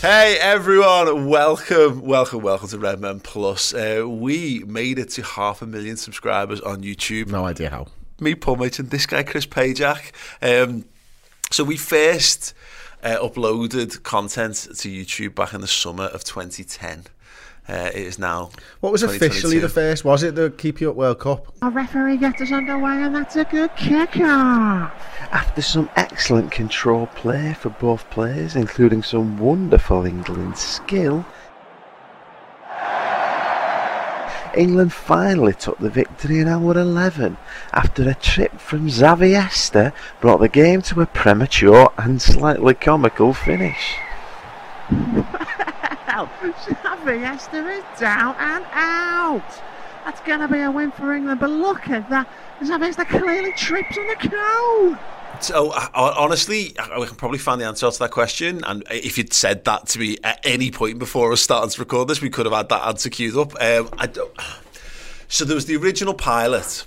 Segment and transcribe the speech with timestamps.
[0.00, 3.74] Hey everyone, welcome, welcome, welcome to Redmen Plus.
[3.74, 7.26] Uh, we made it to half a million subscribers on YouTube.
[7.26, 7.88] No idea how.
[8.20, 10.12] Me, Paul Mitch, and this guy, Chris Pajak.
[10.40, 10.84] Um,
[11.50, 12.54] so we first
[13.02, 17.06] uh, uploaded content to YouTube back in the summer of 2010.
[17.68, 18.50] Uh, it is now.
[18.80, 20.02] What was officially the first?
[20.02, 21.54] Was it the Keep You Up World Cup?
[21.60, 24.90] Our referee gets us underway, and that's a good kick off.
[25.30, 31.26] After some excellent control play for both players, including some wonderful England skill,
[34.54, 37.36] England finally took the victory in hour 11
[37.74, 43.96] after a trip from Xavi brought the game to a premature and slightly comical finish.
[46.26, 49.62] Xavi is down and out.
[50.04, 52.28] That's going to be a win for England, but look at that.
[52.60, 54.98] Xavi clearly trips on the cone.
[55.40, 58.64] So uh, honestly, I can probably find the answer to that question.
[58.64, 62.08] And if you'd said that to me at any point before us starting to record
[62.08, 63.54] this, we could have had that answer queued up.
[63.60, 64.32] Um, I don't.
[65.28, 66.84] So there was the original pilot,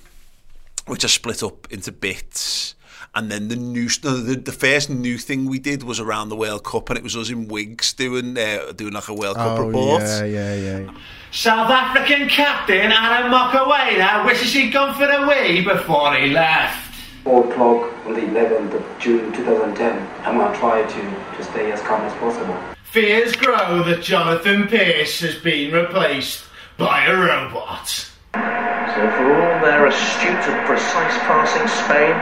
[0.88, 2.76] which I split up into bits.
[3.14, 6.64] And then the new, the, the first new thing we did was around the World
[6.64, 9.66] Cup, and it was us in wigs doing uh, doing like a World Cup oh,
[9.66, 10.02] report.
[10.02, 10.94] Yeah, yeah, yeah.
[11.32, 16.96] South African captain Aaron Mokoena wishes he'd gone for the wee before he left.
[17.26, 20.26] Old clock on the 11th of June 2010.
[20.26, 22.58] I'm going to try to, to stay as calm as possible.
[22.84, 26.44] Fears grow that Jonathan Pearce has been replaced
[26.78, 28.11] by a robot.
[28.34, 32.16] So for all their astute and precise passing, Spain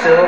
[0.00, 0.26] still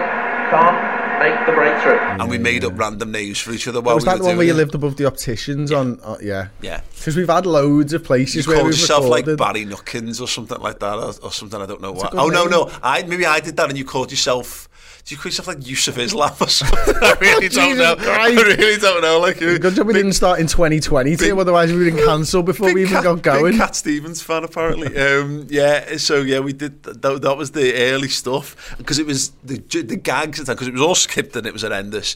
[0.51, 1.99] can't make the breakthrough.
[1.99, 4.25] And we made up random names for each other while was we that were the
[4.29, 4.57] one where you it.
[4.57, 6.01] lived above the opticians on?
[6.03, 6.81] Uh, yeah, Yeah.
[6.97, 9.41] Because we've had loads of places You where called we've yourself recorded.
[9.41, 12.13] like Barry Nuckins or something like that, or, or something I don't know what.
[12.13, 14.69] good Oh no, no, I maybe I did that, and you called yourself.
[15.09, 16.95] Did you call yourself like Yusuf Islam or something?
[17.03, 17.97] I really don't know.
[17.97, 18.39] Christ.
[18.39, 19.19] I really don't know.
[19.21, 21.97] Like Good job we big- didn't start in 2020, big- too, otherwise we would have
[21.97, 23.57] been cancelled before we even Cat- got going.
[23.57, 24.95] Cat Stevens fan apparently.
[24.99, 26.83] um, yeah, so yeah, we did.
[26.83, 30.83] That, that was the early stuff because it was the the gags because it was
[30.83, 31.37] all scripted.
[31.37, 32.15] and It was horrendous,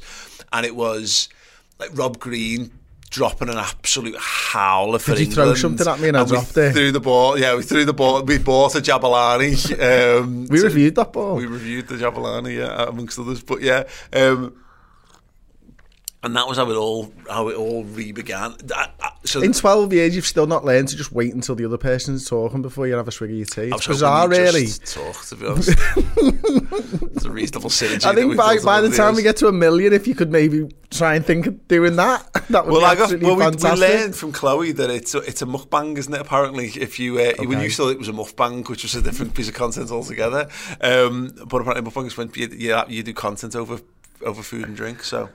[0.53, 1.30] and it was
[1.78, 2.72] like Rob Green.
[3.12, 5.19] dropping an absolute howl for Did England.
[5.19, 6.73] Did you throw something at me and, I dropped it?
[6.73, 9.53] threw the ball, yeah, we threw the ball, we bought a Jabalani.
[9.83, 11.37] Um, we to, reviewed that ball.
[11.37, 13.84] We reviewed the Jabalani, yeah, amongst others, but yeah.
[14.12, 14.55] Um,
[16.25, 18.55] and that was how it all how it all re began.
[19.25, 22.28] So In 12 years, you've still not learned to just wait until the other person's
[22.28, 23.71] talking before you have a swig of your tea.
[23.75, 24.66] It's bizarre, really.
[24.66, 25.69] just Talk to be honest.
[27.12, 28.05] it's a reasonable synergy.
[28.05, 30.69] I think by, by the time we get to a million, if you could maybe
[30.91, 33.71] try and think of doing that, that would Well, be I got, well we, we
[33.77, 36.21] learned from Chloe that it's a, it's a mukbang, isn't it?
[36.21, 39.34] Apparently, if you uh, when you thought it was a mukbang, which was a different
[39.34, 40.49] piece of content altogether,
[40.81, 43.81] um, but apparently mukbang is when you, you, you do content over
[44.25, 45.03] over food and drink.
[45.03, 45.28] So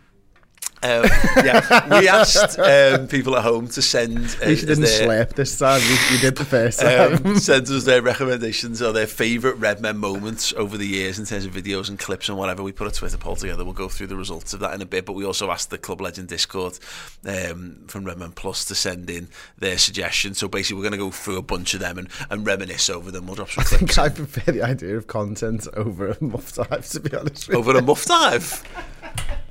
[0.81, 1.03] Um,
[1.43, 4.37] yeah, we asked um, people at home to send.
[4.41, 5.81] Uh, You didn't their, slip this time.
[5.81, 7.25] You, you did the first time.
[7.25, 11.25] um, send us their recommendations or their favourite Red Men moments over the years in
[11.25, 12.63] terms of videos and clips and whatever.
[12.63, 13.65] We put a Twitter poll together.
[13.65, 15.05] We'll go through the results of that in a bit.
[15.05, 16.79] But we also asked the Club Legend Discord
[17.25, 19.27] um, from Red Men Plus to send in
[19.57, 20.37] their suggestions.
[20.37, 23.11] So basically, we're going to go through a bunch of them and, and reminisce over
[23.11, 23.25] them.
[23.25, 26.53] We'll drop some I think clips I prefer the idea of content over a muff
[26.53, 28.63] dive, to be honest with over a muff dive.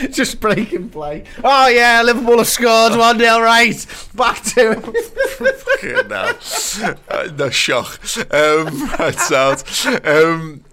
[0.10, 1.24] Just break and play.
[1.42, 3.86] Oh, yeah, Liverpool have scored 1 0, right.
[4.14, 5.56] Back to it.
[5.56, 6.32] Fucking no,
[7.08, 8.00] uh, no shock.
[8.32, 9.64] Um, right, sound.
[10.04, 10.64] Um,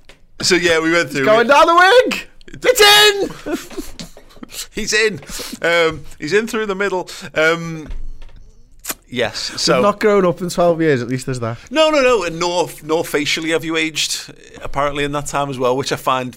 [0.41, 1.25] so yeah, we went through.
[1.25, 2.21] Going down the wing.
[2.47, 2.81] It's
[3.51, 4.67] in.
[4.73, 5.19] He's in.
[5.61, 7.09] Um, he's in through the middle.
[7.33, 7.87] Um,
[9.07, 9.37] Yes.
[9.39, 11.57] So, So not grown up in 12 years, at least there's that.
[11.69, 12.23] no, no, no.
[12.23, 14.33] And nor nor facially have you aged.
[14.63, 16.35] Apparently in that time as well, which I find.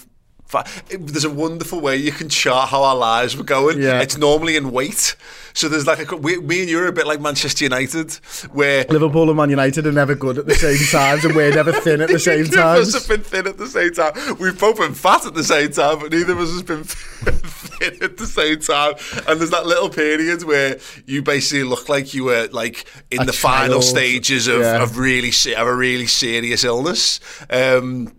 [0.89, 3.83] There's a wonderful way you can chart how our lives were going.
[3.83, 4.01] Yeah.
[4.01, 5.17] It's normally in weight.
[5.53, 8.13] So there's like a we, me and you are a bit like Manchester United,
[8.53, 11.73] where Liverpool and Man United are never good at the same times, and we're never
[11.73, 14.13] thin at the same Neither of us have been thin at the same time.
[14.39, 18.03] We've both been fat at the same time, but neither of us has been thin
[18.03, 18.95] at the same time.
[19.29, 23.25] And there's that little period where you basically look like you were like in A
[23.25, 24.83] the final stages of, Yeah.
[24.83, 27.21] of really of a really serious illness.
[27.51, 28.13] Um,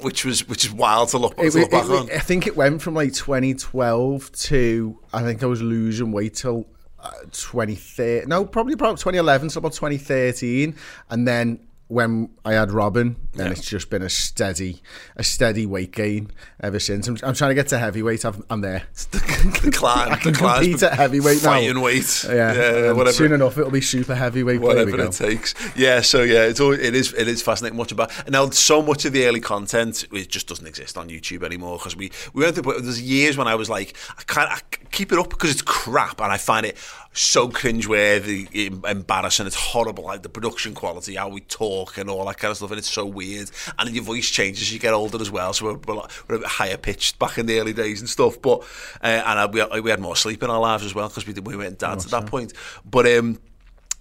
[0.00, 2.10] which was which is wild to look, to look it- back it- on.
[2.10, 6.66] I think it went from like 2012 to I think I was losing weight till
[7.00, 8.28] uh, 2013.
[8.28, 10.74] No, probably about 2011 till about 2013,
[11.10, 13.52] and then when I had Robin, then Yeah.
[13.52, 14.82] it's just been a steady,
[15.16, 16.30] a steady weight gain
[16.60, 17.08] ever since.
[17.08, 18.24] I'm, I'm trying to get to heavyweight.
[18.26, 18.82] I've, I'm there.
[19.10, 21.50] the climb, I can the compete at heavyweight now.
[21.50, 22.24] fighting weight.
[22.28, 23.12] Yeah, yeah whatever.
[23.12, 24.60] Soon enough, it'll be super heavyweight.
[24.60, 25.54] but there we whatever it takes.
[25.76, 27.78] Yeah, so yeah, it's always, it is it is fascinating.
[27.78, 31.42] Much about now so much of the early content it just doesn't exist on YouTube
[31.42, 32.80] anymore because we we went through.
[32.80, 34.58] There's years when I was like, I can't I
[34.90, 36.76] keep it up because it's crap and I find it
[37.12, 39.46] so cringeworthy, em- embarrassing.
[39.46, 42.70] It's horrible, like the production quality, how we talk and all that kind of stuff,
[42.70, 43.50] and it's so weird.
[43.78, 46.38] And your voice changes as you get older as well, so we're, we're, we're a
[46.40, 48.40] bit higher pitched back in the early days and stuff.
[48.40, 48.60] But
[49.02, 51.26] uh, and uh, we, had- we had more sleep in our lives as well because
[51.26, 52.52] we did, we went dads at that point.
[52.84, 53.38] But um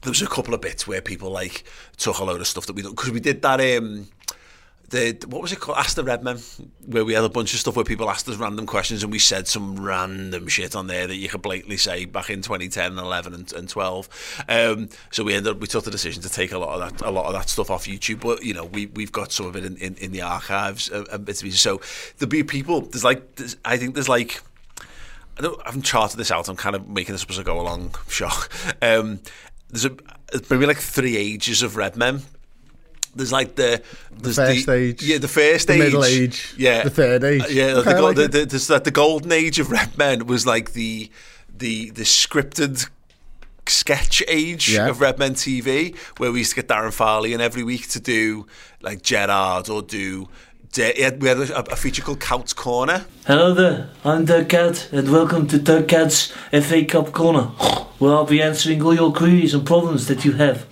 [0.02, 1.64] there was a couple of bits where people like
[1.98, 4.08] took a load of stuff that we because we did that um
[4.90, 6.38] the what was it called Ask the Red Men
[6.86, 9.20] where we had a bunch of stuff where people asked us random questions and we
[9.20, 13.00] said some random shit on there that you could blatantly say back in 2010 and
[13.00, 16.52] 11 and, and 12 um, so we ended up we took the decision to take
[16.52, 18.86] a lot of that a lot of that stuff off YouTube but you know we,
[18.88, 21.60] we've got some of it in, in, in the archives uh, pieces.
[21.60, 21.82] so
[22.18, 24.42] there'll be people there's like there's, I think there's like
[25.38, 26.50] I, don't, I haven't charted this out.
[26.50, 27.94] I'm kind of making this up as I go along.
[28.08, 28.52] Shock.
[28.82, 29.20] Um,
[29.70, 29.96] there's a
[30.50, 32.24] maybe like three ages of red men.
[33.18, 33.82] There's like the
[34.16, 37.42] there's first the, age, yeah, the first the age, middle age, yeah, the third age.
[37.44, 37.66] Uh, yeah.
[37.78, 38.32] Okay, I the, like the, it.
[38.32, 41.10] the, there's that the golden age of red men was like the
[41.58, 42.90] the the scripted
[43.68, 44.88] sketch age Yeah.
[44.88, 48.00] of Red Men TV, where we used to get Darren Farley in every week to
[48.00, 48.48] do
[48.82, 50.30] like Gerard or do.
[50.74, 53.06] De- we had a, a feature called Couts Corner.
[53.26, 57.44] Hello there, I'm Doug Cat, and welcome to Doug Cat's FA Cup Corner,
[58.00, 60.66] where I'll be answering all your queries and problems that you have.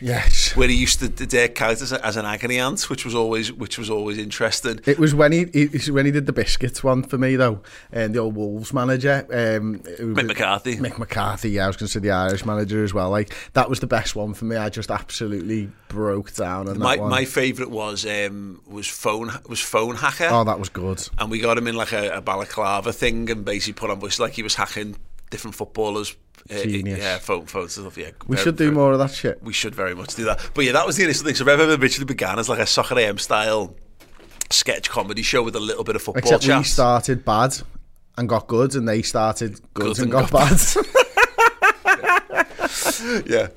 [0.00, 0.54] Yes.
[0.56, 3.90] where he used to take characters as, an agony aunt, which was always which was
[3.90, 4.80] always interesting.
[4.86, 7.60] It was when he, he when he did the biscuits one for me though,
[7.92, 10.76] and the old Wolves manager, um, Mick McCarthy.
[10.76, 11.50] Mick McCarthy.
[11.50, 13.10] Yeah, I was going to say the Irish manager as well.
[13.10, 14.56] Like that was the best one for me.
[14.56, 17.10] I just absolutely broke down on My that one.
[17.10, 20.28] my favourite was um, was phone was phone hacker.
[20.30, 21.06] oh, that was good.
[21.18, 24.18] and we got him in like a, a balaclava thing and basically put on voice
[24.18, 24.96] like he was hacking
[25.30, 26.16] different footballers.
[26.50, 27.98] Uh, Yeah, phone phones and stuff.
[27.98, 29.42] Yeah, We very- should do very- more of that shit.
[29.42, 30.50] We should very much do that.
[30.54, 31.34] But yeah, that was the initial thing.
[31.34, 33.74] So Rev originally began as like a Soccer AM style
[34.50, 36.58] sketch comedy show with a little bit of football Except chat.
[36.58, 37.56] we started bad
[38.16, 40.60] and got good, and they started good, Good and, got, got bad.
[43.26, 43.48] yeah.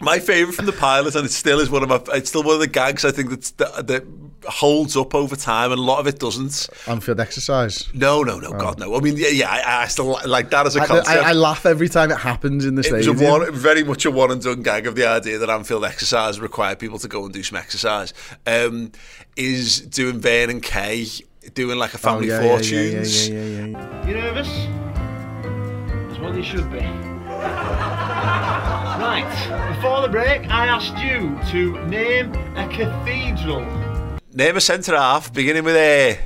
[0.00, 2.00] My favourite from the pilot, and it still is one of my.
[2.16, 5.70] It's still one of the gags I think that's, that that holds up over time,
[5.72, 6.68] and a lot of it doesn't.
[6.86, 7.88] Anfield exercise.
[7.94, 8.94] No, no, no, God, no.
[8.96, 9.50] I mean, yeah, yeah.
[9.50, 11.08] I, I still like that as a I, concept.
[11.08, 13.18] I, I laugh every time it happens in the it stadium.
[13.20, 16.40] a one, very much a one and done gag of the idea that Anfield exercise
[16.40, 18.12] required people to go and do some exercise.
[18.46, 18.92] Um,
[19.36, 21.06] is doing Vernon Kay
[21.54, 23.28] doing like a Oh, family yeah, yeah, fortunes.
[23.28, 24.06] Yeah, yeah, yeah, yeah, yeah.
[24.06, 24.48] You nervous?
[26.12, 26.80] As well you should be.
[28.94, 33.60] Right, before the break, I asked you to name a cathedral.
[34.34, 36.18] Name a centre half beginning with A.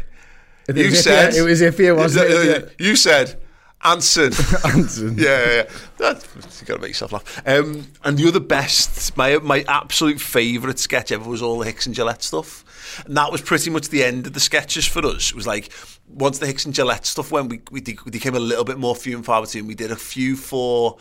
[0.66, 2.74] It You said it was iffy, wasn't it?
[2.78, 3.38] You said
[3.84, 4.32] Anson.
[4.64, 5.16] Anson.
[5.18, 5.64] yeah,
[6.00, 6.14] yeah,
[6.60, 7.42] you got to make yourself laugh.
[7.46, 11.86] Um, and the other best, my my absolute favourite sketch ever was all the Hicks
[11.86, 12.64] and Gillett stuff.
[13.06, 15.30] And that was pretty much the end of the sketches for us.
[15.30, 15.70] It was like
[16.08, 18.78] once the Hicks and Gillett stuff went, we we, did, we became a little bit
[18.78, 19.66] more few and far between.
[19.66, 20.96] We did a few for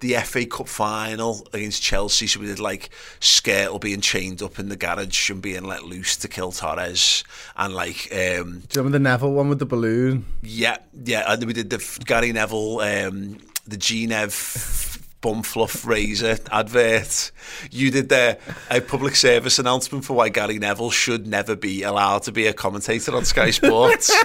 [0.00, 2.26] the FA Cup final against Chelsea.
[2.26, 2.90] So we did like
[3.20, 7.24] Skrtel being chained up in the garage and being let loose to kill Torres,
[7.56, 10.24] and like um, Do you remember the Neville one with the balloon?
[10.42, 11.24] yeah, yeah.
[11.32, 14.89] And then we did the Gary Neville, um, the Genev
[15.20, 17.30] bum fluff razor advert.
[17.70, 18.38] You did the
[18.70, 22.52] a public service announcement for why Gary Neville should never be allowed to be a
[22.52, 24.10] commentator on Sky Sports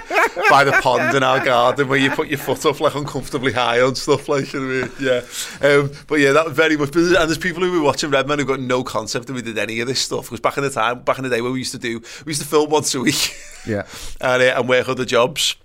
[0.50, 3.80] by the pond in our garden where you put your foot up like uncomfortably high
[3.80, 4.92] on stuff like you know, I mean?
[5.00, 5.68] yeah.
[5.68, 6.94] Um, but yeah, that very much.
[6.96, 9.80] And there's people who were watching Redman who got no concept that we did any
[9.80, 11.72] of this stuff because back in the time, back in the day where we used
[11.72, 13.34] to do, we used to film once a week
[13.66, 13.86] Yeah.
[14.20, 15.56] and, uh, and work other jobs.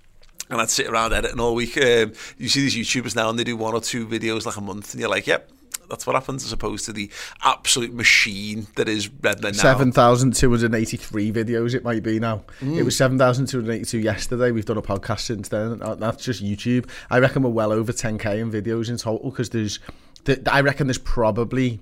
[0.52, 1.76] And I'd sit around editing all week.
[1.78, 4.60] Um, you see these YouTubers now, and they do one or two videos like a
[4.60, 5.50] month, and you're like, "Yep,
[5.88, 7.10] that's what happens as opposed to the
[7.42, 9.62] absolute machine that is Redmen now.
[9.62, 12.42] 7,283 videos it might be now.
[12.62, 14.50] It was 7,282 yesterday.
[14.50, 15.78] We've done a podcast since then.
[15.98, 16.88] That's just YouTube.
[17.10, 19.80] I reckon we're well over 10k in videos in total because there's,
[20.24, 21.80] th- I reckon there's probably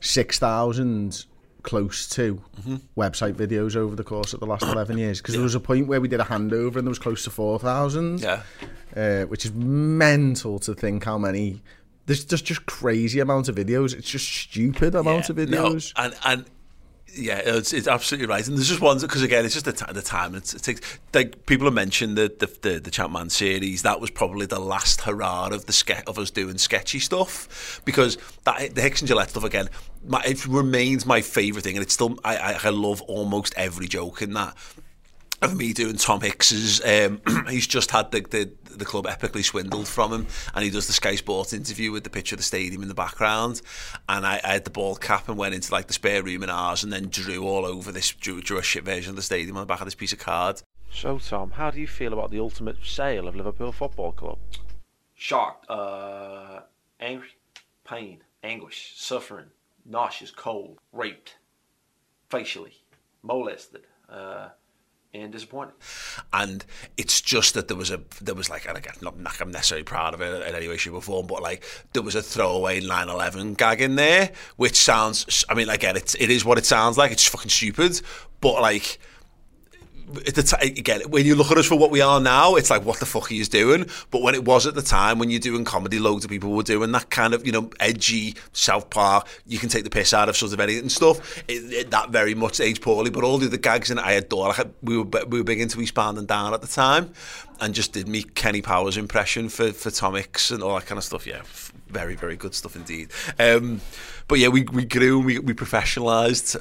[0.00, 1.24] 6,000
[1.68, 2.40] close to
[2.96, 5.86] website videos over the course of the last 11 years because there was a point
[5.86, 8.42] where we did a handover and there was close to 4,000 Yeah.
[8.96, 11.60] uh, which is mental to think how many
[12.06, 13.92] there's just just crazy amount of videos.
[13.94, 15.50] It's just stupid amount of videos.
[15.50, 16.44] No, videos and and
[17.14, 18.46] yeah, it's, it's absolutely right.
[18.46, 20.34] And there's just ones because again, it's just the, ti- the time.
[20.34, 23.82] It's, it takes like people have mentioned the the the, the Champman series.
[23.82, 28.18] That was probably the last hurrah of the ske- of us doing sketchy stuff because
[28.44, 29.68] that the Hicks and Gillett stuff again.
[30.06, 33.88] My, it remains my favourite thing, and it's still I, I I love almost every
[33.88, 34.54] joke in that.
[35.40, 39.86] Of me doing Tom Hicks's, um, he's just had the, the the club epically swindled
[39.86, 42.82] from him, and he does the Sky Sports interview with the picture of the stadium
[42.82, 43.60] in the background.
[44.08, 46.50] And I, I had the ball cap and went into like the spare room in
[46.50, 49.56] ours, and then drew all over this drew, drew a shit version of the stadium
[49.56, 50.62] on the back of this piece of card.
[50.90, 54.38] So, Tom, how do you feel about the ultimate sale of Liverpool Football Club?
[55.14, 56.60] Shocked, uh,
[56.98, 57.28] angry,
[57.84, 59.46] pain, anguish, suffering,
[59.84, 61.36] nauseous, cold, raped,
[62.30, 62.82] facially,
[63.22, 64.48] molested, uh,
[65.14, 65.72] and disappointed.
[66.32, 66.64] and
[66.96, 69.84] it's just that there was a there was like and again not like I'm necessarily
[69.84, 72.80] proud of it in any way shape or form but like there was a throwaway
[72.80, 76.98] 9/11 gag in there which sounds I mean again it's it is what it sounds
[76.98, 78.00] like it's fucking stupid
[78.40, 78.98] but like
[80.26, 82.84] at the again, when you look at us for what we are now, it's like,
[82.84, 83.86] what the fuck are you doing?
[84.10, 86.62] But when it was at the time, when you're doing comedy, loads of people were
[86.62, 90.28] doing that kind of, you know, edgy South Park, you can take the piss out
[90.28, 91.38] of sort of anything and stuff.
[91.48, 94.12] It, it, that very much aged poorly, but all the other gags in it, I
[94.12, 94.48] adore.
[94.48, 97.12] Like, we were we were big into Eastbound and Down at the time,
[97.60, 100.98] and just did me Kenny Powers impression for for Tom Hicks and all that kind
[100.98, 101.26] of stuff.
[101.26, 101.42] Yeah,
[101.88, 103.10] very very good stuff indeed.
[103.38, 103.80] Um,
[104.26, 106.56] but yeah, we we grew, we we professionalised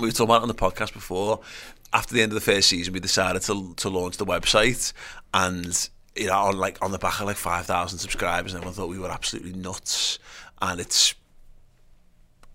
[0.00, 1.40] we were talking about it on the podcast before.
[1.92, 4.92] After the end of the first season, we decided to to launch the website,
[5.32, 8.74] and you know, on like on the back of like five thousand subscribers, and everyone
[8.74, 10.18] thought we were absolutely nuts.
[10.60, 11.14] And it's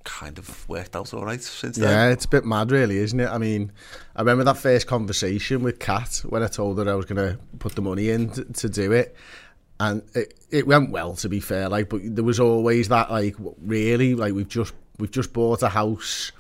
[0.03, 1.89] kind of worked out all right since then.
[1.89, 3.29] Yeah, it's a bit mad, really, isn't it?
[3.29, 3.71] I mean,
[4.15, 7.39] I remember that first conversation with Kat when I told her I was going to
[7.59, 9.15] put the money in to, to do it,
[9.79, 11.69] and it, it went well, to be fair.
[11.69, 15.69] Like, but there was always that, like, really, like we've just we've just bought a
[15.69, 16.31] house.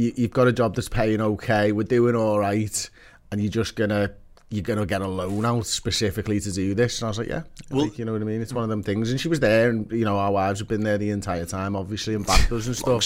[0.00, 1.72] You, you've got a job that's paying okay.
[1.72, 2.90] We're doing all right,
[3.30, 4.12] and you're just gonna
[4.48, 7.00] you're gonna get a loan out specifically to do this.
[7.00, 8.40] And I was like, yeah, Well- like, you know what I mean.
[8.40, 9.10] It's one of them things.
[9.10, 11.76] And she was there, and you know, our wives have been there the entire time,
[11.76, 13.04] obviously, and backed us and stuff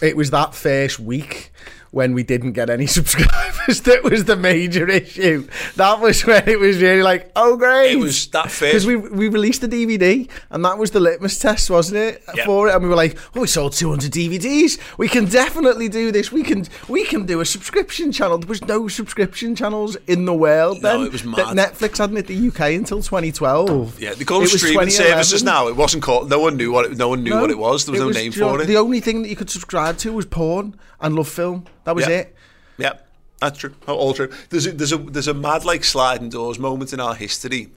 [0.00, 1.52] it was that first week
[1.92, 5.46] when we didn't get any subscribers that was the major issue.
[5.76, 7.92] That was when it was really like, oh great.
[7.92, 11.70] It was that because we we released the DVD and that was the litmus test,
[11.70, 12.44] wasn't it, Yeah.
[12.46, 12.74] for it?
[12.74, 14.78] And we were like, oh, we sold 200 DVDs.
[14.98, 16.32] We can definitely do this.
[16.32, 18.38] We can we can do a subscription channel.
[18.38, 21.06] There was no subscription channels in the world No, then.
[21.06, 21.56] it was mad.
[21.56, 24.00] Netflix hadn't hit the UK until 2012.
[24.00, 25.68] Yeah, they call It streaming services now.
[25.68, 26.30] It wasn't called.
[26.30, 26.86] No one knew what.
[26.86, 27.84] It, no one knew what it was.
[27.84, 28.66] There was no name know, for it.
[28.66, 31.66] The only thing that you could subscribe to was porn and love film.
[31.84, 32.14] That was Yeah.
[32.20, 32.36] it.
[32.78, 32.92] Yeah,
[33.40, 33.74] that's true.
[33.86, 34.30] All true.
[34.50, 37.68] There's a, there's a there's a mad like sliding doors moment in our history.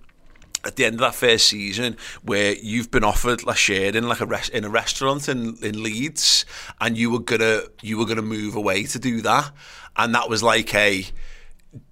[0.64, 4.20] At the end of that first season, where you've been offered like shared in like
[4.20, 6.44] a res- in a restaurant in, in Leeds,
[6.82, 9.52] and you were gonna you were gonna move away to do that,
[9.96, 11.06] and that was like a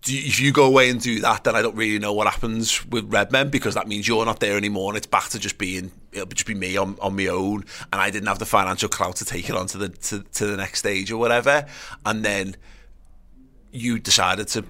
[0.01, 2.85] do, if you go away and do that, then I don't really know what happens
[2.87, 5.91] with Redmen because that means you're not there anymore, and it's back to just being
[6.11, 9.17] it'll just be me on, on my own, and I didn't have the financial clout
[9.17, 11.65] to take it on to the to, to the next stage or whatever,
[12.05, 12.55] and then
[13.71, 14.63] you decided to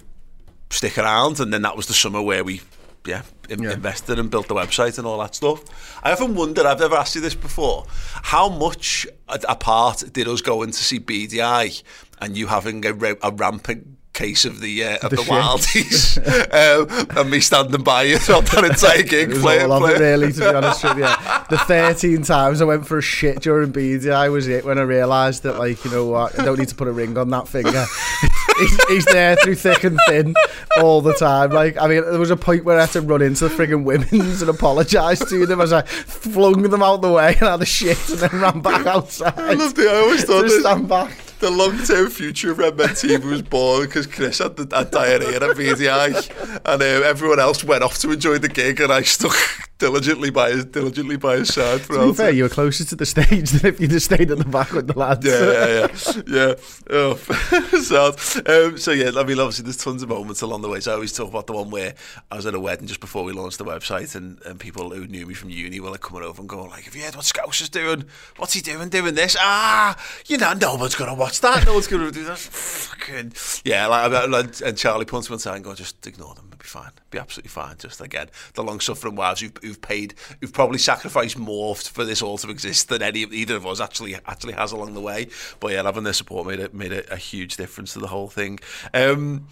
[0.70, 2.60] stick around, and then that was the summer where we,
[3.06, 3.72] yeah, in- Yeah.
[3.72, 5.62] invested and built the website and all that stuff.
[6.02, 7.86] I often wondered, I've never asked you this before,
[8.22, 11.82] how much a, a part did us going to see BDI
[12.20, 16.16] and you having a, a rampant case of the uh, of The the, wildies
[17.10, 19.90] um, and me standing by you throughout that entire gig It was playing, all of
[19.90, 21.04] it, really, to be honest with you.
[21.50, 25.42] The 13 times I went for a shit during BDI was it when I realised
[25.42, 27.84] that, like, you know what, I don't need to put a ring on that finger.
[28.58, 30.34] he's, he's there through thick and thin
[30.80, 31.50] all the time.
[31.50, 33.84] Like, I mean, there was a point where I had to run into the frigging
[33.84, 37.66] women's and apologise to them as I flung them out the way and had a
[37.66, 39.38] shit and then ran back outside.
[39.38, 39.88] I loved it.
[39.88, 41.23] I always thought to this, stand back.
[41.44, 45.36] The long-term future of Red Men TV was born because Chris had, the, had diarrhea
[45.36, 49.36] at BDI and um, everyone else went off to enjoy the gig and I stuck
[49.84, 53.04] diligently by his diligently by his side To be fair, you were closer to the
[53.04, 55.26] stage than if you'd have stayed at the back with the lads.
[55.26, 56.54] yeah, yeah, yeah, yeah.
[56.90, 57.14] Oh,
[57.82, 58.48] sad.
[58.48, 60.80] Um, so yeah, I mean, obviously, there's tons of moments along the way.
[60.80, 61.94] So I always talk about the one where
[62.30, 65.06] I was at a wedding just before we launched the website, and, and people who
[65.06, 67.26] knew me from uni were like coming over and going like, "Have you heard what
[67.26, 68.04] Scouse is doing?
[68.36, 68.88] What's he doing?
[68.88, 69.36] Doing this?
[69.38, 71.66] Ah, you know, no one's gonna watch that.
[71.66, 72.38] No one's gonna do that.
[72.38, 73.32] Fucking
[73.64, 76.53] yeah." Like, like, and Charlie punts me on side and go, "Just ignore them.
[76.64, 76.92] Be fine.
[77.10, 81.76] Be absolutely fine." Just again, the long-suffering wives who've, who've paid, who've probably sacrificed more
[81.76, 85.00] for this all to exist than any either of us actually actually has along the
[85.02, 85.28] way.
[85.60, 88.28] But yeah, having their support made it made a, a huge difference to the whole
[88.28, 88.60] thing.
[88.94, 89.46] Um,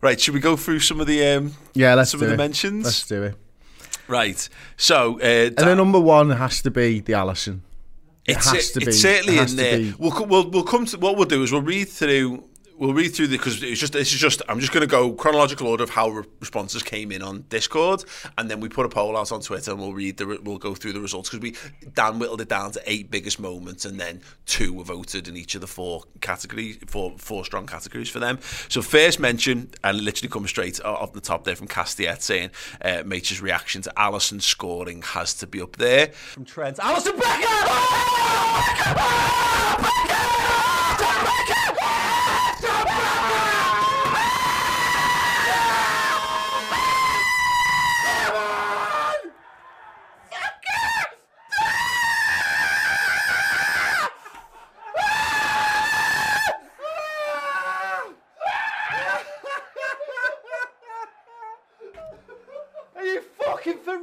[0.00, 2.34] right, should we go through some of the um, Yeah, let's some do of the
[2.34, 2.38] it.
[2.38, 2.84] mentions?
[2.86, 3.34] Let's do it.
[4.08, 7.60] Right, so uh, And then number one has to be the Alisson.
[8.26, 8.86] It it's, has to be.
[8.86, 9.94] it's certainly it in there.
[9.98, 12.42] We'll, we'll we'll come to what we'll do is we'll read through.
[12.76, 15.12] We'll read through the because it's just this is just I'm just going to go
[15.12, 18.04] chronological order of how re- responses came in on Discord,
[18.36, 20.74] and then we put a poll out on Twitter and we'll read the we'll go
[20.74, 21.54] through the results because we
[21.94, 25.54] Dan whittled it down to eight biggest moments and then two were voted in each
[25.54, 28.40] of the four categories four four strong categories for them.
[28.68, 32.50] So first mention and literally comes straight off the top there from Castiet saying
[32.82, 33.04] uh,
[33.40, 36.78] reaction to Alisson scoring has to be up there from Trent.
[36.78, 37.20] Alisson
[40.08, 40.13] Are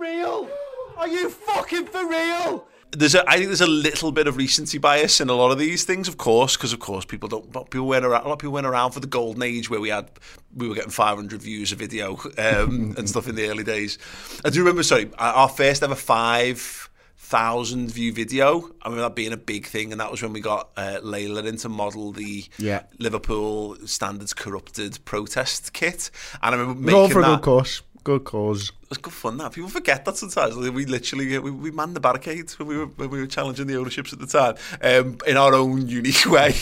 [0.01, 0.49] real?
[0.97, 2.67] Are you fucking for real?
[2.93, 5.57] there's a, I think there's a little bit of recency bias in a lot of
[5.57, 8.39] these things, of course, because of course people don't people went around, a lot of
[8.39, 10.09] people went around for the golden age where we had
[10.55, 13.97] we were getting 500 views a video um, and stuff in the early days.
[14.43, 18.59] I do remember, sorry, our first ever five thousand view video.
[18.81, 21.45] I remember that being a big thing, and that was when we got uh, Layla
[21.45, 22.83] in to model the Yeah.
[22.99, 26.11] Liverpool standards corrupted protest kit,
[26.43, 27.83] and I remember making for a good cause.
[28.03, 28.69] Good cause.
[28.69, 29.37] it was good fun.
[29.37, 30.55] That people forget that sometimes.
[30.55, 33.75] We literally we, we manned the barricades when we were when we were challenging the
[33.77, 36.55] ownerships at the time um, in our own unique way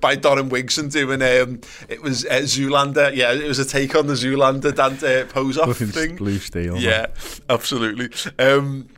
[0.00, 3.14] by Don and Wigson doing um, it was uh, Zoolander.
[3.14, 6.16] Yeah, it was a take on the Zoolander Dan, uh, pose off thing.
[6.16, 6.76] blue steel.
[6.76, 7.06] Yeah,
[7.48, 8.10] absolutely.
[8.44, 8.88] Um,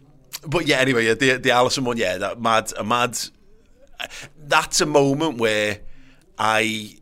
[0.46, 3.18] but yeah, anyway, yeah, the the Alisson one, yeah, that mad, a mad.
[4.38, 5.80] That's a moment where
[6.38, 6.96] I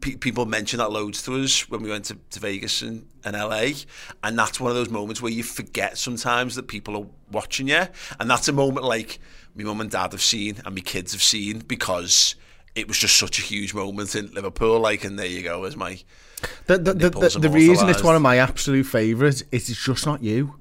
[0.00, 3.36] pe- people mention that loads to us when we went to, to Vegas and, and
[3.36, 3.68] LA,
[4.22, 7.86] and that's one of those moments where you forget sometimes that people are watching you,
[8.18, 9.18] and that's a moment like
[9.54, 12.34] my mum and dad have seen and my kids have seen because
[12.74, 14.78] it was just such a huge moment in Liverpool.
[14.80, 16.00] Like, and there you go, as my
[16.66, 20.06] The, the, the, the, the reason it's one of my absolute favourites is it's just
[20.06, 20.54] not you.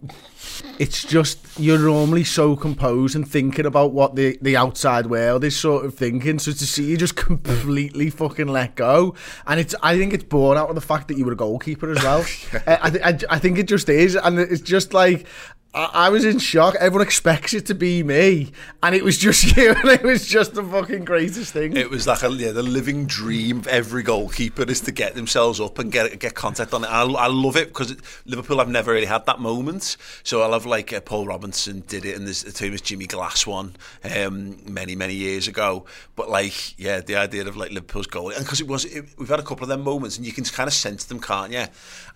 [0.77, 5.55] It's just you're normally so composed and thinking about what the, the outside world is
[5.55, 6.39] sort of thinking.
[6.39, 9.15] So to see you just completely fucking let go,
[9.45, 11.91] and it's I think it's born out of the fact that you were a goalkeeper
[11.91, 12.25] as well.
[12.51, 15.27] Uh, I, I, I, I think it just is, and it's just like.
[15.71, 16.73] I was in shock.
[16.79, 18.51] Everyone expects it to be me,
[18.81, 21.77] and it was just you, and it was just the fucking greatest thing.
[21.77, 25.59] It was like a, yeah, the living dream of every goalkeeper is to get themselves
[25.59, 26.87] up and get get contact on it.
[26.87, 29.95] And I, I love it because Liverpool have never really had that moment.
[30.23, 33.45] So I love like uh, Paul Robinson did it, and there's the famous Jimmy Glass
[33.45, 35.85] one um, many many years ago.
[36.15, 39.29] But like yeah, the idea of like Liverpool's goal, and because it was it, we've
[39.29, 41.65] had a couple of them moments, and you can kind of sense them, can't you?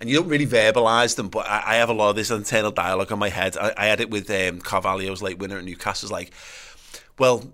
[0.03, 2.71] And you don't really verbalise them, but I, I have a lot of this internal
[2.71, 3.55] dialogue in my head.
[3.55, 6.33] I, I had it with um, Carvalho's late winner at Newcastle's like,
[7.17, 7.53] well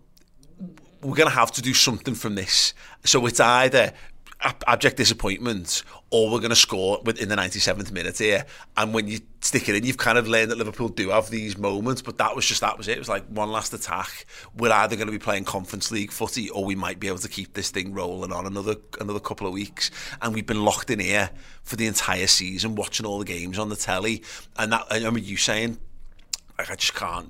[1.01, 2.73] we're going to have to do something from this.
[3.05, 3.93] So it's either
[4.41, 8.45] abject disappointment or we're going to score within the 97th minute here.
[8.78, 11.58] And when you stick it in, you've kind of learned that Liverpool do have these
[11.58, 12.93] moments, but that was just, that was it.
[12.93, 14.25] It was like one last attack.
[14.56, 17.28] We're either going to be playing Conference League footy or we might be able to
[17.28, 19.91] keep this thing rolling on another another couple of weeks.
[20.21, 21.32] And we've been locked in here
[21.63, 24.23] for the entire season, watching all the games on the telly.
[24.58, 25.78] And that, I remember you saying,
[26.58, 27.30] like, I just can't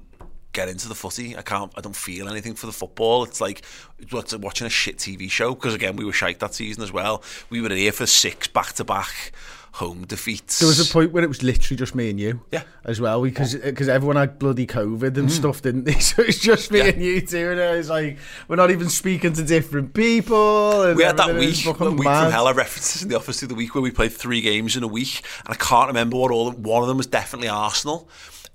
[0.53, 1.37] get into the footy.
[1.37, 1.71] I can't.
[1.77, 3.23] I don't feel anything for the football.
[3.23, 3.61] It's like
[3.99, 5.53] it's watching a shit TV show.
[5.55, 7.23] Because again, we were shite that season as well.
[7.49, 9.31] We were here for six back to back
[9.73, 10.57] home defeats.
[10.59, 12.41] There was a point where it was literally just me and you.
[12.51, 12.63] Yeah.
[12.83, 15.31] As well, because because everyone had bloody COVID and Mm.
[15.31, 15.93] stuff, didn't they?
[15.99, 16.85] So it's just me Yeah.
[16.85, 20.93] and you two, and it's like we're not even speaking to different people.
[20.95, 22.23] We had that week, a week mad.
[22.23, 22.47] from hell.
[22.47, 25.21] I referenced in the office the week where we played three games in a week,
[25.45, 26.51] and I can't remember what all.
[26.51, 28.09] One of them was definitely Arsenal,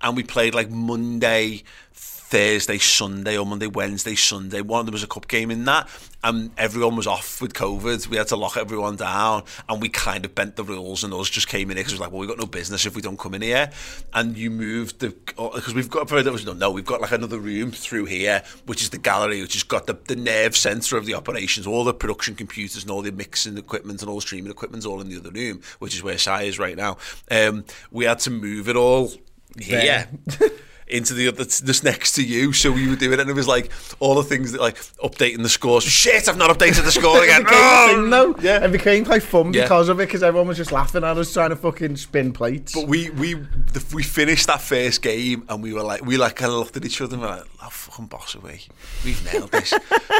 [0.05, 1.65] and we played like Monday.
[2.35, 4.61] Thursday, Sunday, or Monday, Wednesday, Sunday.
[4.61, 5.89] One there was a cup game in that,
[6.25, 8.09] and everyone was off with COVID.
[8.09, 11.31] We had to lock everyone down, and we kind of bent the rules, and us
[11.31, 13.03] just came in here because it was like, well, we've got no business if we
[13.03, 13.71] don't come in here.
[14.15, 17.39] And you moved the because we've got for those who don't we've got like another
[17.39, 21.07] room through here, which is the gallery, which has got the, the nerve centre of
[21.07, 24.51] the operations, all the production computers and all the mixing equipment and all the streaming
[24.51, 26.97] equipment's all in the other room, which is where Sai is right now.
[27.31, 29.13] Um, we had to move it all
[29.61, 30.09] here.
[30.87, 33.49] into the other just next to you so we were doing it and it was
[33.49, 33.71] like
[34.01, 37.41] all the things that like updating the scores shit I've not updated the score again
[37.41, 38.33] It became a thing, oh!
[38.35, 38.43] though.
[38.43, 39.63] yeah It became quite fun Yeah.
[39.63, 42.75] because of it, because everyone was just laughing at us trying to fucking spin plates.
[42.75, 46.37] But we we the, we finished that first game and we were like we like
[46.37, 48.61] kind of looked at each other and we were like, "Oh fucking boss away,
[49.05, 49.73] we've nailed this.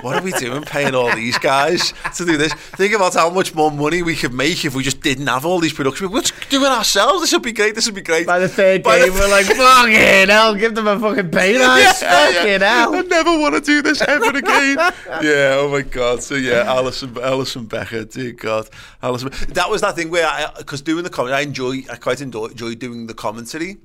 [0.03, 2.53] what are we doing paying all these guys to do this?
[2.55, 5.59] Think about how much more money we could make if we just didn't have all
[5.61, 6.11] these production.
[6.11, 7.21] We're just doing it ourselves.
[7.23, 7.75] This would be great.
[7.75, 10.75] This would be great." By the third By the- game, we're like, fucking hell, give
[10.75, 12.01] them a fucking pay rise.
[12.03, 12.95] fucking hell.
[12.95, 14.77] I never want to do this ever again.
[15.23, 16.23] yeah, oh my god.
[16.23, 18.69] So yeah, Alisson, Alisson Becker, dear God,
[19.03, 19.31] Alisson.
[19.55, 22.49] That was that thing where I, because doing the commentary, I enjoy, I quite enjoy,
[22.49, 23.79] doing the commentary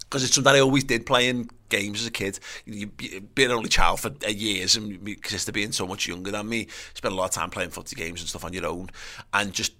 [0.00, 2.38] because it's something I always did playing games as a kid.
[2.64, 6.08] You, you- being an only child for uh, years and my sister being so much
[6.08, 8.64] younger than me, spent a lot of time playing footy games and stuff on your
[8.66, 8.88] own,
[9.34, 9.72] and just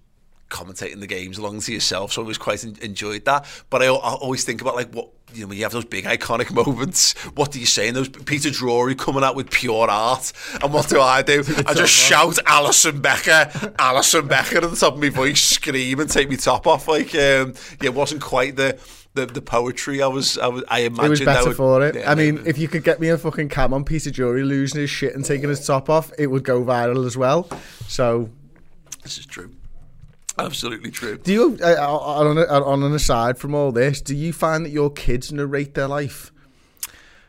[0.48, 2.12] commentating the games along to yourself.
[2.12, 3.46] So I always quite enjoyed that.
[3.70, 6.04] But I, I always think about like what you know when you have those big
[6.04, 7.12] iconic moments.
[7.34, 7.88] What do you say?
[7.88, 10.32] And those Peter Drury coming out with pure art.
[10.62, 11.44] And what do I do?
[11.66, 16.08] I just shout Alisson Becker, Alisson Becker at the top of my voice, scream and
[16.10, 16.88] take my top off.
[16.88, 18.78] Like um, yeah, it wasn't quite the.
[19.14, 21.96] The, the poetry I was I was I imagined It was better would- for it.
[21.96, 24.82] Yeah, I mean, if you could get me a fucking cam on Peter Drury losing
[24.82, 27.48] his shit and taking his top off, it would go viral as well.
[27.88, 28.30] So,
[29.02, 29.50] this is true,
[30.38, 31.18] absolutely true.
[31.18, 34.70] do you, uh, on, a, on an aside from all this, do you find that
[34.70, 36.32] your kids narrate their life?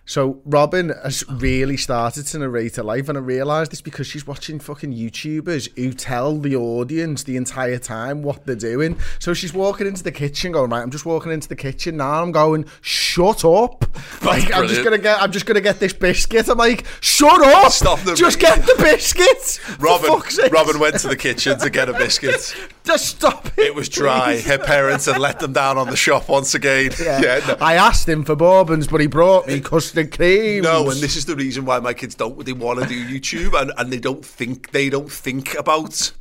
[0.10, 4.26] So Robin has really started to narrate her life, and I realised it's because she's
[4.26, 8.98] watching fucking YouTubers who tell the audience the entire time what they're doing.
[9.20, 10.82] So she's walking into the kitchen, going right.
[10.82, 12.24] I'm just walking into the kitchen now.
[12.24, 13.86] I'm going, shut up!
[14.24, 16.50] Like I'm just gonna get, I'm just gonna get this biscuit.
[16.50, 17.72] I'm like, shut up!
[17.72, 19.60] Stop the just get the biscuit.
[19.80, 20.10] Robin.
[20.52, 22.56] Robin went to the kitchen to get a biscuit.
[22.90, 23.60] Just stop it.
[23.60, 24.38] It was dry.
[24.38, 24.48] please.
[24.48, 26.90] Her parents had let them down on the shop once again.
[27.00, 27.40] Yeah.
[27.48, 27.58] no.
[27.62, 30.64] I asked him for bourbons, but he brought me custard creams.
[30.64, 32.44] No, and this is the reason why my kids don't.
[32.46, 36.12] They want to do YouTube, and, and they don't think they don't think about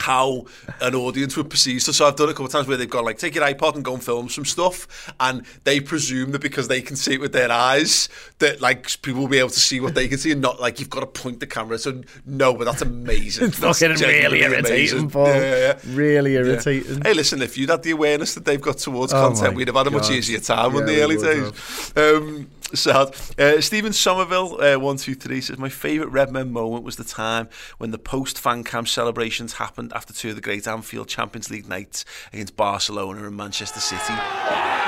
[0.00, 0.46] how
[0.80, 1.94] an audience would perceive stuff.
[1.94, 3.84] So I've done a couple of times where they've gone like, take your iPod and
[3.84, 7.32] go and film some stuff, and they presume that because they can see it with
[7.34, 10.40] their eyes, that like people will be able to see what they can see, and
[10.40, 11.76] not like you've got to point the camera.
[11.78, 13.48] So no, but that's amazing.
[13.48, 15.10] It's That's fucking really irritating, amazing.
[15.10, 15.26] Paul.
[15.26, 15.78] Yeah, yeah, yeah.
[15.94, 16.40] Really Yeah.
[16.40, 17.02] irritating.
[17.02, 19.76] Hey, listen, if you'd had the awareness that they've got towards Oh content, we'd have
[19.76, 21.92] had a much easier time in the early days.
[21.94, 23.14] Um, sad.
[23.38, 27.48] Uh, Stephen Somerville, uh, one two three says my favourite Redmen moment was the time
[27.78, 31.68] when the post fan cam celebrations happened after two of the great Anfield Champions League
[31.68, 34.79] nights against Barcelona and Manchester City.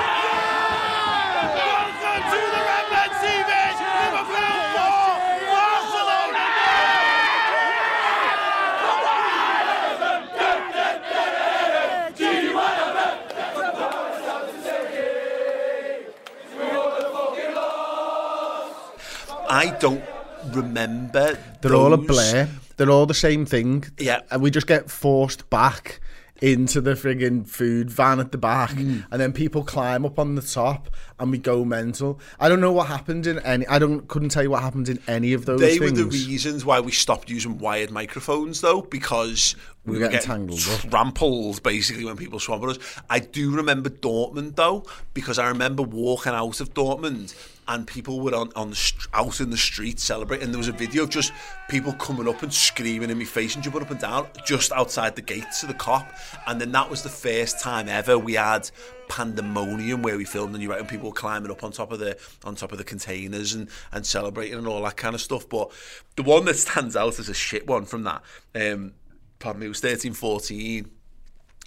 [19.53, 20.03] I don't
[20.51, 21.37] remember.
[21.61, 22.47] They're all a blur.
[22.77, 23.85] They're all the same thing.
[23.99, 24.21] Yeah.
[24.31, 25.99] And we just get forced back
[26.41, 29.05] into the frigging food van at the back Mm.
[29.11, 30.89] and then people climb up on the top
[31.19, 32.19] and we go mental.
[32.39, 34.99] I don't know what happened in any I don't couldn't tell you what happened in
[35.07, 35.91] any of those They things.
[35.91, 40.27] were the reasons why we stopped using wired microphones, though, because we, were were getting
[40.27, 40.89] tangled up.
[40.89, 43.01] trampled basically when people swam at us.
[43.09, 47.35] I do remember Dortmund though, because I remember walking out of Dortmund
[47.67, 50.51] and people were on, on the out in the street celebrating.
[50.51, 51.31] There was a video of just
[51.69, 55.15] people coming up and screaming in my face and jumping up and down just outside
[55.15, 56.09] the gates of the cop.
[56.47, 58.69] And then that was the first time ever we had
[59.09, 61.99] pandemonium where we filmed and you're right and people were climbing up on top of
[61.99, 65.47] the on top of the containers and and celebrating and all that kind of stuff
[65.47, 65.71] but
[66.15, 68.21] the one that stands out is a shit one from that
[68.55, 68.93] um
[69.39, 70.89] pardon me it was 13 14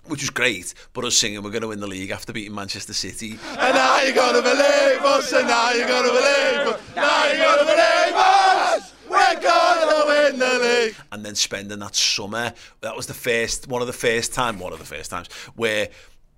[0.08, 2.92] which was great, but us singing we're going to win the league after beating Manchester
[2.92, 3.38] City.
[3.58, 7.26] And now you're going to believe us, and now you're going to believe us, now
[7.26, 10.96] you're going to believe us, we're going to win the league.
[11.12, 14.72] And then spending that summer, that was the first, one of the first time, one
[14.72, 15.88] of the first times, where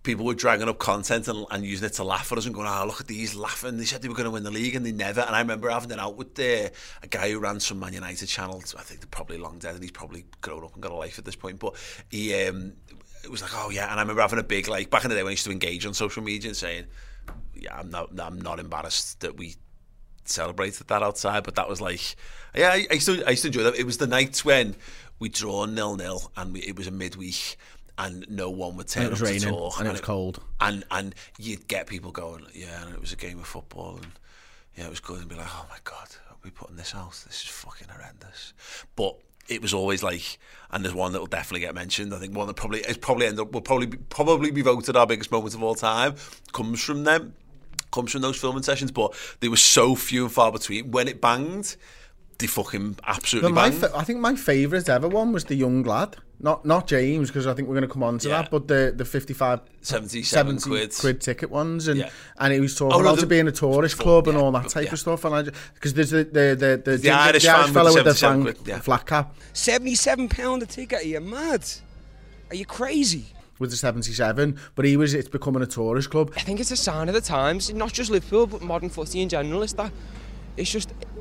[0.09, 2.67] people were dragging up content and, and using it to laugh at us and going,
[2.67, 3.77] oh, look at these laughing.
[3.77, 5.21] They said they were going to win the league and they never.
[5.21, 6.71] And I remember having it out with uh,
[7.03, 8.75] a guy who ran some Man United channels.
[8.75, 11.19] I think they're probably long dead and he's probably grown up and got a life
[11.19, 11.59] at this point.
[11.59, 11.75] But
[12.09, 12.73] he, um,
[13.23, 13.91] it was like, oh yeah.
[13.91, 15.53] And I remember having a big, like, back in the day when I used to
[15.53, 16.87] engage on social media and saying,
[17.55, 19.57] yeah, I'm not, I'm not embarrassed that we
[20.25, 22.17] celebrated that outside, but that was like,
[22.55, 23.75] yeah, I, I, used, to, I used to enjoy that.
[23.75, 24.75] It was the nights when
[25.19, 27.59] we drawn nil nil, and we, it was a midweek.
[27.99, 30.01] And no one would turn And it was up raining, to talk, and it was
[30.01, 30.41] cold.
[30.61, 34.13] and and you'd get people going, yeah, and it was a game of football, and
[34.77, 37.11] yeah, it was good, and be like, oh my god, are we putting this out?
[37.27, 38.55] This is fucking horrendous.
[38.95, 40.39] But it was always like,
[40.71, 42.15] and there's one that will definitely get mentioned.
[42.15, 44.95] I think one that probably is probably end up will probably be, probably be voted
[44.95, 46.15] our biggest moment of all time
[46.53, 47.35] comes from them,
[47.91, 48.93] comes from those filming sessions.
[48.93, 50.91] But they were so few and far between.
[50.93, 51.77] When it banged,
[52.39, 55.83] they fucking absolutely But my, fa- I think my favourite ever one was the young
[55.83, 56.17] lad.
[56.41, 58.43] Not not James because I think we're going to come on to Yeah.
[58.43, 60.95] that, but the the 55, 77 quid.
[61.01, 62.11] quid ticket ones, and Yeah.
[62.39, 64.45] and he was talking Oh, no, about the- it being a tourist club and yeah,
[64.45, 64.93] all that type yeah.
[64.93, 65.43] of stuff, and I
[65.75, 68.43] because there's the the the, the, The Irish fan with fellow the with the fang-
[68.43, 68.79] quid, yeah.
[68.79, 71.01] flat cap Seventy-seven pound a ticket.
[71.01, 71.65] Are you mad?
[72.51, 73.27] Are you crazy?
[73.59, 76.33] with the seventy seven, but he was it's becoming a tourist club.
[76.37, 77.73] I think it's a sign of the times.
[77.75, 79.65] Not just Liverpool, but modern footy in general.
[79.65, 79.91] Is that
[80.57, 81.18] it's just Li-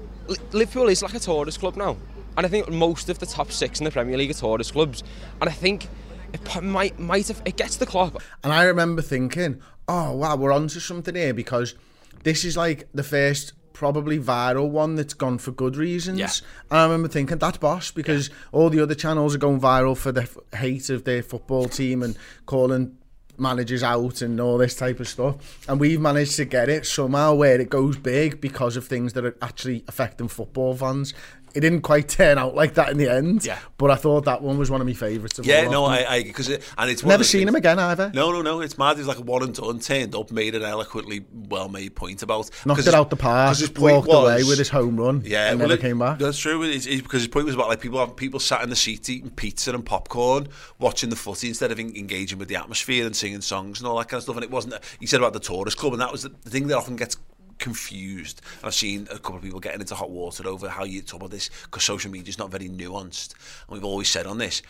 [0.51, 1.97] Liverpool is like a tourist club now,
[2.35, 5.03] and I think most of the top six in the Premier League are tourist clubs.
[5.41, 5.87] And I think
[6.33, 8.21] it might might have it gets the club.
[8.43, 11.75] And I remember thinking, oh wow, we're onto something here because
[12.23, 16.19] this is like the first probably viral one that's gone for good reasons.
[16.19, 16.29] Yeah.
[16.71, 20.11] And I remember thinking that boss because all the other channels are going viral for
[20.11, 22.97] the hate of their football team and calling
[23.37, 25.67] managers out and all this type of stuff.
[25.67, 29.25] And we've managed to get it somehow where it goes big because of things that
[29.25, 31.13] are actually affecting football fans.
[31.57, 33.43] It didn't quite turn out like that in the end.
[33.43, 33.57] Yeah.
[33.77, 35.39] But I thought that one was one of my favourites.
[35.39, 36.05] Of Yeah, no, I.
[36.13, 38.11] I, because it, and it's never seen things- him again either.
[38.13, 38.61] No, no, no.
[38.61, 38.97] It's mad.
[38.97, 39.79] He's like a one and done.
[39.79, 42.49] Turned up, made an eloquently well made point about.
[42.65, 45.23] knocked it his- out the park, his point walked away was- with his home run,
[45.25, 46.19] Yeah, and well, never it- came back.
[46.19, 46.61] That's true.
[46.63, 49.09] It's, it's because his point was about like people having people sat in the seat
[49.09, 50.47] eating pizza and popcorn,
[50.79, 53.97] watching the footy instead of en- engaging with the atmosphere and singing songs and all
[53.97, 54.35] that kind of stuff.
[54.35, 54.75] And it wasn't.
[54.99, 57.17] He said about the tourist club, and that was the, the thing that often gets
[57.59, 58.41] confused.
[58.57, 61.19] And I've seen a couple of people getting into hot water over how you talk
[61.19, 63.33] about this because social media is not very nuanced,
[63.67, 64.61] and we've always said on this.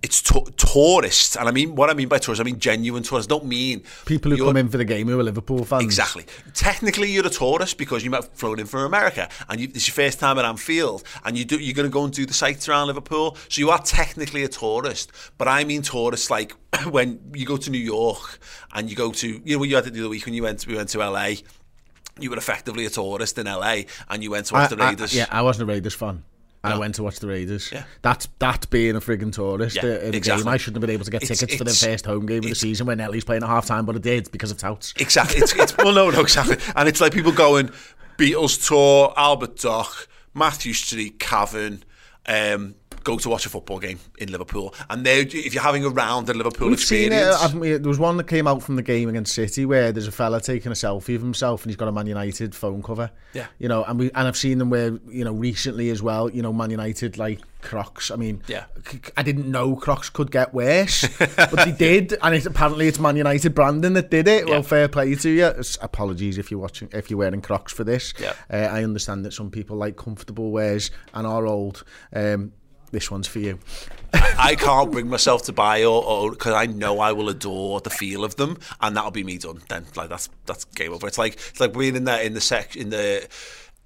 [0.00, 2.40] It's to- tourists, and I mean what I mean by tourists.
[2.40, 3.32] I mean genuine tourists.
[3.32, 5.82] I don't mean People who come in for the game who are Liverpool fans.
[5.82, 6.24] Exactly.
[6.54, 9.88] Technically, you're a tourist because you might have flown in from America and you, it's
[9.88, 12.32] your first time at Anfield and you do, you're going to go and do the
[12.32, 13.36] sights around Liverpool.
[13.48, 15.10] So you are technically a tourist.
[15.36, 16.54] But I mean tourists like
[16.90, 18.38] when you go to New York
[18.74, 20.34] and you go to, you know, what you had to do the other week when
[20.34, 21.30] you went, we went to LA.
[22.20, 24.88] You were effectively a tourist in LA and you went to watch I, the I-
[24.90, 25.14] Raiders.
[25.14, 26.24] yeah, I wasn't a Raiders fan.
[26.64, 27.70] I went to watch the Raiders.
[27.72, 27.84] Yeah.
[28.02, 30.42] That's that's being a frigging tourist Yeah, uh, in a exactly.
[30.44, 30.52] game.
[30.52, 32.44] I shouldn't have been able to get It's- tickets for the first home game of
[32.50, 34.92] the season when Ellie's playing at half time, but I did because of touts.
[34.98, 35.38] Exactly.
[35.40, 36.56] It's, it's well, no, no, exactly.
[36.76, 37.70] And it's like people going
[38.18, 41.84] Beatles tour, Albert Dock, Mathew Street, Cavern,
[42.26, 42.74] um,
[43.08, 44.74] go to watch a football game in Liverpool.
[44.90, 47.26] And they, if you're having a round at Liverpool We've seen it.
[47.26, 47.80] experience.
[47.82, 50.40] There was one that came out from the game against City where there's a fella
[50.40, 53.10] taking a selfie of himself and he's got a Man United phone cover.
[53.32, 53.46] Yeah.
[53.58, 56.28] You know, and we and I've seen them where you know recently as well.
[56.30, 58.10] You know, Man United like Crocs.
[58.10, 58.64] I mean, Yeah.
[59.16, 63.16] I didn't know Crocs could get worse, but they did, and it, apparently it's Man
[63.16, 64.44] United branding that did it.
[64.46, 64.52] Yeah.
[64.52, 65.44] Well, fair play to you.
[65.46, 68.12] S- Apologies if you're watching, if you're wearing Crocs for this.
[68.20, 68.34] Yeah.
[68.52, 71.84] Uh, I understand that some people like comfortable wears and are old.
[72.14, 72.52] Um,
[72.90, 73.58] this one's for you.
[74.12, 78.24] I can't bring myself to buy or because I know I will adore the feel
[78.24, 79.60] of them, and that'll be me done.
[79.68, 81.06] Then, like that's that's game over.
[81.06, 83.28] It's like it's like being in that in the sec in the.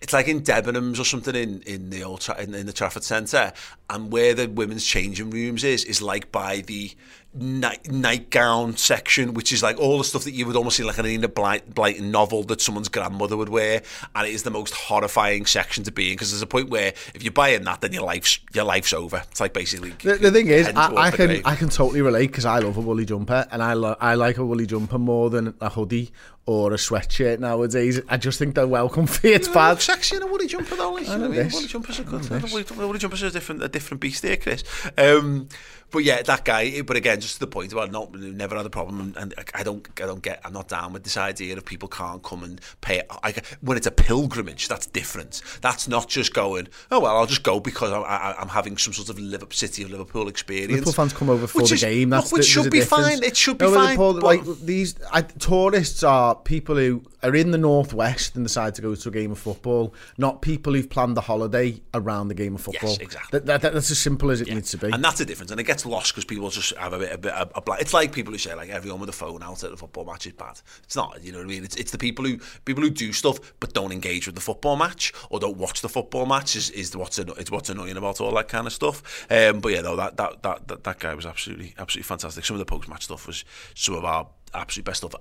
[0.01, 3.05] It's like in Debenhams or something in, in the old tra- in, in the Trafford
[3.05, 3.53] Centre,
[3.89, 6.91] and where the women's changing rooms is is like by the
[7.35, 10.99] night nightgown section, which is like all the stuff that you would almost see like
[10.99, 13.83] an Enid Blight, Blyton novel that someone's grandmother would wear,
[14.15, 16.93] and it is the most horrifying section to be in because there's a point where
[17.15, 19.23] if you're buying that, then your life's your life's over.
[19.31, 21.43] It's like basically The, the thing is, I, I can grave.
[21.47, 24.37] I can totally relate because I love a woolly jumper, and I lo- I like
[24.39, 26.11] a woolly jumper more than a hoodie
[26.45, 28.01] or a sweatshirt nowadays.
[28.09, 29.33] I just think they're well comfy.
[29.33, 29.81] It's Yeah, bad.
[29.81, 30.99] sexy in a woolly jumper though.
[30.99, 31.51] You know what I mean?
[31.53, 32.29] Woolly jumpers are good.
[32.51, 34.65] Woolly, woolly jumpers are a different, a different beast there, Chris.
[34.99, 35.49] Um,
[35.93, 36.83] but yeah, that guy.
[36.83, 39.87] But again, just to the point about not never had a problem, and I don't,
[40.01, 43.03] I don't get, I'm not down with this idea of people can't come and pay.
[43.23, 45.43] I, when it's a pilgrimage, that's different.
[45.61, 46.69] That's not just going.
[46.91, 49.83] Oh well, I'll just go because I'm, I, I'm having some sort of Liverpool, city
[49.83, 50.73] of Liverpool experience.
[50.73, 52.11] Liverpool fans come over for the is- game.
[52.11, 53.09] That's which the, should be difference.
[53.09, 53.23] fine.
[53.23, 57.51] It should be No, fine, but- like these I, tourists are people who are in
[57.53, 61.17] the northwest and decide to go to a game of football, not people who've planned
[61.17, 62.91] the holiday around the game of football.
[62.91, 63.39] Yes, exactly.
[63.41, 64.91] That, that, that's as simple as it needs to be.
[64.91, 65.51] And that's the difference.
[65.51, 67.81] And it gets lost because people just have a bit a bit, a, a black.
[67.81, 70.33] It's like people who say like everyone with a phone out at football match is
[70.33, 70.61] bad.
[70.85, 71.23] It's not.
[71.23, 71.65] You know what I mean?
[71.65, 74.77] It's it's the people who people who do stuff but don't engage with the football
[74.77, 78.21] match or don't watch the football match is, is what's anno- it's what's annoying about
[78.21, 79.27] all that kind of stuff.
[79.31, 82.45] Um, but yeah, no, that, that that that that guy was absolutely absolutely fantastic.
[82.45, 85.15] Some of the post match stuff was some of our absolute best stuff.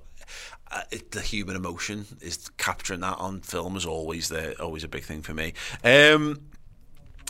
[0.71, 4.87] Uh, it, the human emotion is capturing that on film is always the always a
[4.87, 5.53] big thing for me.
[5.83, 6.39] Um,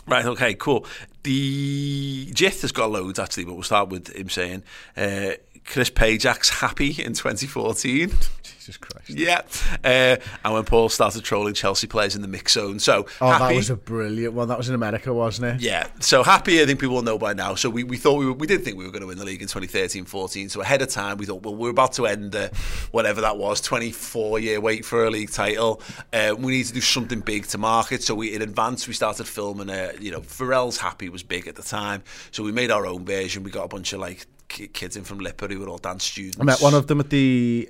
[0.06, 0.84] Right, okay, cool.
[1.22, 4.64] The Jith has got loads actually, but we'll start with him saying
[4.96, 5.32] uh,
[5.64, 8.10] Chris Pajak's happy in 2014.
[8.42, 9.10] Jesus Christ.
[9.10, 9.40] Yeah.
[9.82, 12.78] Uh, and when Paul started trolling Chelsea players in the mix zone.
[12.78, 13.54] So, Oh, happy.
[13.54, 14.48] that was a brilliant one.
[14.48, 15.60] That was in America, wasn't it?
[15.62, 16.60] Yeah, so happy.
[16.62, 17.54] I think people will know by now.
[17.54, 19.24] So we, we thought we were, we did think we were going to win the
[19.24, 20.50] league in 2013-14.
[20.50, 22.48] So ahead of time, we thought, well, we're about to end the
[22.92, 25.80] whatever that was, 24 year wait for a league title.
[26.12, 28.02] Uh, we need to do something big to market.
[28.02, 29.70] So we in advance we started filming.
[29.70, 33.04] A, you know, Pharrell's Happy was big at the time, so we made our own
[33.04, 33.42] version.
[33.42, 34.26] We got a bunch of like
[34.72, 36.38] kids in from LIPA who were all dance students.
[36.40, 37.68] I met one of them at the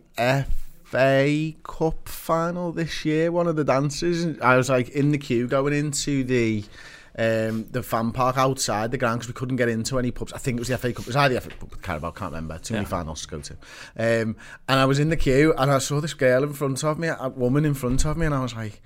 [0.85, 3.31] FA Cup final this year.
[3.33, 4.25] One of the dancers.
[4.25, 6.64] and I was like in the queue going into the
[7.18, 10.33] um, the fan park outside the ground because we couldn't get into any pubs.
[10.33, 11.01] I think it was the FA Cup.
[11.03, 12.11] It was either the FA Cup or the Carabao.
[12.12, 12.59] Can't remember.
[12.59, 12.88] Too many Yeah.
[12.88, 13.53] finals to go to.
[13.99, 14.37] Um,
[14.68, 17.09] and I was in the queue and I saw this girl in front of me,
[17.09, 18.81] a woman in front of me, and I was like.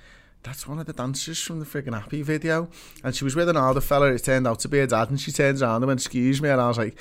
[0.46, 2.68] That's one of the dancers from the friggin' Happy video.
[3.02, 5.20] And she was with an older fella, it turned out to be her dad, and
[5.20, 6.96] she turns around and went, excuse me, and I was like,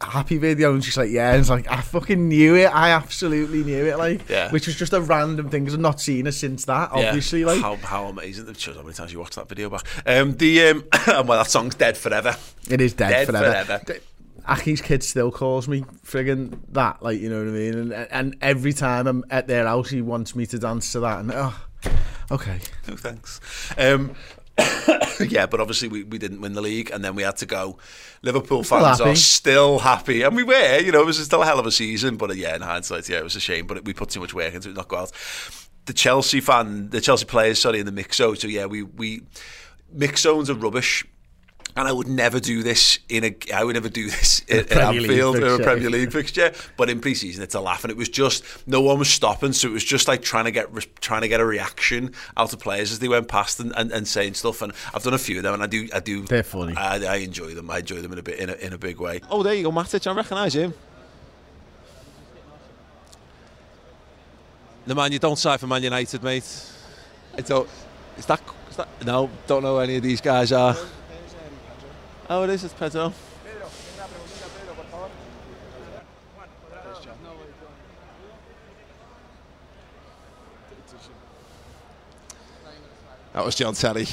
[0.00, 0.74] Happy video?
[0.74, 3.98] And she's like, yeah, and it's like, I fucking knew it, I absolutely knew it,
[3.98, 4.50] like, Yeah.
[4.50, 7.06] which was just a random thing, because I've not seen her since that, Yeah.
[7.06, 7.60] obviously, like.
[7.62, 8.52] how, how amazing!
[8.54, 9.84] Shows how many times you watched that video back.
[10.04, 12.34] Um, the um, and well, that song's dead forever.
[12.68, 13.64] It is dead, Dead forever.
[13.78, 14.00] forever.
[14.46, 17.74] Aki's kid still calls me friggin' that, like you know what I mean.
[17.74, 21.20] And and every time I'm at their house, he wants me to dance to that.
[21.20, 21.54] And oh,
[22.30, 22.60] okay.
[22.86, 23.40] No thanks.
[23.76, 24.14] Um,
[25.20, 27.78] yeah, but obviously we, we didn't win the league, and then we had to go.
[28.22, 29.10] Liverpool Still fans happy.
[29.10, 30.78] are still happy, and we were.
[30.78, 33.08] You know, it was still a hell of a season, but uh, yeah, in hindsight,
[33.08, 33.66] yeah, it was a shame.
[33.66, 35.12] But we put too much work into it, not go out.
[35.86, 38.36] The Chelsea fan, the Chelsea players, sorry, in the mix zone.
[38.36, 39.22] So yeah, we we
[39.92, 41.06] mix zones are rubbish.
[41.78, 43.36] And I would never do this in a.
[43.54, 45.58] I would never do this In a in, in Anfield or a.
[45.62, 46.52] Premier League fixture.
[46.76, 49.52] But in pre-season, it's a laugh, and it was just no one was stopping.
[49.52, 52.58] So it was just like trying to get trying to get a reaction out of
[52.58, 54.60] players as they went past and, and, and saying stuff.
[54.60, 56.22] And I've done a few of them, and I do I do.
[56.22, 56.74] They're funny.
[56.76, 57.70] I, I enjoy them.
[57.70, 59.20] I enjoy them in a bit in a, in a big way.
[59.30, 60.04] Oh, there you go, Matic.
[60.04, 60.74] I recognise him.
[64.84, 66.72] The man you don't sign for Man United, mate.
[67.36, 67.68] I don't.
[68.16, 68.42] Is that?
[68.68, 68.88] Is that?
[69.06, 70.74] No, don't know who any of these guys are.
[72.30, 72.62] Oh, it is.
[72.62, 73.14] It's Pedro.
[83.32, 84.06] That was John Terry.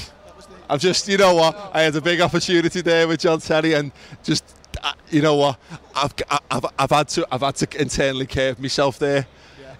[0.70, 3.92] I've just, you know what, I had a big opportunity there with John Terry, and
[4.22, 4.44] just,
[4.82, 5.58] uh, you know what,
[5.94, 6.14] I've,
[6.50, 9.26] I've, I've had to, I've had to internally curve myself there.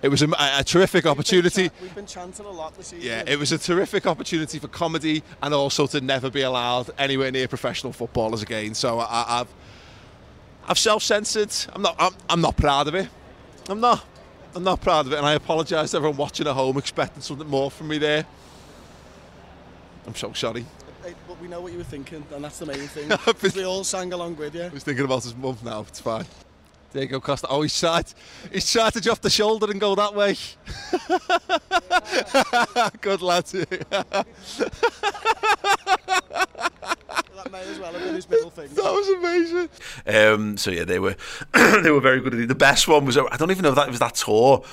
[0.06, 1.68] It was a, a terrific opportunity.
[1.82, 3.04] We've been chanting a lot this season.
[3.04, 7.32] Yeah, it was a terrific opportunity for comedy and also to never be allowed anywhere
[7.32, 8.74] near professional footballers again.
[8.74, 9.48] So I, I've,
[10.68, 11.52] I've self-censored.
[11.72, 13.08] I'm not, I'm, I'm not proud of it.
[13.68, 14.04] I'm not.
[14.54, 17.48] I'm not proud of it, and I apologise to everyone watching at home expecting something
[17.48, 18.24] more from me there.
[20.06, 20.64] I'm so sorry.
[21.02, 23.10] Hey, but we know what you were thinking, and that's the main thing.
[23.56, 24.62] we all sang along with you.
[24.62, 25.80] I was thinking about his mum now.
[25.80, 26.26] It's fine.
[26.92, 27.46] Diego Costa.
[27.48, 28.06] Oh, he's tried.
[28.52, 30.36] He's tried to drop the shoulder and go that way.
[33.00, 33.46] Good lad.
[37.36, 38.74] That may as well have been his middle finger.
[38.74, 39.68] That was amazing.
[40.06, 41.14] Um, so yeah, they were
[41.54, 42.34] they were very good.
[42.34, 42.48] At it.
[42.48, 44.64] The best one was I don't even know if that was that tour.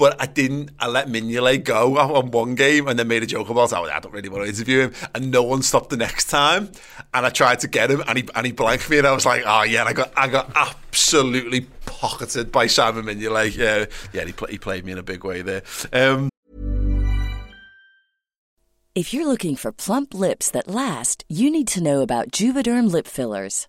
[0.00, 0.70] But I didn't.
[0.80, 4.00] I let Mignolet go on one game, and then made a joke about, "Oh, I
[4.00, 6.72] don't really want to interview him." And no one stopped the next time.
[7.12, 9.26] And I tried to get him, and he and he blanked me, and I was
[9.26, 13.54] like, "Oh yeah." And I got I got absolutely pocketed by Simon Mignolet.
[13.54, 13.84] Yeah,
[14.14, 14.24] yeah.
[14.24, 15.62] He, play, he played me in a big way there.
[15.92, 16.30] Um,
[18.94, 23.06] If you're looking for plump lips that last, you need to know about Juvederm lip
[23.06, 23.68] fillers.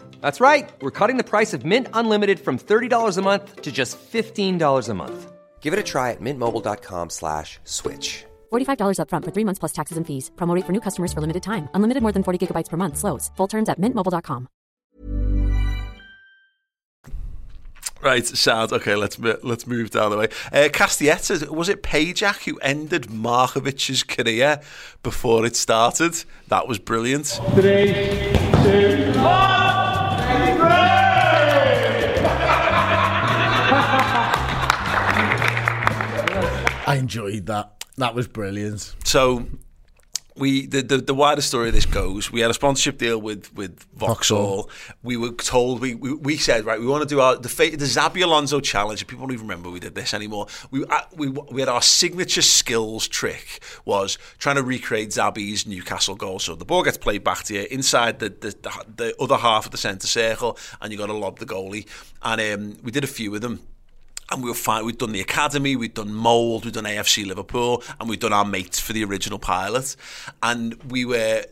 [0.21, 0.71] That's right.
[0.81, 4.93] We're cutting the price of Mint Unlimited from $30 a month to just $15 a
[4.93, 5.31] month.
[5.61, 8.25] Give it a try at mintmobile.com slash switch.
[8.51, 10.31] $45 upfront for three months plus taxes and fees.
[10.35, 11.69] Promo rate for new customers for limited time.
[11.75, 12.97] Unlimited more than 40 gigabytes per month.
[12.97, 13.29] Slows.
[13.37, 14.47] Full terms at mintmobile.com.
[18.03, 18.95] Right, sound okay.
[18.95, 20.25] Let's let's move down the way.
[20.51, 24.59] Uh, Castietta, was it Pajak who ended Markovic's career
[25.03, 26.23] before it started?
[26.47, 27.27] That was brilliant.
[27.53, 27.93] Three,
[28.63, 29.13] two,
[36.91, 37.85] I enjoyed that.
[37.95, 38.93] That was brilliant.
[39.05, 39.47] So
[40.35, 42.33] we the, the the wider story of this goes.
[42.33, 44.69] We had a sponsorship deal with with Vauxhall.
[45.01, 47.85] We were told we, we we said right we want to do our the the
[47.85, 49.07] Xabi Alonso challenge.
[49.07, 50.47] People don't even remember we did this anymore.
[50.69, 56.15] We uh, we we had our signature skills trick was trying to recreate Xabi's Newcastle
[56.15, 56.39] goal.
[56.39, 59.63] So the ball gets played back to you inside the the, the, the other half
[59.63, 61.87] of the centre circle, and you got to lob the goalie.
[62.21, 63.61] And um, we did a few of them
[64.31, 64.85] and we were fine.
[64.85, 68.45] We'd done the academy, we'd done Mould, we'd done AFC Liverpool, and we'd done our
[68.45, 69.95] mates for the original pilot.
[70.41, 71.43] And we were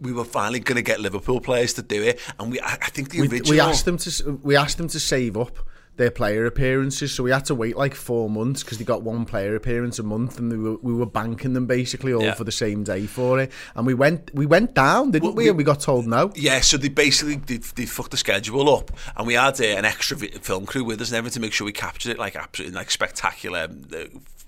[0.00, 2.18] we were finally going to get Liverpool players to do it.
[2.40, 3.50] And we, I, I think the We, original.
[3.50, 5.58] we asked them to we asked them to save up
[5.96, 9.24] their player appearances, so we had to wait like four months because they got one
[9.26, 12.34] player appearance a month, and we were, we were banking them basically all Yeah.
[12.34, 13.52] for the same day for it.
[13.74, 15.48] And we went we went down, didn't we?
[15.48, 16.32] And we got told no.
[16.34, 19.84] Yeah, so they basically they, they fucked the schedule up, and we had uh, an
[19.84, 22.36] extra vi- film crew with us and everything to make sure we captured it like
[22.36, 24.04] absolutely like spectacular uh,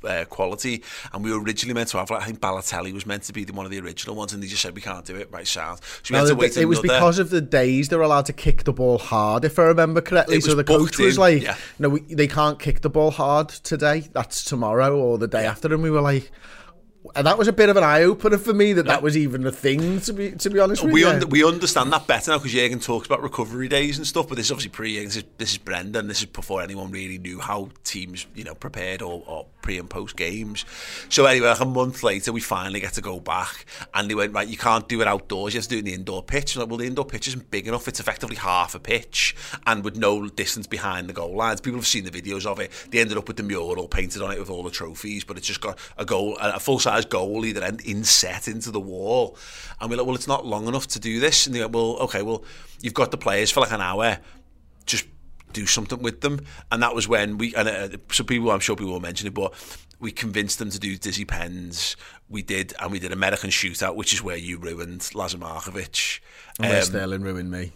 [0.06, 0.82] uh, quality.
[1.12, 3.44] And we were originally meant to have like I think Balotelli was meant to be
[3.44, 5.46] the, one of the original ones, and they just said we can't do it right
[5.46, 6.00] south.
[6.02, 8.02] So we No, had to it- wait it was because of the days they were
[8.02, 10.40] allowed to kick the ball hard, if I remember correctly.
[10.40, 11.56] So the coach was in, like, yeah.
[11.78, 14.08] "No, we, they can't kick the ball hard today.
[14.12, 16.30] That's tomorrow or the day after." And we were like,
[17.14, 19.52] that was a bit of an eye opener for me that that was even a
[19.52, 20.00] thing.
[20.00, 22.52] To be to be honest with we you, under, we understand that better now because
[22.52, 24.28] Jurgen talks about recovery days and stuff.
[24.28, 25.04] But this is obviously pre.
[25.04, 26.08] This is this is Brendan.
[26.08, 29.88] This is before anyone really knew how teams you know prepared or, or pre and
[29.88, 30.64] post games.
[31.10, 34.32] So anyway, like a month later, we finally get to go back, and they went
[34.32, 34.48] right.
[34.48, 35.52] You can't do it outdoors.
[35.52, 36.56] You have to do it in the indoor pitch.
[36.56, 37.86] I'm like, well, the indoor pitch isn't big enough.
[37.86, 39.36] It's effectively half a pitch,
[39.66, 41.60] and with no distance behind the goal lines.
[41.60, 42.70] People have seen the videos of it.
[42.90, 45.46] They ended up with the mural painted on it with all the trophies, but it's
[45.46, 49.36] just got a goal, a full size goalie that end inset into the wall.
[49.80, 51.46] And we're like, well, it's not long enough to do this.
[51.46, 52.44] And they went, well, okay, well,
[52.80, 54.18] you've got the players for like an hour.
[54.86, 55.06] Just
[55.52, 56.40] do something with them.
[56.70, 59.34] And that was when we, and uh, some people, I'm sure people will mention it,
[59.34, 59.54] but
[60.00, 61.96] we convinced them to do Dizzy Pens.
[62.28, 66.20] We did, and we did American Shootout, which is where you ruined Lazar Markovic.
[66.58, 67.72] And where Um, Sterling ruined me.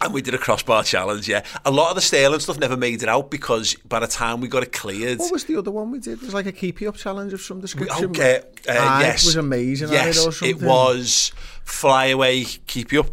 [0.00, 1.42] And we did a crossbar challenge, yeah.
[1.64, 4.48] A lot of the Sterling stuff never made it out because by the time we
[4.48, 6.14] got it cleared, What was the other one we did?
[6.14, 8.06] It was like a keep you up challenge of some description.
[8.10, 9.90] Okay, uh, Ide yes, was amazing.
[9.90, 11.32] Yes, it, or it was
[11.64, 13.10] fly away, keep you up.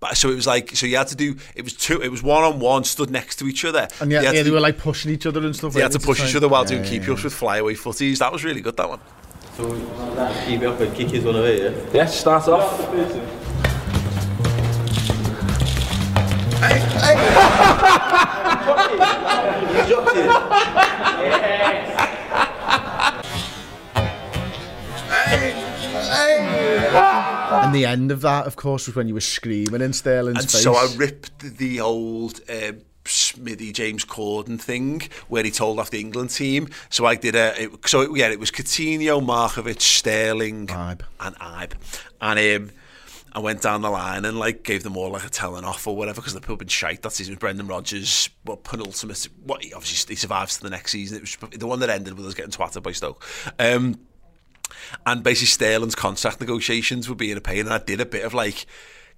[0.00, 1.36] But- So it was like, so you had to do.
[1.54, 2.00] It was two.
[2.02, 3.88] It was one on one, stood next to each other.
[4.00, 5.74] And yeah, yeah to they were like pushing each other and stuff.
[5.74, 7.24] You like had to push try each and- other while Yeah, doing keep you ups
[7.24, 8.18] with flyaway footies.
[8.18, 8.76] That was really good.
[8.76, 9.00] That one.
[9.56, 9.70] So,
[10.46, 11.70] keep it up and kick his one away, yeah?
[11.94, 12.78] Yeah, start off.
[27.62, 30.50] And the end of that, of course, was when you were screaming in Sterling's And
[30.50, 30.62] face.
[30.62, 32.72] so I ripped the old uh,
[33.04, 36.68] Smithy James Corden thing where he told off the England team.
[36.90, 37.62] So I did a.
[37.64, 41.72] It, so it, yeah, it was Coutinho, Markovic, Sterling, and Ibe.
[42.20, 42.70] And um,
[43.36, 45.94] and went down the line and like gave them all like a telling off or
[45.94, 47.34] whatever because the pub been shite that season.
[47.34, 49.28] Brendan Rodgers, well, penultimate.
[49.44, 51.18] What obviously he survives to the next season.
[51.18, 53.22] It was the one that ended with us getting twatted by Stoke.
[53.58, 54.00] Um,
[55.04, 58.32] and basically Sterling's contract negotiations were being a pain, and I did a bit of
[58.32, 58.64] like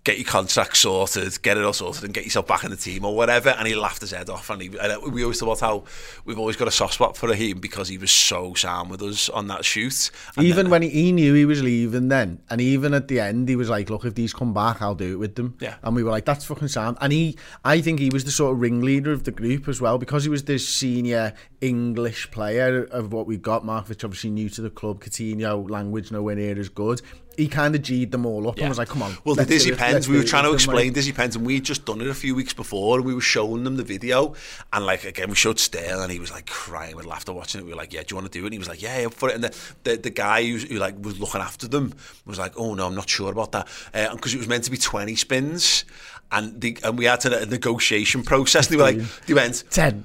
[0.08, 3.04] get your contract sorted, get it all sorted, and get yourself back in the team
[3.04, 3.50] or whatever.
[3.50, 4.48] And he laughed his head off.
[4.48, 5.84] And, he, and we always about how
[6.24, 9.28] we've always got a soft spot for him because he was so sound with us
[9.28, 10.10] on that shoot.
[10.34, 13.20] And even then, when he, he knew he was leaving then, and even at the
[13.20, 15.58] end, he was like, look, if these come back, I'll do it with them.
[15.60, 15.74] Yeah.
[15.82, 16.96] And we were like, that's fucking sound.
[17.02, 19.98] And he, I think he was the sort of ringleader of the group as well,
[19.98, 23.62] because he was the senior English player of what we got.
[23.62, 27.02] Markovic obviously new to the club, Coutinho, language nowhere near as good.
[27.38, 28.64] He kind of G'd them all up Yeah.
[28.64, 29.16] and was like, come on.
[29.24, 31.84] Well, the Dizzy Pens, we were trying to explain like- Dizzy Pens, and we'd just
[31.84, 34.34] done it a few weeks before, and we were showing them the video.
[34.72, 37.64] And, like, again, we showed Sterling, and he was, like, crying with laughter watching it.
[37.64, 38.46] We were like, yeah, do you want to do it?
[38.48, 39.36] And he was like, yeah, up for it.
[39.36, 41.94] And the, the, the guy who, who, like, was looking after them
[42.26, 43.68] was like, oh, no, I'm not sure about that.
[43.94, 45.84] And because it was meant to be 20 spins.
[46.32, 48.66] And, the, and we had to, a negotiation process.
[48.66, 50.04] And they were like, they went, 10.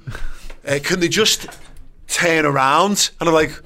[0.68, 1.48] Uh, can they just
[2.08, 3.10] turn around?
[3.20, 3.60] And I'm like,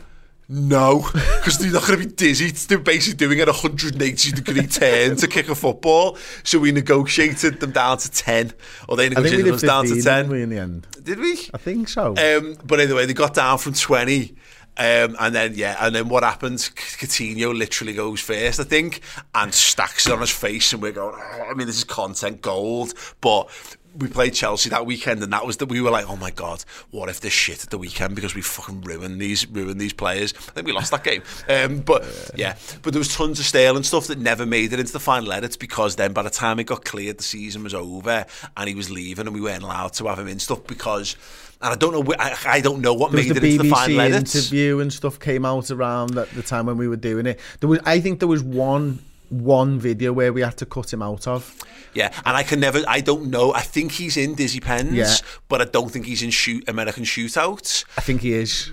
[0.49, 2.51] no, because they're not going to be dizzy.
[2.51, 6.17] They're basically doing a 180 degree turn to kick a football.
[6.43, 8.53] So we negotiated them down to 10,
[8.87, 10.01] or they I think we negotiated us down to 10.
[10.01, 10.87] didn't we, in the end?
[11.03, 11.33] Did we?
[11.53, 12.15] I think so.
[12.15, 14.35] Um, but anyway, they got down from 20.
[14.79, 16.69] Um, and then, yeah, and then what happens?
[16.69, 19.01] Coutinho literally goes first, I think,
[19.33, 20.71] and stacks it on his face.
[20.71, 22.93] And we're going, oh, I mean, this is content gold.
[23.19, 23.49] But
[23.97, 26.63] we played Chelsea that weekend, and that was that we were like, oh my God,
[26.91, 30.33] what if this shit at the weekend because we fucking ruined these ruined these players?
[30.35, 31.23] I think we lost that game.
[31.49, 32.03] Um, but
[32.35, 35.31] yeah, but there was tons of Sterling stuff that never made it into the final
[35.31, 38.25] edits because then by the time it got cleared, the season was over
[38.57, 41.15] and he was leaving, and we weren't allowed to have him in stuff because.
[41.59, 42.13] And I don't know.
[42.19, 44.35] I, I don't know what There made it into the final edits.
[44.35, 47.39] interview and stuff came out around at the time when we were doing it.
[47.61, 48.99] There was, I think, there was one
[49.29, 51.55] one video where we had to cut him out of.
[51.93, 52.81] Yeah, and I can never.
[52.87, 53.53] I don't know.
[53.53, 55.13] I think he's in Dizzy Pens, Yeah.
[55.47, 57.85] but I don't think he's in shoot American Shootouts.
[57.97, 58.71] I think he is.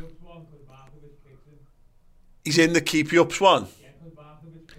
[2.45, 3.69] He's in the Keep You Ups one.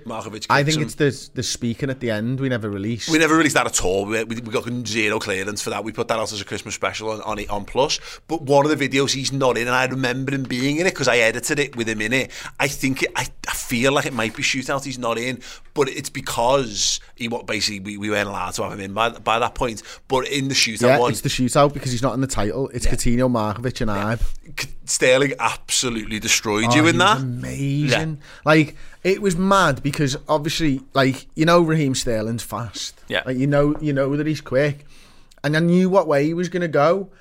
[0.05, 0.45] Markovic.
[0.49, 0.83] I think him.
[0.83, 3.09] it's the the speaking at the end we never released.
[3.09, 4.05] We never released that at all.
[4.05, 5.83] We, we, we got zero clearance for that.
[5.83, 7.99] We put that out as a Christmas special on on, it- on Plus.
[8.27, 10.93] But one of the videos he's not in, and I remember him being in it
[10.93, 12.31] because I edited it with him in it.
[12.59, 14.85] I think it, I, I feel like it might be shootout.
[14.85, 15.41] He's not in,
[15.73, 19.09] but it's because he what basically we, we weren't allowed to have him in by,
[19.09, 19.81] by that point.
[20.07, 22.69] But in the shootout yeah, one, it's the shootout because he's not in the title.
[22.69, 24.21] It's Coutinho, Markovic, and Ibe.
[24.85, 27.17] Sterling absolutely destroyed Oh, you in that.
[27.19, 28.19] amazing.
[28.45, 28.75] Like
[29.05, 32.99] it was mad because obviously, like you know, Raheem Sterling's fast.
[33.07, 33.21] Yeah.
[33.23, 34.85] Like you know, you know that he's quick,
[35.43, 37.11] and I knew what way he was going to go.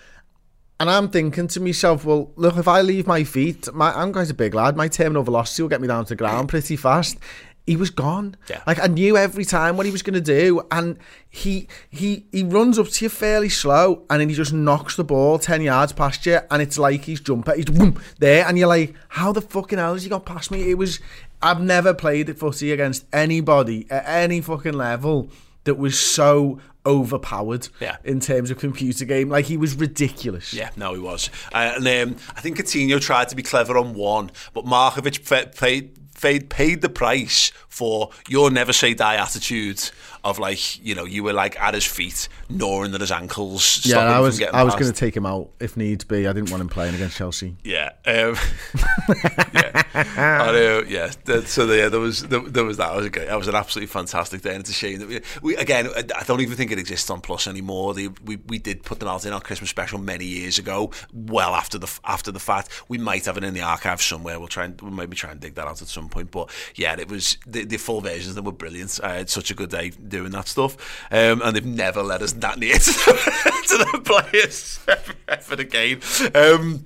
[0.80, 4.28] And I'm thinking to myself, well, look, if I leave my feet, my, I'm quite
[4.28, 4.76] a big lad.
[4.76, 7.18] My terminal velocity will get me down to the ground pretty fast.
[7.66, 8.36] He was gone.
[8.48, 8.62] Yeah.
[8.66, 12.42] Like I knew every time what he was going to do, and he he he
[12.42, 15.92] runs up to you fairly slow, and then he just knocks the ball ten yards
[15.92, 17.66] past you, and it's like he's jumper, he's
[18.18, 20.70] there, and you're like, how the fucking hell has he got past me?
[20.70, 21.00] It was,
[21.44, 25.28] I've never played at footy against anybody at any fucking level
[25.64, 27.96] that was so overpowered Yeah.
[28.04, 29.28] in terms of computer game.
[29.28, 30.52] Like he was ridiculous.
[30.52, 31.30] Yeah, no, he was.
[31.52, 35.24] Uh, and um, I think Coutinho tried to be clever on one, but Markovic
[35.58, 39.90] paid, paid, paid the price for your never say die attitude
[40.24, 43.84] of like, you know, you were like at his feet, gnawing at his ankles.
[43.84, 46.26] Yeah, stopping I was I was going to take him out if needs be.
[46.26, 47.56] I didn't want him playing against Chelsea.
[47.62, 48.36] Yeah, um,
[49.52, 50.84] yeah, I know.
[50.88, 51.10] Yeah,
[51.44, 52.94] so yeah, there was there, there was that.
[52.94, 55.08] That was a great, that was an absolutely fantastic day, and it's a shame that
[55.08, 55.88] we, we again.
[55.96, 57.94] I don't even think it exists on Plus anymore.
[57.94, 61.54] They, we we did put them out in our Christmas special many years ago, well
[61.54, 62.70] after the after the fact.
[62.88, 64.38] We might have it in the archive somewhere.
[64.38, 66.30] We'll try and we'll maybe try and dig that out at some point.
[66.30, 68.28] But yeah, it was the, the full versions.
[68.28, 69.00] of them were brilliant.
[69.02, 70.76] I had such a good day doing that stuff,
[71.10, 75.54] um, and they've never let us that near to the, to the players ever, ever
[75.60, 76.00] again.
[76.34, 76.84] Um,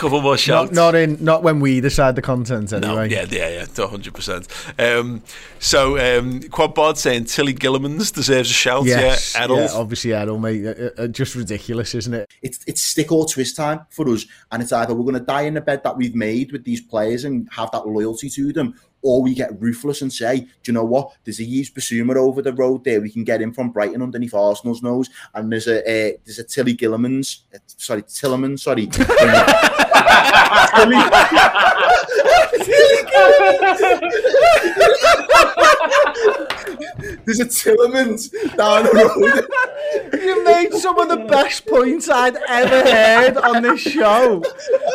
[0.00, 3.10] couple more Not, not in not when we decide the content No, anyway.
[3.10, 4.48] yeah, yeah, yeah, hundred percent.
[4.78, 5.22] Um,
[5.58, 8.84] so um, Quad Bod saying Tilly Gillimans deserves a shout.
[8.84, 9.56] Yes, yeah, Errol.
[9.58, 10.66] yeah, obviously Errol, mate.
[10.66, 12.30] Uh, uh, just ridiculous, isn't it?
[12.42, 15.42] it's it's stick or twist time for us, and it's either we're going to die
[15.42, 18.74] in the bed that we've made with these players and have that loyalty to them,
[19.02, 21.12] or we get ruthless and say, do you know what?
[21.24, 23.00] There's a Yves Bissouma over the road there.
[23.00, 26.44] We can get him from Brighton underneath Arsenal's nose, and there's a uh, there's a
[26.44, 28.86] Tilly Gillimans, uh, sorry Tillerman, sorry.
[28.90, 29.06] Tilly.
[30.74, 31.20] Tilly.
[37.24, 40.20] There's a Tillerman's down the road.
[40.20, 44.42] You made some of the best points I'd ever heard on this show,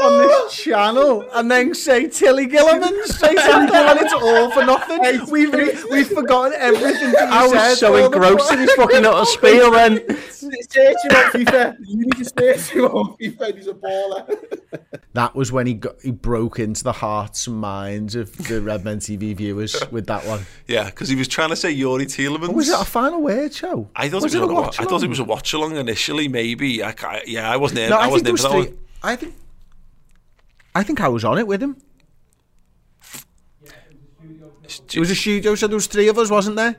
[0.03, 5.31] on this channel, and then say Tilly Gilliman, say Tilly Gilliman, it's all for nothing.
[5.31, 7.69] We've we've forgotten everything that I said.
[7.69, 10.17] was so engrossed in his fucking utter spiel then.
[10.29, 11.75] Search him on FIFA.
[11.85, 13.55] You need to search him on FIFA.
[13.57, 14.59] He's a baller.
[15.13, 18.99] That was when he got he broke into the hearts and minds of the Redmen
[18.99, 20.45] TV viewers with that one.
[20.67, 22.49] Yeah, because he was trying to say Youri Tielemans.
[22.49, 23.89] Oh, was it a final word show?
[23.95, 24.49] I thought Was it was.
[24.49, 25.09] it a a wa- watch I thought it along?
[25.09, 26.27] was a watch along initially.
[26.27, 26.83] Maybe.
[26.83, 27.89] I, ca- yeah, I wasn't in.
[27.89, 28.75] No, I, I, think wasn't there in was for that three.
[28.75, 28.77] one.
[29.03, 29.35] I think.
[30.75, 31.77] I think I was on it with him.
[34.93, 36.75] It was a studio, so there was three of us, wasn't there?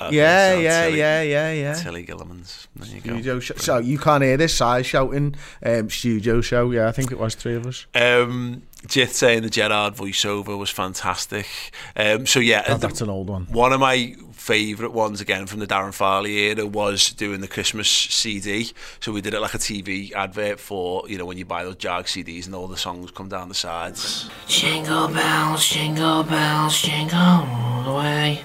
[0.00, 1.74] Okay, yeah, so yeah, Tilly- yeah, yeah, yeah.
[1.74, 2.66] Tilly Gillimans.
[2.74, 3.38] There you go.
[3.38, 5.36] So you can't hear this size shouting.
[5.64, 6.72] Um, studio show.
[6.72, 7.86] Yeah, I think it was three of us.
[7.94, 11.46] Um, Jit saying the Gerard voiceover was fantastic.
[11.94, 13.46] Um, so yeah, the- that's an old one.
[13.46, 17.88] One of my favourite ones again from the Darren Farley era was doing the Christmas
[17.88, 18.72] CD.
[18.98, 21.76] So we did it like a TV advert for you know when you buy those
[21.76, 24.28] Jag CDs and all the songs come down the sides.
[24.48, 28.42] Jingle bells, jingle bells, jingle all the way.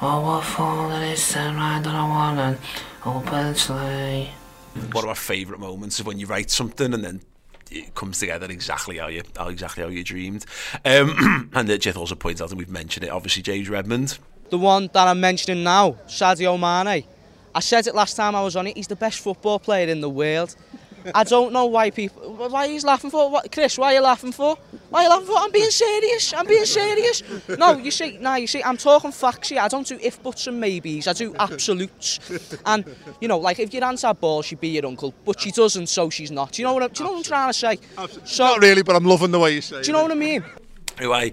[0.00, 2.58] Oh, what fun it is to ride on a one
[3.04, 4.30] open sleigh.
[4.92, 7.20] One of my favourite moments is when you write something and then
[7.70, 10.46] it comes together exactly how you how exactly how you dreamed.
[10.82, 14.18] Um, and Jith also points out, and we've mentioned it, obviously James Redmond.
[14.50, 17.04] The one that I'm mentioning now, Sadio Mane.
[17.54, 18.76] I said it last time I was on it.
[18.76, 20.54] He's the best football player in the world.
[21.14, 22.34] I don't know why people.
[22.50, 23.30] Why he's laughing for?
[23.30, 23.78] What, Chris?
[23.78, 24.56] Why are you laughing for?
[24.90, 25.36] Why are you laughing for?
[25.38, 26.34] I'm being serious.
[26.34, 27.22] I'm being serious.
[27.48, 29.60] No, you see, now you see, I'm talking facts here.
[29.60, 31.06] I don't do if buts and maybes.
[31.06, 32.18] I do absolutes.
[32.66, 32.84] And
[33.20, 35.86] you know, like if your aunt had balls, she'd be your uncle, but she doesn't,
[35.86, 36.52] so she's not.
[36.52, 36.82] Do you know what?
[36.82, 37.78] I'm, do you know what I'm trying to say?
[38.24, 39.84] So, Not really, but I'm loving the way you say it.
[39.84, 40.44] do you know what I mean?
[40.98, 41.32] Who I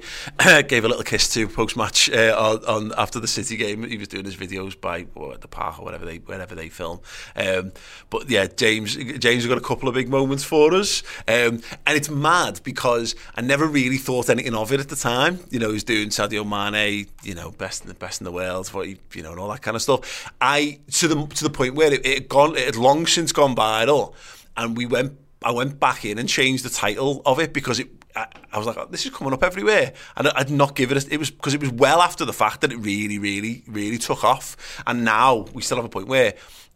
[0.68, 3.84] gave a little kiss to post match uh, on, on after the City game.
[3.84, 7.00] He was doing his videos by well, the park or whatever they wherever they film.
[7.36, 7.72] Um,
[8.10, 11.98] but yeah, James James has got a couple of big moments for us, um, and
[11.98, 15.40] it's mad because I never really thought anything of it at the time.
[15.50, 18.68] You know, he's doing Sadio Mane, you know, best in the best in the world,
[18.70, 20.32] what he, you know, and all that kind of stuff.
[20.42, 23.32] I to the to the point where it, it had gone, it had long since
[23.32, 24.14] gone viral,
[24.58, 25.18] and we went.
[25.46, 28.68] I went back in and changed the title of it because it I, I was
[28.68, 29.94] like, oh, this is coming up everywhere.
[30.16, 32.34] And I- I'd not give it, a, it was because it was well after the
[32.34, 34.56] fact that it really, really, really took off.
[34.86, 36.34] And now we still have a point where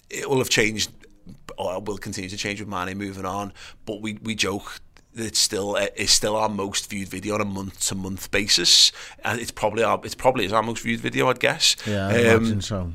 [0.09, 0.91] it will have changed,
[1.57, 3.53] or will continue to change with Mane moving on.
[3.85, 4.81] But we, we joke
[5.13, 8.91] that it's still it's still our most viewed video on a month to month basis,
[9.23, 11.75] and it's probably our it's probably is our most viewed video, I'd guess.
[11.87, 12.93] Yeah, I Um, imagine so.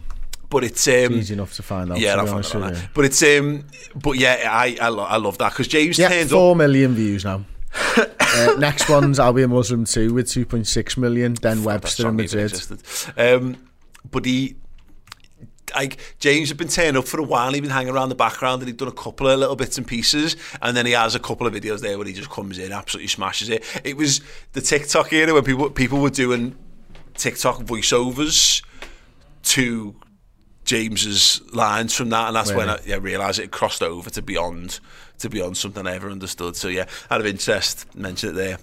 [0.49, 1.99] But it's um, It's easy enough to find out.
[1.99, 2.89] yeah, I'll find honest out with you.
[2.95, 3.65] But it's um,
[3.97, 6.59] but yeah, I I, lo- I love that because James Yeah, turns four up.
[6.59, 7.45] million views now.
[7.97, 11.35] Uh, next one's I'll be a Muslim too with 2.6 million.
[11.35, 12.53] Then Webster and Madrid.
[13.17, 13.57] Um,
[14.11, 14.57] but he,
[15.75, 17.53] like James had been turning up for a while.
[17.53, 19.87] He'd been hanging around the background, and he'd done a couple of little bits and
[19.87, 20.37] pieces.
[20.61, 23.09] And then he has a couple of videos there where he just comes in, absolutely
[23.09, 23.65] smashes it.
[23.85, 24.21] It was
[24.53, 26.57] the TikTok era when people people were doing
[27.15, 28.63] TikTok voiceovers
[29.43, 29.95] to
[30.65, 34.81] James's lines from that, and that's when I yeah, realised it crossed over to beyond
[35.19, 36.57] to beyond something I ever understood.
[36.57, 38.59] So yeah, out of interest, mention it there.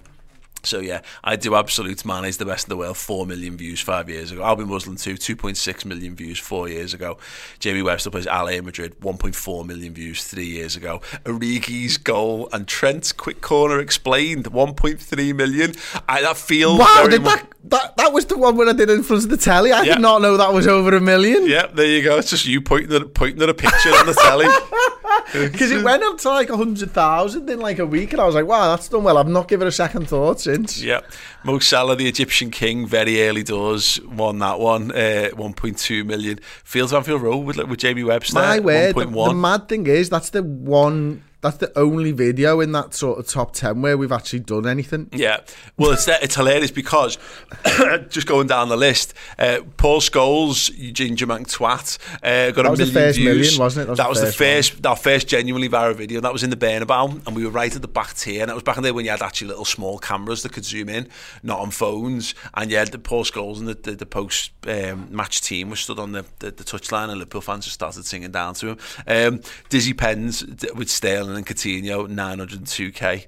[0.64, 2.24] So yeah, I do absolute man.
[2.26, 2.98] He's the best in the world.
[2.98, 4.44] Four million views five years ago.
[4.44, 5.16] I'll be Muslim too.
[5.18, 7.18] Two point six million views four years ago.
[7.60, 8.96] Jamie Webster plays Allez in Madrid.
[9.04, 11.02] One point four million views three years ago.
[11.26, 14.48] Origi's goal and Trent's quick corner explained.
[14.48, 15.74] One point three million.
[16.08, 18.90] I, that feels Wow, very did that, that that was the one when I did
[18.90, 19.72] in front of the telly.
[19.72, 19.94] I Yeah.
[19.96, 21.48] did not know that was over a million.
[21.48, 22.18] Yeah, there you go.
[22.18, 24.46] It's just you pointing at pointing at a picture on the telly.
[25.34, 28.46] Because it went up to like 100,000 in like a week, and I was like,
[28.46, 29.18] wow, that's done well.
[29.18, 30.82] I've not given a second thought since.
[30.82, 31.02] Yeah,
[31.44, 36.40] Mo Salah, the Egyptian king, very early doors, won that one, uh, 1.2 million.
[36.64, 39.28] Fields Anfield Road with, with Jamie Webster, My word, the, 1.1.
[39.30, 43.28] the mad thing is, that's the one, that's the only video in that sort of
[43.28, 45.10] top 10 where we've actually done anything.
[45.14, 45.40] Yeah,
[45.78, 47.18] well, it's it's hilarious because
[48.10, 52.70] just going down the list, uh, Paul Scholes, Eugene Jamank Twat, uh, got That a
[52.72, 53.38] was the million first views.
[53.38, 53.96] million, wasn't it?
[53.98, 56.20] That was, the first, our first genuinely viral video.
[56.22, 58.42] That was in the Bernabeu, and we were right at the back tier.
[58.42, 60.52] And that was back in the day when you had actually little small cameras that
[60.52, 61.08] could zoom in,
[61.44, 62.36] not on phones.
[62.54, 66.00] And yeah, the Paul Scholes and the the, the post um, match team was stood
[66.00, 68.78] on the, the the touchline, and Liverpool fans just started singing down to him.
[69.08, 73.26] Um, Dizzy Pens d- with Sterling and Coutinho, 902k.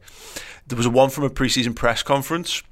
[0.68, 2.64] There was one from a pre-season press conference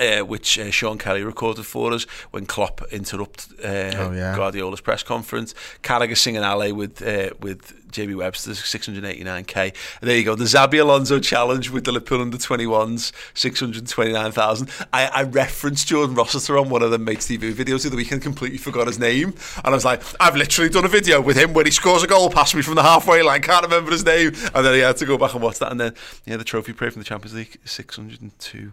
[0.00, 4.34] Uh, which uh, Sean Kelly recorded for us when Klopp interrupted uh, Oh, yeah.
[4.34, 5.54] Guardiola's press conference.
[5.82, 9.74] Carragher singing Allez with uh, with JB Webster's 689k.
[10.00, 14.70] And there you go, the Xabi Alonso challenge with the Liverpool under 21s, 629,000.
[14.92, 17.96] I, I referenced Jordan Rossiter on one of the Mates TV videos of the other
[17.96, 19.34] weekend, completely forgot his name.
[19.56, 22.06] And I was like, I've literally done a video with him when he scores a
[22.06, 24.28] goal past me from the halfway line, can't remember his name.
[24.54, 25.70] And then he had to go back and watch that.
[25.72, 25.94] And then,
[26.26, 28.72] yeah, the trophy parade from the Champions League, 602.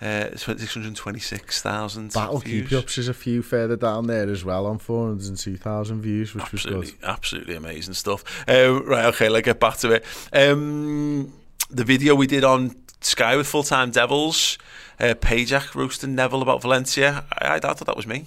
[0.00, 2.68] Uh, 626,000 Battle views.
[2.68, 6.80] Keep Ups is a few further down there as well on 402,000 views, which absolutely,
[6.80, 7.04] was good.
[7.04, 8.22] absolutely amazing stuff.
[8.48, 10.04] Um, right, okay, let's get back to it.
[10.32, 11.32] Um,
[11.68, 14.56] the video we did on Sky with Full Time Devils,
[15.00, 17.24] uh, Pajak roasting Neville about Valencia.
[17.32, 18.24] I, I thought that was me.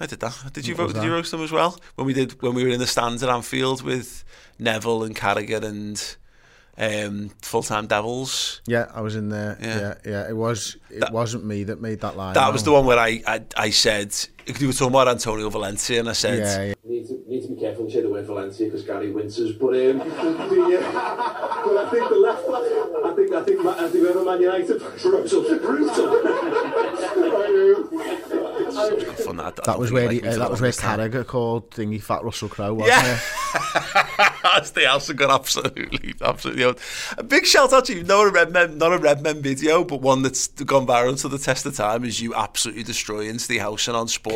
[0.00, 0.52] I did that.
[0.52, 0.94] Did you vote?
[0.94, 1.78] Did you roast them as well?
[1.94, 4.24] When we did, when we were in the stands at Anfield with
[4.58, 6.16] Neville and Carragher and
[6.78, 8.60] um, Full Time Devils.
[8.66, 9.56] Yeah, I was in there.
[9.60, 9.78] Yeah.
[9.78, 10.28] Yeah, yeah.
[10.28, 10.76] It was.
[10.90, 12.34] It wasn't me that made that line.
[12.34, 14.14] That was the one where I, I, I said,
[14.60, 16.74] you were talking about Antonio Valencia, and I said, Yeah, yeah.
[16.84, 19.52] Need to, need to be careful when you say the word Valencia because Gary Winters,
[19.52, 22.62] but um, the, uh, but I think the left back,
[23.04, 26.22] I think I think Ma- I think whoever Man United brutal, brutal.
[27.84, 29.40] good fun.
[29.40, 30.98] I, I That was think where he he, uh, that was where longest time.
[31.00, 33.14] Carragher called thingy Fat Russell Crowe, wasn't Yeah.
[33.14, 33.20] it?
[34.42, 36.64] That's the house got absolutely, absolutely.
[36.64, 36.78] owned.
[37.18, 38.04] A big shout out to you.
[38.04, 41.28] Not a red men, not a red men video, but one that's gone viral to
[41.28, 42.04] the test of time.
[42.04, 44.33] Is you absolutely destroying Steve Housen on sport?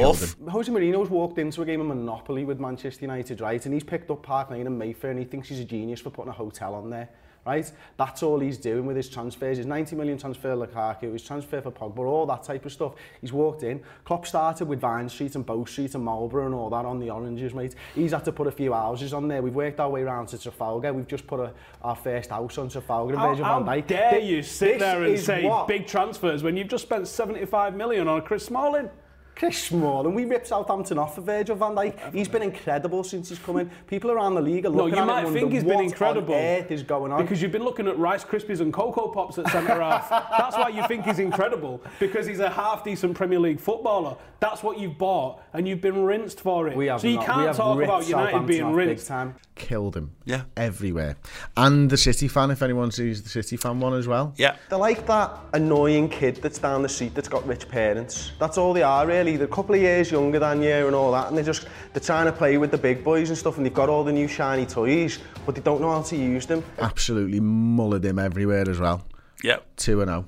[0.51, 3.64] Jose Mourinho's walked into a game of Monopoly with Manchester United, right?
[3.64, 6.11] And he's picked up Park Lane and Mayfair and he thinks he's a genius for
[6.11, 7.09] putting a hotel on there,
[7.46, 7.70] right?
[7.96, 9.57] That's all he's doing with his transfers.
[9.59, 12.92] His 90 million transfer Lukaku, his transfer for Pogba, all that type of stuff.
[13.20, 13.80] He's walked in.
[14.05, 17.11] Klopp started with Vine Street and Bow Street and Marlborough and all that on the
[17.11, 17.74] oranges, mate.
[17.94, 19.42] He's had to put a few houses on there.
[19.42, 20.92] We've worked our way around to Trafalgar.
[20.92, 23.86] We've just put a, our first house on Trafalgar and How, Virgil how van Dijk.
[23.88, 27.74] dare Thi- you sit there and say what- big transfers when you've just spent 75
[27.74, 28.90] million on Chris Smalling?
[29.39, 32.12] Chris Smalling, we ripped Southampton off for Virgil van Dijk.
[32.12, 33.70] He's been incredible since he's come in.
[33.86, 35.76] People around the league are No, looking you at might him and think he's been
[35.76, 36.34] what incredible.
[36.34, 37.22] on earth is going on.
[37.22, 40.11] Because you've been looking at Rice Krispies and Cocoa Pops at centre half.
[40.11, 41.80] That's why you think he's incredible.
[42.01, 44.16] Because he's a half decent Premier League footballer.
[44.41, 46.76] That's what you've bought, and you've been rinsed for it.
[46.76, 48.70] We have so you not- we can't have talk ripped about United Southampton being off
[48.76, 49.07] big rinsed.
[49.09, 49.34] time.
[49.57, 50.12] Killed him.
[50.24, 50.43] Yeah.
[50.57, 51.16] Everywhere.
[51.57, 54.34] And the City fan, if anyone sees the City fan one as well.
[54.36, 54.55] Yeah.
[54.68, 58.30] They're like that annoying kid that's down the street that's got rich parents.
[58.39, 59.28] That's all they are really.
[59.37, 62.01] They're a couple of years younger than you and all that and they're just they're
[62.03, 64.29] trying to play with the big boys and stuff and they've got all the new
[64.29, 66.64] shiny toys but they don't know how to use them.
[66.79, 69.05] Absolutely mullered him everywhere as well.
[69.45, 69.66] Yep.
[69.76, 70.24] 2 and 0.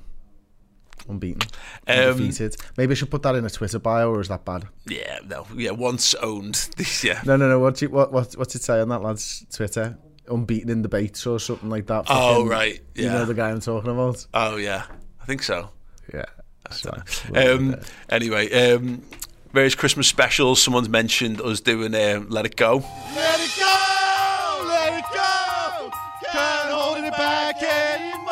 [1.09, 1.41] Unbeaten.
[1.87, 2.31] Um,
[2.77, 4.67] Maybe I should put that in a Twitter bio or is that bad?
[4.85, 5.71] Yeah, no, yeah.
[5.71, 6.69] Once owned.
[6.77, 7.21] This yeah.
[7.25, 7.59] No, no, no.
[7.59, 9.97] What's it, what, what, what's it say on that lad's Twitter?
[10.29, 12.05] Unbeaten in debates or something like that.
[12.07, 13.13] Oh, Fucking- right, You yeah.
[13.13, 14.25] know the guy I'm talking about?
[14.33, 14.85] Oh yeah,
[15.21, 15.71] I think so.
[16.13, 16.25] Yeah.
[16.71, 17.47] I.
[17.47, 17.75] Um,
[18.09, 19.01] anyway, um,
[19.53, 20.61] various Christmas specials.
[20.61, 22.83] Someone's mentioned us doing uh, "Let It Go."
[23.15, 25.91] Let it go, let it go.
[26.31, 28.31] Can't hold it back anymore.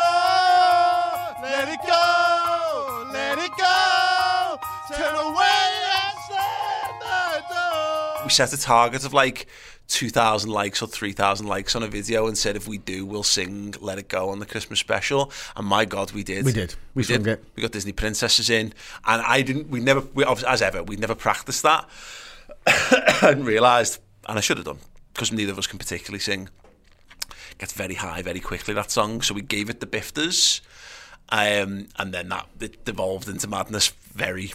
[1.41, 4.59] Let it go, let it go.
[4.95, 8.23] Turn away and slam the door.
[8.23, 9.47] We set a target of like
[9.89, 13.05] two thousand likes or three thousand likes on a video, and said if we do,
[13.05, 15.31] we'll sing "Let It Go" on the Christmas special.
[15.57, 16.45] And my God, we did.
[16.45, 16.75] We did.
[16.95, 17.43] We sung it.
[17.55, 18.73] We got Disney princesses in,
[19.05, 19.69] and I didn't.
[19.69, 20.01] We never.
[20.13, 21.89] We, as ever, we never practiced that.
[23.21, 24.79] and realised, and I should have done,
[25.13, 26.49] because neither of us can particularly sing.
[27.57, 30.61] Gets very high very quickly that song, so we gave it the bifters,
[31.29, 34.53] um, and then that it devolved into madness very,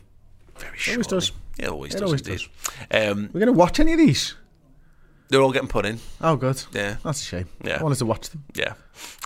[0.58, 0.92] very shortly.
[0.92, 1.32] It always does.
[1.58, 2.02] It always It does.
[2.02, 2.46] always indeed.
[2.90, 4.34] Um, We're going to watch any of these?
[5.34, 5.98] They're all getting put in.
[6.20, 6.62] Oh, good.
[6.72, 6.96] Yeah.
[7.02, 7.48] That's a shame.
[7.64, 7.78] Yeah.
[7.80, 8.44] I wanted to watch them.
[8.54, 8.74] Yeah.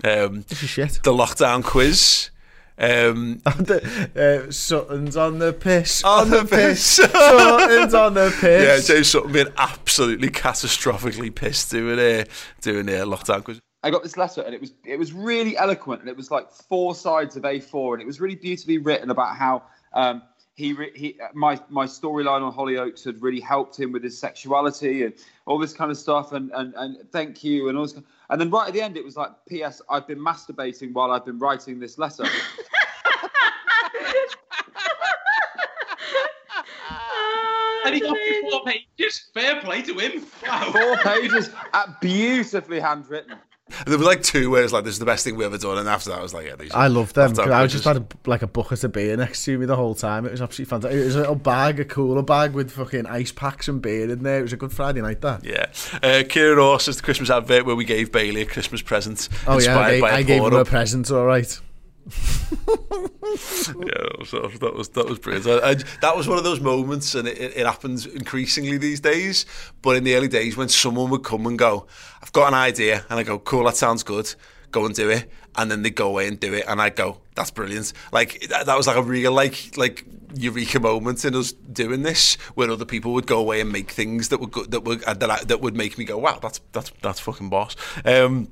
[0.03, 1.01] Um, this is shit.
[1.05, 2.31] The lockdown quiz.
[2.79, 6.03] Um, the, uh, Sutton's on the piss.
[6.05, 6.83] On the piss.
[6.97, 8.89] Sutton's on the piss.
[8.89, 12.25] Yeah, James Sutton being absolutely catastrophically pissed doing a
[12.63, 13.61] doing a lockdown quiz.
[13.83, 16.51] I got this letter and it was it was really eloquent and it was like
[16.51, 20.23] four sides of A4 and it was really beautifully written about how um,
[20.59, 25.15] he he my my storyline on Hollyoaks had really helped him with his sexuality and
[25.47, 28.41] all this kind of stuff and and, and thank you and all this kind and
[28.41, 29.81] then right at the end it was like P.S.
[29.89, 32.25] I've been masturbating while I've been writing this letter.
[37.85, 38.17] And he got
[38.51, 39.31] four pages.
[39.33, 40.27] Fair play to him.
[40.47, 40.73] Wow.
[40.73, 43.39] Four pages, uh, beautifully handwritten.
[43.87, 45.79] There was like two where it's like this is the best thing we ever done,
[45.79, 46.73] and after that I was like, yeah, these.
[46.73, 47.35] I love them.
[47.39, 50.27] I just had a, like a bucket of beer next to me the whole time.
[50.27, 51.01] It was absolutely fantastic.
[51.01, 54.23] It was a little bag, a cooler bag with fucking ice packs and beer in
[54.23, 54.41] there.
[54.41, 55.45] It was a good Friday night, that.
[55.45, 55.67] Yeah.
[56.03, 59.59] Uh, Kieran Ross is the Christmas advert where we gave Bailey a Christmas present Oh,
[59.59, 59.79] yeah.
[59.79, 61.61] I, I gave him a present, all right.
[62.49, 65.47] yeah, that was, that was that was, brilliant.
[65.47, 69.45] I, I, that was one of those moments, and it, it, happens increasingly these days.
[69.83, 71.87] But in the early days, when someone would come and go,
[72.23, 74.35] "I've got an idea," and I go, "Cool, that sounds good."
[74.71, 77.21] Go and do it, and then they go away and do it, and I go,
[77.35, 81.53] "That's brilliant!" Like that, that was like a real like like eureka moment in us
[81.53, 84.87] doing this, where other people would go away and make things that would go, that
[85.07, 88.49] uh, that, I, that would make me go, "Wow, that's that's that's fucking boss." Um,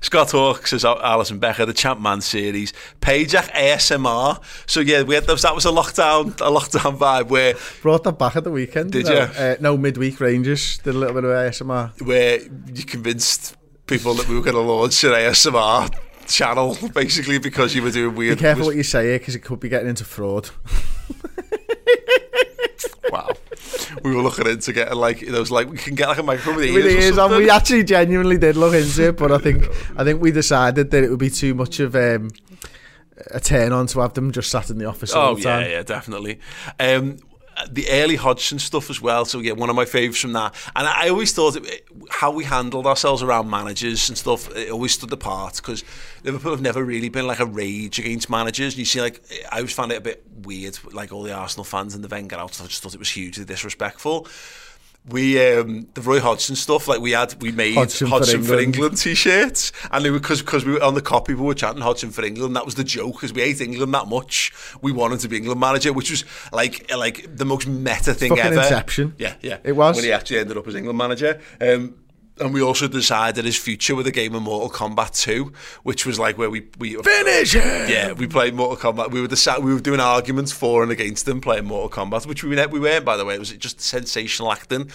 [0.00, 4.40] Scott Hawks says Alisson Becker, the Champ Man series, Pajak ASMR.
[4.66, 8.18] So yeah, we had those, that was a lockdown, a lockdown vibe where brought that
[8.18, 8.92] back at the weekend.
[8.92, 9.14] Did you?
[9.14, 9.20] you?
[9.20, 12.00] Uh, no, midweek Rangers did a little bit of ASMR.
[12.06, 13.56] Where you convinced
[13.86, 15.94] people that we were going to launch an ASMR
[16.26, 18.38] channel, basically because you were doing weird.
[18.38, 20.50] Be careful what you say here, because it could be getting into fraud.
[23.10, 23.30] wow.
[24.02, 26.66] We were looking into getting like those like we can get like a microphone with
[26.66, 26.84] ears.
[26.84, 27.30] Ears on.
[27.30, 27.38] something.
[27.38, 29.64] We actually genuinely did look into it, but I think
[29.96, 32.30] I think we decided that it would be too much of um,
[33.30, 35.66] a turn on to have them just sat in the office all Oh the yeah,
[35.66, 36.38] yeah, definitely.
[36.78, 37.18] Um,
[37.70, 39.24] the early Hodgson stuff as well.
[39.24, 40.54] So yeah, one of my favourites from that.
[40.76, 44.54] And I always thought it, how we handled ourselves around managers and stuff.
[44.56, 45.84] It always stood apart because
[46.24, 48.74] Liverpool have never really been like a rage against managers.
[48.74, 51.64] And you see, like I always found it a bit weird, like all the Arsenal
[51.64, 52.60] fans and the Wenger out.
[52.60, 54.26] I just thought it was hugely disrespectful.
[55.10, 58.52] We um, the Roy Hodgson stuff, like we had, we made Hodgson Hodgson, for for
[58.54, 58.74] England.
[58.76, 62.10] England t-shirts, and it because because we were on the copy, we were chanting Hodgson
[62.10, 62.54] for England.
[62.56, 64.52] That was the joke because we hate England that much.
[64.82, 68.44] We wanted to be England manager, which was like like the most meta thing fucking
[68.52, 68.60] ever.
[68.60, 69.14] Inception.
[69.18, 69.96] Yeah, yeah, It was.
[69.96, 71.40] when he actually ended up as England manager.
[71.60, 71.94] Um,
[72.40, 76.18] and we also decided his future with a game of Mortal Kombat 2, which was
[76.18, 77.88] like where we we Finish him!
[77.88, 79.10] Yeah, we played Mortal Kombat.
[79.10, 82.42] We were the we were doing arguments for and against them playing Mortal Kombat, which
[82.44, 83.34] we we weren't by the way.
[83.34, 84.90] It was just sensational acting.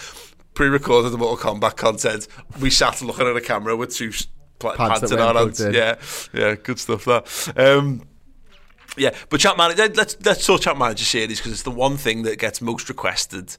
[0.54, 2.28] Pre-recorded the Mortal Kombat content.
[2.60, 4.12] We sat looking at a camera with two
[4.58, 5.60] pla- Pads pads in our hands.
[5.60, 5.96] Yeah,
[6.32, 7.04] yeah, good stuff.
[7.04, 7.52] That.
[7.56, 8.02] Um,
[8.96, 9.88] yeah, but chat manager.
[9.94, 13.56] Let's let's talk chat manager series because it's the one thing that gets most requested.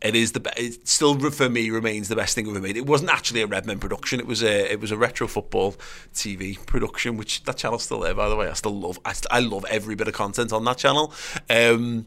[0.00, 2.76] It is the it still for me remains the best thing ever made.
[2.76, 4.20] It wasn't actually a Redmen production.
[4.20, 5.72] It was a it was a retro football
[6.14, 8.48] TV production, which that channel's still there by the way.
[8.48, 11.12] I still love I, st- I love every bit of content on that channel.
[11.50, 12.06] Um,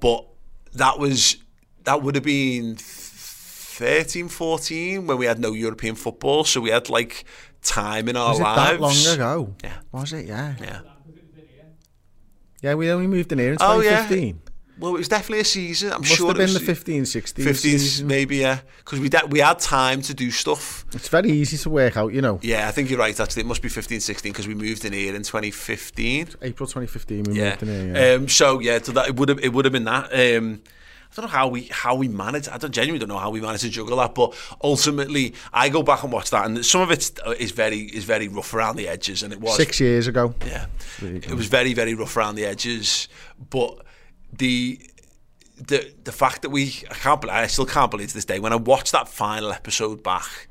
[0.00, 0.26] but
[0.74, 1.36] that was
[1.84, 6.88] that would have been 13, 14 when we had no European football, so we had
[6.88, 7.24] like
[7.62, 8.70] time in our Was it lives.
[8.70, 9.54] that long ago?
[9.64, 9.76] Yeah.
[9.90, 10.26] Was it?
[10.26, 10.54] Yeah.
[10.60, 10.80] Yeah.
[12.64, 14.06] Yeah, we only moved in here in Oh, yeah.
[14.08, 14.40] 2015.
[14.78, 15.92] Well, it was definitely a season.
[15.92, 18.06] I'm Must sure have been the 15, 16 15, season.
[18.06, 18.60] maybe, yeah.
[18.78, 20.86] Because we, de- we had time to do stuff.
[20.94, 22.40] It's very easy to work out, you know.
[22.42, 23.42] Yeah, I think you're right, actually.
[23.42, 26.28] It must be 15, 16 because we moved in here in 2015.
[26.42, 27.50] April 2015 we Yeah.
[27.50, 27.94] moved in here.
[27.96, 28.14] Yeah.
[28.14, 30.06] Um, so, yeah, so that, it would have it would have been that.
[30.38, 30.62] Um,
[31.16, 32.48] I don't know how we how we managed.
[32.48, 35.84] I don't genuinely don't know how we managed to juggle that, but ultimately, I go
[35.84, 38.88] back and watch that, and some of it is very is very rough around the
[38.88, 40.34] edges, and it was Six years ago.
[40.44, 40.66] Yeah,
[41.00, 43.08] it was very very rough around the edges,
[43.48, 43.78] but
[44.32, 44.80] the
[45.56, 48.40] the the fact that we I can't believe, I still can't believe to this day
[48.40, 50.48] when I watched that final episode back,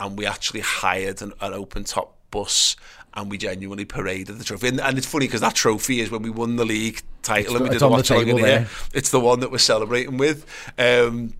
[0.00, 2.74] and we actually hired an, an open top bus.
[3.14, 6.22] And we genuinely paraded the trophy, and, and it's funny because that trophy is when
[6.22, 8.68] we won the league title, It's- and we did a watch here.
[8.94, 10.46] It's the one that we're celebrating with.
[10.78, 11.34] Um,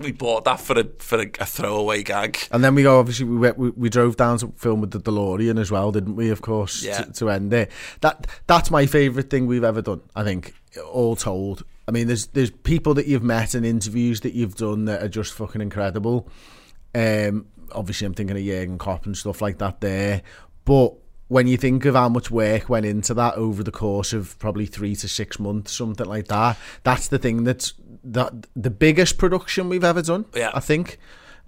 [0.00, 2.38] we bought that for a for a, a throwaway gag.
[2.50, 2.98] And then we go.
[2.98, 6.16] Obviously, we, went, we we drove down to film with the DeLorean as well, didn't
[6.16, 6.30] we?
[6.30, 7.02] Of course, Yeah.
[7.02, 7.70] to, to end it.
[8.00, 10.00] That that's my favourite thing we've ever done.
[10.16, 10.54] I think,
[10.90, 11.64] all told.
[11.86, 15.08] I mean, there's there's people that you've met and interviews that you've done that are
[15.08, 16.28] just fucking incredible.
[16.94, 20.22] Um, obviously, I'm thinking of Jurgen Klopp and stuff like that there.
[20.64, 20.94] But
[21.28, 24.66] when you think of how much work went into that over the course of probably
[24.66, 29.68] three to six months, something like that, that's the thing that's that the biggest production
[29.68, 30.26] we've ever done.
[30.34, 30.50] Yeah.
[30.54, 30.98] I think.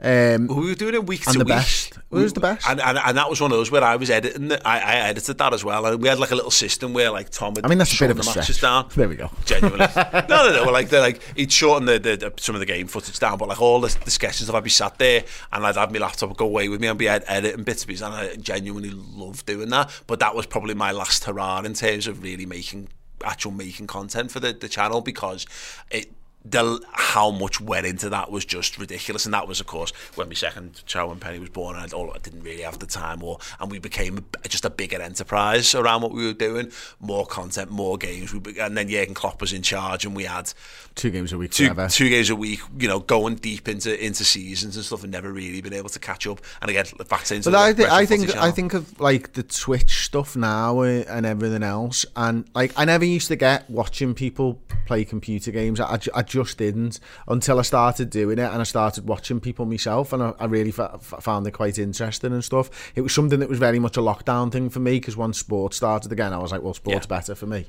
[0.03, 1.55] Um, we were doing it week and to the week.
[1.55, 1.97] best.
[1.97, 2.69] It was the best.
[2.69, 4.51] And, and and that was one of those where I was editing.
[4.51, 4.61] it.
[4.65, 7.31] I, I edited that as well, and we had like a little system where like
[7.31, 7.55] Tom.
[7.55, 8.61] Would I mean, that's a bit of a the matches stretch.
[8.61, 8.89] down.
[8.95, 9.31] There we go.
[9.47, 10.71] Genuinely, no, no, no.
[10.71, 13.49] Like they're like he'd shorten the, the, the some of the game footage down, but
[13.49, 16.45] like all the, the sketches, I'd be sat there and I'd have my laptop go
[16.45, 19.71] away with me and be ed- editing bits and pieces, and I genuinely love doing
[19.71, 19.91] that.
[20.07, 22.89] But that was probably my last hurrah in terms of really making
[23.25, 25.47] actual making content for the, the channel because
[25.91, 26.13] it
[26.51, 30.29] the how much went into that was just ridiculous, and that was, of course, when
[30.29, 32.87] my second child, when Penny was born, and I, all, I didn't really have the
[32.87, 36.71] time, or and we became just a bigger enterprise around what we were doing,
[37.01, 40.53] more content, more games, we, and then Jurgen Klopp was in charge, and we had
[40.95, 41.89] two games a week two, forever.
[41.89, 45.33] two games a week, you know, going deep into into seasons and stuff, and never
[45.33, 46.41] really been able to catch up.
[46.61, 48.37] And again, back into But the I, th- I think.
[48.37, 52.85] I think of like the Twitch stuff now uh, and everything else, and like I
[52.85, 55.81] never used to get watching people play computer games.
[55.81, 59.67] I, ju- I just didn't until I started doing it and I started watching people
[59.67, 62.93] myself, and I, I really fa- found it quite interesting and stuff.
[62.95, 65.77] It was something that was very much a lockdown thing for me because once sports
[65.77, 67.17] started again, I was like, well, sports yeah.
[67.17, 67.67] better for me.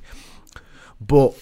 [0.99, 1.37] But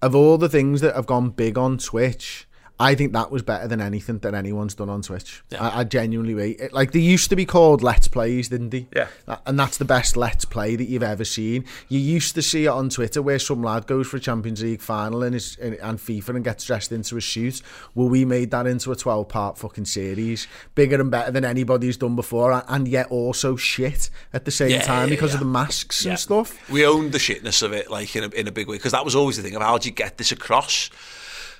[0.00, 2.46] of all the things that have gone big on Twitch,
[2.80, 5.42] I think that was better than anything that anyone's done on Twitch.
[5.50, 5.62] Yeah.
[5.62, 8.88] I, I genuinely rate Like they used to be called Let's Plays, didn't they?
[8.94, 9.08] Yeah.
[9.46, 11.64] And that's the best Let's Play that you've ever seen.
[11.88, 14.80] You used to see it on Twitter where some lad goes for a Champions League
[14.80, 17.62] final and is and FIFA and gets dressed into a suit.
[17.94, 21.96] Well, we made that into a 12 part fucking series, bigger and better than anybody's
[21.96, 25.34] done before, and yet also shit at the same yeah, time because yeah.
[25.34, 26.70] of the masks and stuff.
[26.70, 29.04] We owned the shitness of it, like in a, in a big way, because that
[29.04, 30.90] was always the thing of how do you get this across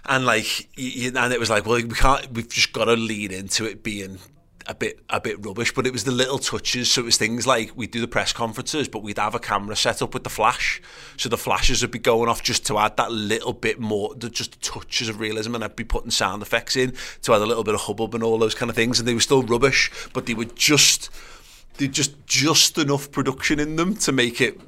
[0.07, 3.31] and like you, and it was like well we can't we've just got to lean
[3.31, 4.19] into it being
[4.67, 6.91] a bit a bit rubbish but it was the little touches.
[6.91, 9.77] So it was things like we'd do the press conferences but we'd have a camera
[9.77, 10.81] set up with the flash.
[11.17, 14.31] So the flashes would be going off just to add that little bit more the
[14.31, 17.65] just touches of realism and I'd be putting sound effects in to add a little
[17.65, 20.27] bit of hubbub and all those kind of things and they were still rubbish but
[20.27, 21.11] they were just
[21.79, 24.61] they just just enough production in them to make it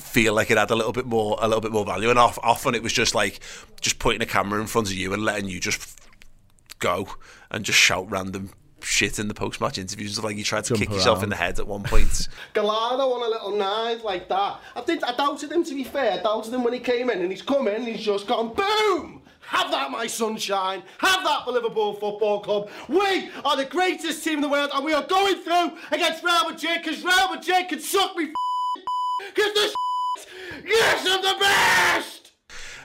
[0.00, 2.10] feel like it had a little bit more a little bit more value.
[2.10, 3.40] And off, often it was just like
[3.80, 5.98] just putting a camera in front of you and letting you just
[6.78, 7.08] go
[7.50, 8.50] and just shout random
[8.82, 10.22] shit in the post-match interviews.
[10.22, 10.96] Like you tried to Jump kick around.
[10.96, 12.28] yourself in the head at one point.
[12.54, 14.60] Gallardo on a little knife like that.
[14.76, 16.12] I did I doubted him to be fair.
[16.12, 18.54] I doubted him when he came in and he's come in and he's just gone
[18.54, 20.82] boom have that, my sunshine.
[20.98, 22.70] Have that for Liverpool Football Club.
[22.88, 26.50] We are the greatest team in the world, and we are going through against Real
[26.50, 28.32] Madrid because Real Madrid can suck me
[29.34, 29.74] because the
[30.64, 32.19] yes, I'm the best.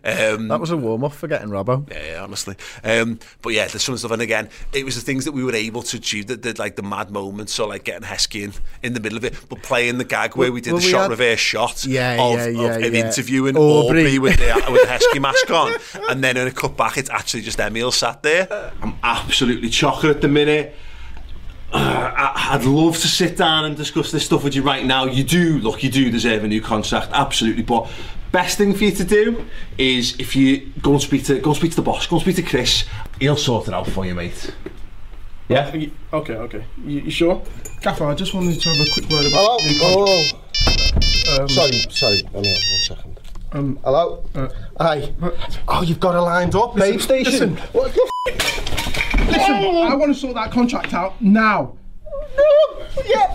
[0.06, 1.90] Um, that was a warm up for getting Robbo.
[1.90, 2.56] Yeah, yeah honestly.
[2.84, 5.56] Um, but yeah, there's some stuff, and again, it was the things that we were
[5.56, 8.54] able to achieve that did like the mad moments, so like getting Heskey in,
[8.84, 10.92] in the middle of it, but playing the gag where we did well, the we
[10.92, 11.10] shot had...
[11.12, 13.06] reverse shot yeah, of, yeah, yeah, of yeah.
[13.06, 15.74] interviewing Aubrey, Aubrey with, the, with the Heskey mask on,
[16.10, 18.74] and then in a cut back, it's actually just Emil sat there.
[18.82, 20.76] I'm absolutely chocolate at the minute.
[21.74, 25.06] Uh, I'd love to sit down and discuss this stuff with you right now.
[25.06, 27.64] You do, look, you do deserve a new contract, absolutely.
[27.64, 27.92] But
[28.32, 29.46] best thing for you to do
[29.78, 32.22] is if you go and speak to go and speak to the boss, go and
[32.24, 32.86] speak to Chris.
[33.20, 34.54] He'll sort it out for you, mate.
[35.48, 35.72] Yeah.
[36.14, 36.36] Okay.
[36.36, 36.66] Okay.
[36.84, 37.42] You, you sure?
[37.82, 39.58] Gaffer, I just wanted to have a quick word Hello.
[39.58, 40.34] about.
[41.28, 41.44] Hello.
[41.44, 41.72] Um, sorry.
[41.90, 42.22] Sorry.
[42.34, 43.20] Let me one second.
[43.52, 44.26] Um, Hello.
[44.34, 44.50] Uh,
[44.80, 45.14] Hi.
[45.68, 47.32] Oh, you've got it lined up, listen, station.
[47.32, 47.58] Listen.
[47.72, 48.10] What the
[49.28, 51.78] listen, I want to sort that contract out now.
[52.38, 53.34] No, yeah,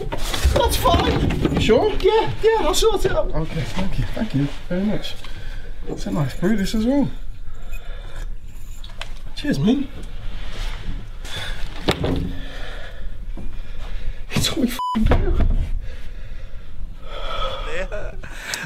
[0.54, 1.52] that's fine.
[1.54, 1.90] You sure?
[2.00, 3.34] Yeah, yeah, I'll sort it out.
[3.34, 5.14] Okay, thank you, thank you very much.
[5.88, 7.10] It's a nice brew, this as well.
[9.36, 9.88] Cheers, mate.
[14.30, 15.38] It's all we f***ing do.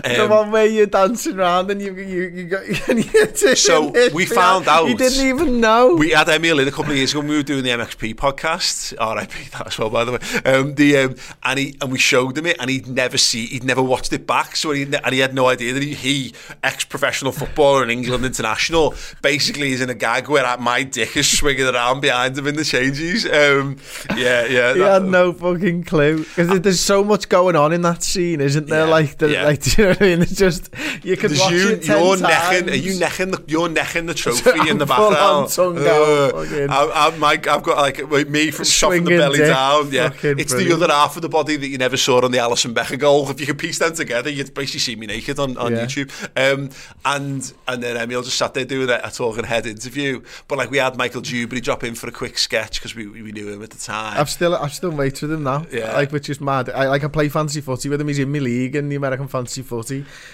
[0.03, 2.75] Um, the one where you're dancing around and you you you got you
[3.55, 5.95] so we found out he didn't even know.
[5.95, 8.15] we had Emile in a couple of years ago when we were doing the MXP
[8.15, 8.93] podcast.
[8.93, 10.19] RIP that as well by the way.
[10.45, 13.65] Um, the um, and he and we showed him it and he'd never see he'd
[13.65, 17.33] never watched it back so he, and he had no idea that he, he ex-professional
[17.33, 22.01] footballer in England international basically is in a gag where my dick is swinging around
[22.01, 23.77] behind him in the changes um,
[24.17, 26.19] yeah yeah he that, had no fucking clue.
[26.19, 28.87] Because there's so much going on in that scene isn't there?
[28.87, 29.45] Yeah, like the, yeah.
[29.45, 30.23] like you know what I mean?
[30.23, 30.71] It's just
[31.03, 32.23] you can watch you, it ten you're times.
[32.23, 35.53] necking, are you necking the you're necking the trophy in the background.
[35.59, 36.31] Uh,
[36.71, 39.49] I, I, my, I've got like me from chopping the belly dick.
[39.49, 39.91] down.
[39.93, 40.51] Yeah, it's brilliant.
[40.51, 43.29] the other half of the body that you never saw on the Alisson Becker goal.
[43.31, 45.85] If you could piece them together, you'd basically see me naked on, on yeah.
[45.85, 46.11] YouTube.
[46.37, 46.71] Um,
[47.05, 50.23] and and then Emile just sat there doing a, a talking head interview.
[50.49, 53.33] But like we had Michael Duberry drop in for a quick sketch because we, we
[53.33, 54.19] knew him at the time.
[54.19, 55.67] I've still I've still mates with him now.
[55.71, 56.71] Yeah, like which is mad.
[56.71, 58.09] I like I play fantasy footy with him.
[58.09, 59.74] He's in my league in the American fantasy footy.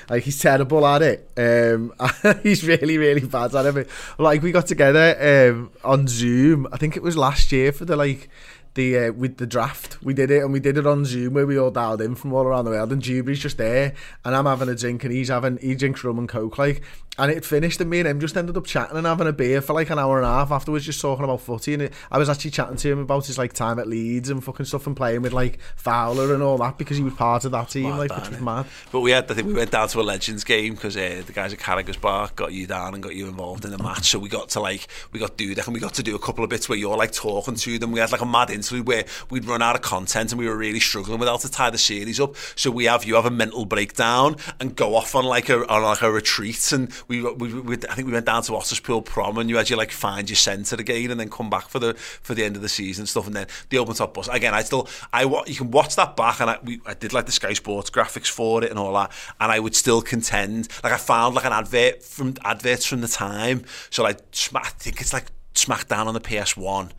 [0.09, 1.31] Like he's terrible at it.
[1.37, 1.93] Um,
[2.43, 3.89] he's really really bad at it.
[4.19, 6.67] Like we got together um, on Zoom.
[6.73, 8.29] I think it was last year for the like
[8.75, 9.99] the uh, with the draft.
[10.03, 12.33] We did it and we did it on Zoom where we all dialed in from
[12.33, 15.29] all around the world and Duberry's just there and I'm having a drink and he's
[15.29, 16.83] having he drinks rum and coke like
[17.21, 19.61] and it finished and me and him just ended up chatting and having a beer
[19.61, 22.19] for like an hour and a half afterwards just talking about footy and it, I
[22.19, 24.97] was actually chatting to him about his like time at Leeds and fucking stuff and
[24.97, 27.99] playing with like Fowler and all that because he was part of that team mad
[27.99, 28.67] like which was mad.
[28.91, 31.33] But we had I think we went down to a Legends game because uh, the
[31.33, 34.19] guys at Carragher's Bar got you down and got you involved in the match so
[34.19, 36.51] we got to like we got Dudek and we got to do a couple of
[36.51, 37.93] bits where you're like talking to them.
[37.93, 40.57] We had like a mad interlude where we'd run out of content and we were
[40.57, 42.35] really struggling with how to tie the series up.
[42.57, 45.83] So we have you have a mental breakdown and go off on like a on
[45.83, 49.37] like a retreat and we, we, we I think we went down to Otterspool prom
[49.39, 51.95] and you had to like find your centre again and then come back for the
[51.95, 54.29] for the end of the season and stuff and then the open top bus.
[54.29, 57.27] Again I still I you can watch that back and I, we, I did like
[57.27, 60.93] the Sky Sports graphics for it and all that and I would still contend like
[60.93, 63.65] I found like an advert from adverts from the time.
[63.91, 64.21] So like
[64.55, 66.93] I think it's like Smackdown on the PS1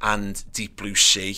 [0.00, 1.36] and Deep Blue Sea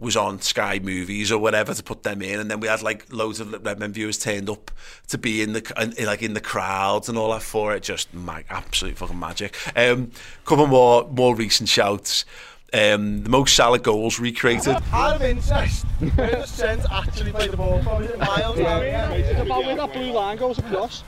[0.00, 3.12] was on Sky Movies or whatever to put them in, and then we had like
[3.12, 4.70] loads of Redmen viewers turned up
[5.08, 7.82] to be in the in, like in the crowds and all that for it.
[7.82, 9.56] Just mag- absolute fucking magic.
[9.76, 10.10] Um,
[10.44, 12.24] couple more more recent shouts.
[12.72, 14.76] Um, the most Salah goals recreated.
[14.92, 15.84] Out of interest,
[16.14, 18.02] where does Trent actually play the ball from?
[18.04, 18.82] Is it miles out?
[18.82, 21.02] It's about where that blue line goes across.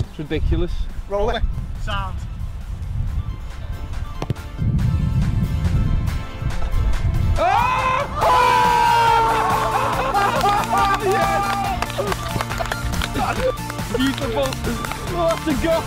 [0.00, 0.72] It's ridiculous.
[1.08, 1.42] Roll it.
[13.96, 14.46] Beautiful.
[15.14, 15.82] What a goal.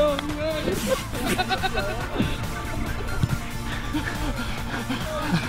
[0.00, 0.14] oh,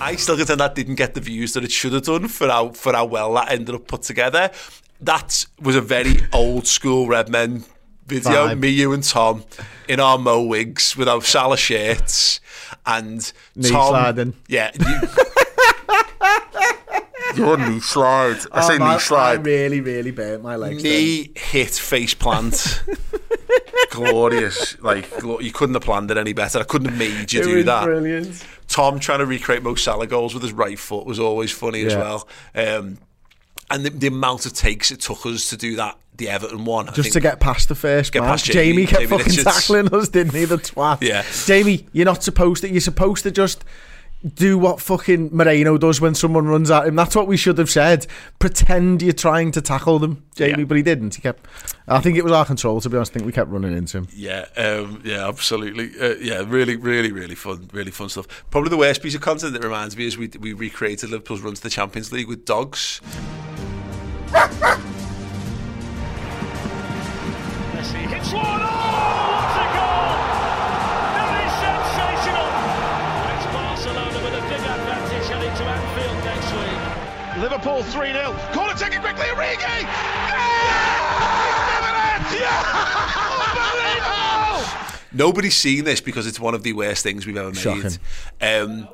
[0.00, 2.70] I still contend that didn't get the views that it should have done for how
[2.70, 4.50] for how well that ended up put together.
[5.00, 7.64] That was a very old school Redmen
[8.06, 8.48] video.
[8.48, 8.60] Vibe.
[8.60, 9.44] Me, you, and Tom
[9.88, 12.40] in our Mo wigs with our Salah shirts
[12.86, 13.88] and Knee Tom.
[13.90, 14.34] sliding.
[14.48, 14.70] Yeah.
[14.78, 15.00] You,
[17.44, 18.38] your knee slide.
[18.52, 19.38] I say Oh, man, knee slide.
[19.38, 20.82] I really, really burnt my legs.
[20.82, 21.26] then.
[21.34, 22.82] hit face plant.
[23.94, 24.80] Glorious.
[24.80, 26.58] Like you couldn't have planned it any better.
[26.58, 27.84] I couldn't have made you It do that.
[27.84, 28.44] brilliant.
[28.68, 31.94] Tom trying to recreate Mo Salah goals with his right foot was always funny as
[31.94, 32.28] well.
[32.54, 32.98] Um,
[33.70, 36.88] and the, the amount of takes it took us to do that, the Everton one.
[36.88, 38.30] I Just to get past the first Get man.
[38.30, 39.44] past Jamie, Jamie- kept Jamie fucking Richards.
[39.44, 40.44] tackling us, didn't he?
[40.44, 41.00] The twat.
[41.02, 41.24] Yeah.
[41.46, 42.70] Jamie, you're not supposed to.
[42.70, 43.64] You're supposed to just
[44.34, 46.94] do what fucking Moreno does when someone runs at him.
[46.96, 48.06] That's what we should have said.
[48.38, 51.14] Pretend you're trying to tackle them, Jamie, but he didn't.
[51.16, 51.46] He kept.
[51.86, 52.80] I think it was our control.
[52.80, 54.08] To be honest, I think we kept running into him.
[54.14, 55.90] Yeah, um, yeah, absolutely.
[56.00, 58.26] Uh, yeah, really, really, really fun, really fun stuff.
[58.50, 61.54] Probably the worst piece of content that reminds me is we we recreated Liverpool's run
[61.54, 63.02] to the Champions League with dogs.
[67.74, 68.46] Messi hits one.
[68.46, 70.16] Oh, what a goal!
[71.12, 72.48] That is sensational.
[73.28, 76.80] It's Barcelona with a big advantage heading to Anfield next week.
[77.42, 78.32] Liverpool 3 0.
[78.54, 80.13] Corner taken quickly, Origi!
[83.64, 84.64] Unbelievable!
[85.12, 87.58] Nobody's seen this because it's one of the worst things we've ever made.
[87.58, 87.98] Shocking.
[88.40, 88.88] Um,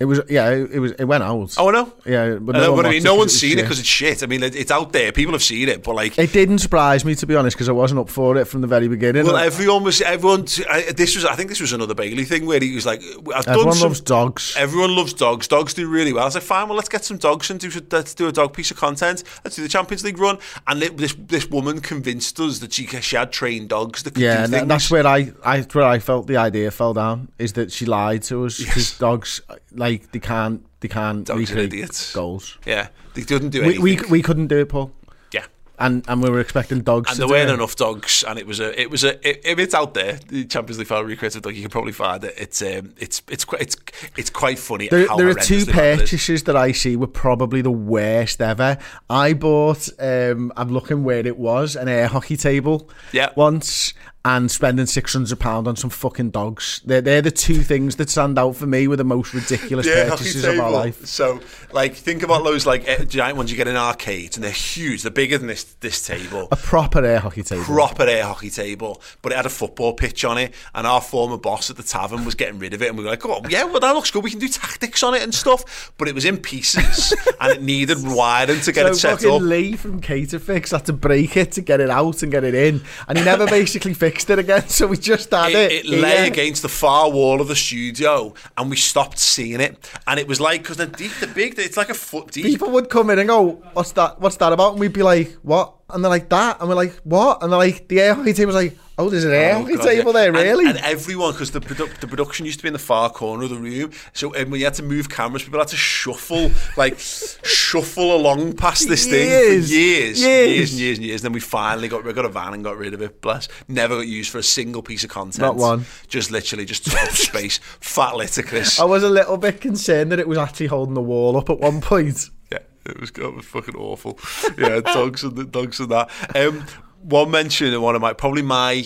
[0.00, 0.50] It was yeah.
[0.50, 0.92] It, it was.
[0.92, 1.54] It went out.
[1.58, 1.92] Oh, I know.
[2.06, 3.02] Yeah, but know no one I mean.
[3.02, 4.22] No one's seen it because it's shit.
[4.22, 5.10] I mean, it, it's out there.
[5.10, 7.72] People have seen it, but like, It didn't surprise me to be honest because I
[7.72, 9.26] wasn't up for it from the very beginning.
[9.26, 10.00] well, everyone was.
[10.00, 10.46] Everyone.
[10.70, 11.24] I, this was.
[11.24, 13.02] I think this was another Bailey thing where he was like,
[13.34, 14.54] I've done Everyone some- loves dogs.
[14.56, 15.48] Everyone loves dogs.
[15.48, 16.22] Dogs do really well.
[16.22, 16.68] I was like, fine.
[16.68, 19.24] Well, let's get some dogs and do let's do a dog piece of content.
[19.44, 20.38] Let's do the Champions League run.
[20.66, 24.22] And it, this this woman convinced us that she she had trained dogs that could
[24.22, 27.28] Yeah, and that's where I, I, where I felt the idea fell down.
[27.38, 29.40] Is that she lied to us because dogs,
[29.78, 32.12] like they can't, they can't Dogs are recreate idiots.
[32.14, 32.58] goals.
[32.66, 33.82] Yeah, they didn't do We, anything.
[33.82, 34.90] we we couldn't do it, Paul.
[35.32, 35.44] Yeah.
[35.78, 37.08] and and we were expecting dogs.
[37.10, 37.54] and to there do weren't it.
[37.54, 40.44] enough dogs, and it was a, it was a, i- if it's out there, the
[40.44, 42.34] Champions League final recreated dog, you can probably find it.
[42.36, 43.76] It's, um, it's, it's, quite, it's,
[44.16, 44.88] it's quite funny.
[44.88, 46.00] There, how there are two bad it is.
[46.00, 48.76] purchases that I see were probably the worst ever.
[49.08, 53.30] I bought, um, I'm looking where it was, an air hockey table Yeah.
[53.36, 53.94] once
[54.28, 56.82] and spending £600 on some fucking dogs.
[56.84, 60.10] They're, they're the two things that stand out for me with the most ridiculous Yeah,
[60.10, 61.06] purchases of my life.
[61.06, 61.40] So,
[61.72, 65.02] like, think about those like eh, giant ones you get in arcades, and they're huge.
[65.02, 66.48] They're bigger than this this table.
[66.52, 67.64] A proper air hockey table.
[67.64, 70.52] proper air hockey table, but it had a football pitch on it.
[70.74, 73.10] And our former boss at the tavern was getting rid of it, and we were
[73.10, 74.22] like, "Oh, yeah, well that looks good.
[74.22, 77.62] We can do tactics on it and stuff." But it was in pieces, and it
[77.62, 79.40] needed wiring to get so it set up.
[79.40, 82.82] Lee from Caterfix had to break it to get it out and get it in,
[83.08, 84.64] and he never basically fixed it again.
[84.68, 85.72] So we just had it.
[85.72, 89.90] It, it lay against the far wall of the studio, and we stopped seeing it.
[90.06, 92.44] And it was like because the deep, the big, it's like a foot deep.
[92.44, 94.20] People would come in and go, "What's that?
[94.20, 96.94] What's that about?" And we'd be like, "What?" And they're like, "That," and we're like,
[97.04, 99.76] "What?" And they're like, "The air table." Was like, "Oh, there's an air Oh, hockey
[99.76, 100.20] God, table yeah.
[100.20, 103.08] there, really?" And, everyone, because the, produ- the production used to be in the far
[103.10, 105.76] corner of the room, so um, when you had to move cameras, people had to
[105.76, 109.68] shuffle, like shuffle along past this thing Years.
[109.68, 110.20] for years, Years.
[110.22, 111.20] years and years and years.
[111.20, 113.20] And then we finally got we got a van and got rid of it.
[113.20, 115.40] Bless, never got used for a single piece of content.
[115.40, 115.84] Not one.
[116.08, 117.58] Just literally just took up space.
[117.80, 118.78] Fat litter, Chris.
[118.80, 121.58] I was a little bit concerned that it was actually holding the wall up at
[121.58, 122.30] one point.
[122.50, 122.58] Yeah.
[122.86, 124.18] It was, it was fucking awful.
[124.56, 126.10] Yeah, dogs and the dogs and that.
[126.34, 126.64] Um,
[127.02, 128.84] one mention and one of my probably my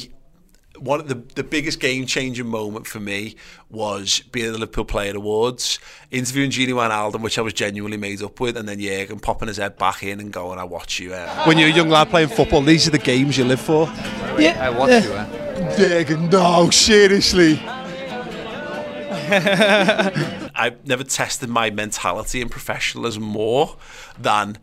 [0.78, 3.36] one of the the biggest game changing moment for me
[3.70, 5.78] was being at the Liverpool Player Awards,
[6.10, 9.58] interviewing Gini Wijnaldum, which I was genuinely made up with, and then Jurgen popping his
[9.58, 12.28] head back in and going, "I watch you." Uh, When you're a young lad playing
[12.28, 13.86] football, these are the games you live for.
[14.38, 14.56] Yeah.
[14.60, 17.60] I watch you, Jurgen, no, seriously.
[19.32, 23.76] I've never tested my mentality and professionalism more
[24.18, 24.58] than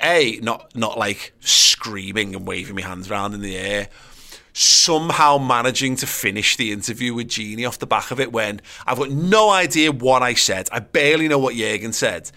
[0.00, 3.88] a not not like screaming and waving my hands around in the air.
[4.56, 8.98] Somehow managing to finish the interview with Gini off the back of it when I've
[8.98, 10.68] got no idea what I said.
[10.70, 12.30] I barely know what Jurgen said.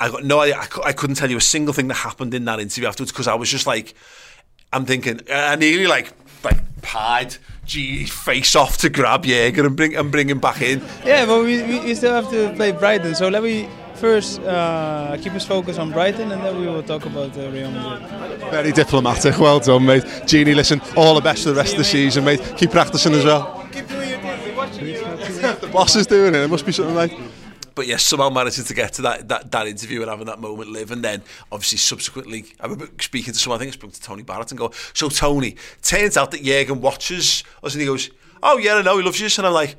[0.00, 0.56] I got no idea.
[0.56, 3.28] I, I couldn't tell you a single thing that happened in that interview afterwards because
[3.28, 3.92] I was just like,
[4.72, 6.10] I'm thinking, uh, I nearly like
[6.42, 10.82] like pied Gini's face off to grab Jurgen and bring and bring him back in.
[11.04, 13.14] Yeah, but we, we still have to play Brighton.
[13.14, 13.68] So let me
[13.98, 17.70] first uh, keep us focused on Brighton, and then we will talk about uh, Real
[17.70, 18.40] Madrid.
[18.50, 19.38] Very diplomatic.
[19.38, 20.04] Well done, mate.
[20.24, 22.40] Gini, listen, all the best for the rest of the season, mate.
[22.56, 23.66] Keep practicing as well.
[24.80, 26.40] the boss is doing it.
[26.40, 27.12] It must be something like.
[27.74, 30.70] but yes, somehow managing to get to that, that, that interview and having that moment
[30.70, 30.90] live.
[30.90, 34.22] And then obviously subsequently, I remember speaking to someone, I think I spoke to Tony
[34.22, 38.10] Barrett and go, so Tony, turns out that Jurgen watches us and he goes,
[38.42, 39.28] oh yeah, I know, he loves you.
[39.38, 39.76] And I'm like,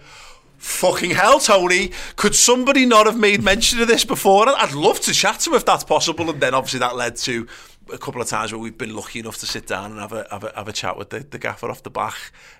[0.60, 4.48] fucking hell, Tony, could somebody not have made mention of this before?
[4.48, 6.30] I'd love to chat to him if that's possible.
[6.30, 7.48] And then obviously that led to
[7.92, 10.28] a couple of times where we've been lucky enough to sit down and have a
[10.30, 12.14] have a, have a chat with the, the gaffer off the back,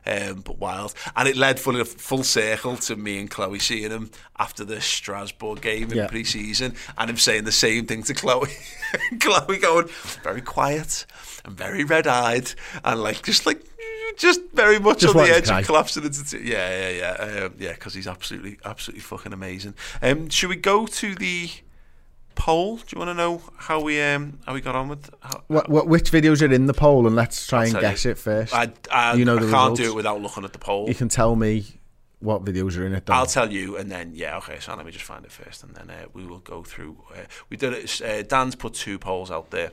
[0.08, 0.96] um, but wild.
[1.16, 4.10] And it led full full circle to me and Chloe seeing him
[4.40, 6.08] after the Strasbourg game in Yeah.
[6.08, 8.50] pre-season, and him saying the same thing to Chloe.
[9.20, 9.90] Chloe going
[10.24, 11.06] very quiet
[11.46, 12.52] and very red-eyed,
[12.84, 13.62] and like just like
[14.20, 17.54] just very much Just on the edge of collapsing into t- yeah yeah yeah um,
[17.58, 19.74] yeah because he's absolutely absolutely fucking amazing.
[20.02, 21.50] Um, should we go to the
[22.36, 22.78] poll?
[22.78, 25.10] Do you want to know how we um how we got on with?
[25.22, 28.12] How, What, what, which videos are in the poll, and let's try and guess you.
[28.12, 28.54] it first.
[28.54, 29.80] I, I, you know I the can't results.
[29.82, 30.88] do it without looking at the poll.
[30.88, 31.66] You can tell me
[32.20, 33.06] what videos are in it.
[33.06, 33.14] Though.
[33.14, 34.60] I'll tell you, and then yeah, okay.
[34.60, 36.98] So let me just find it first, and then uh, we will go through.
[37.14, 38.02] Uh, we did it.
[38.02, 39.72] Uh, Dan's put two polls out there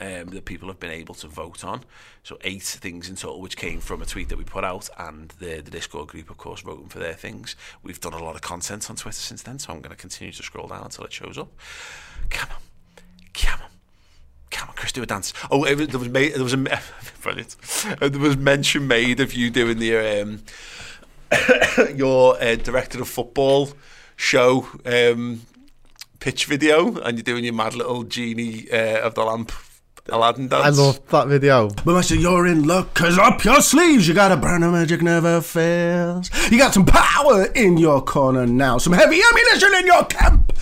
[0.00, 1.84] um, that people have been able to vote on.
[2.22, 5.30] So eight things in total, which came from a tweet that we put out, and
[5.38, 7.56] the the Discord group, of course, voting for their things.
[7.82, 10.32] We've done a lot of content on Twitter since then, so I'm going to continue
[10.32, 11.48] to scroll down until it shows up.
[12.30, 12.62] Come on,
[13.32, 13.70] come on.
[14.50, 15.32] Come on, Chris, do a dance.
[15.50, 16.56] Oh, was, there was made, there was a
[17.20, 17.56] brilliant.
[18.00, 20.42] Uh, There was mention made of you doing the um,
[21.96, 23.70] your uh, director of football
[24.14, 25.42] show um,
[26.20, 29.52] pitch video, and you're doing your mad little genie uh, of the lamp
[30.08, 30.78] Aladdin I dance.
[30.78, 31.68] love that video.
[31.84, 35.02] But Master, you're in luck, cause up your sleeves you got a brand of magic
[35.02, 36.30] never fails.
[36.50, 40.52] You got some power in your corner now, some heavy ammunition in your camp.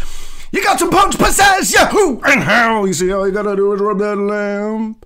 [0.53, 2.87] You got some punch possess Yahoo and hell.
[2.87, 5.05] You see, all you gotta do is rub that lamp.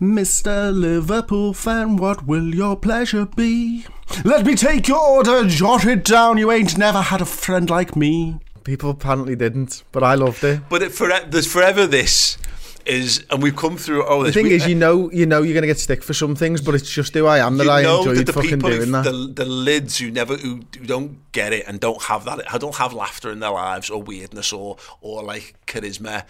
[0.00, 0.72] Mr.
[0.72, 3.84] Liverpool fan, what will your pleasure be?
[4.24, 6.38] Let me take your order, jot it down.
[6.38, 8.38] You ain't never had a friend like me.
[8.64, 10.60] People apparently didn't, but I loved it.
[10.68, 12.38] But it, for, there's forever this
[12.86, 14.04] is, and we've come through.
[14.06, 16.34] Oh, The thing we- is, you know, you know, you're gonna get stick for some
[16.34, 18.70] things, but it's just who I am that I know enjoyed that the fucking people
[18.70, 19.04] doing that.
[19.04, 22.58] The, the lids who never who, who don't get it and don't have that who
[22.58, 26.24] don't have laughter in their lives or weirdness or or like charisma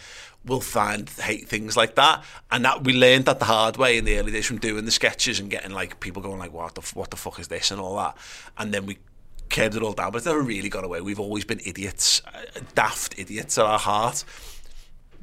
[0.44, 2.24] will find hate things like that.
[2.50, 4.90] And that we learned that the hard way in the early days from doing the
[4.90, 7.70] sketches and getting like people going like what the what the fuck is this?
[7.70, 8.16] and all that.
[8.58, 8.98] And then we
[9.50, 11.00] curbed it all down but it's never really got away.
[11.00, 14.24] We've always been idiots uh, daft idiots at our heart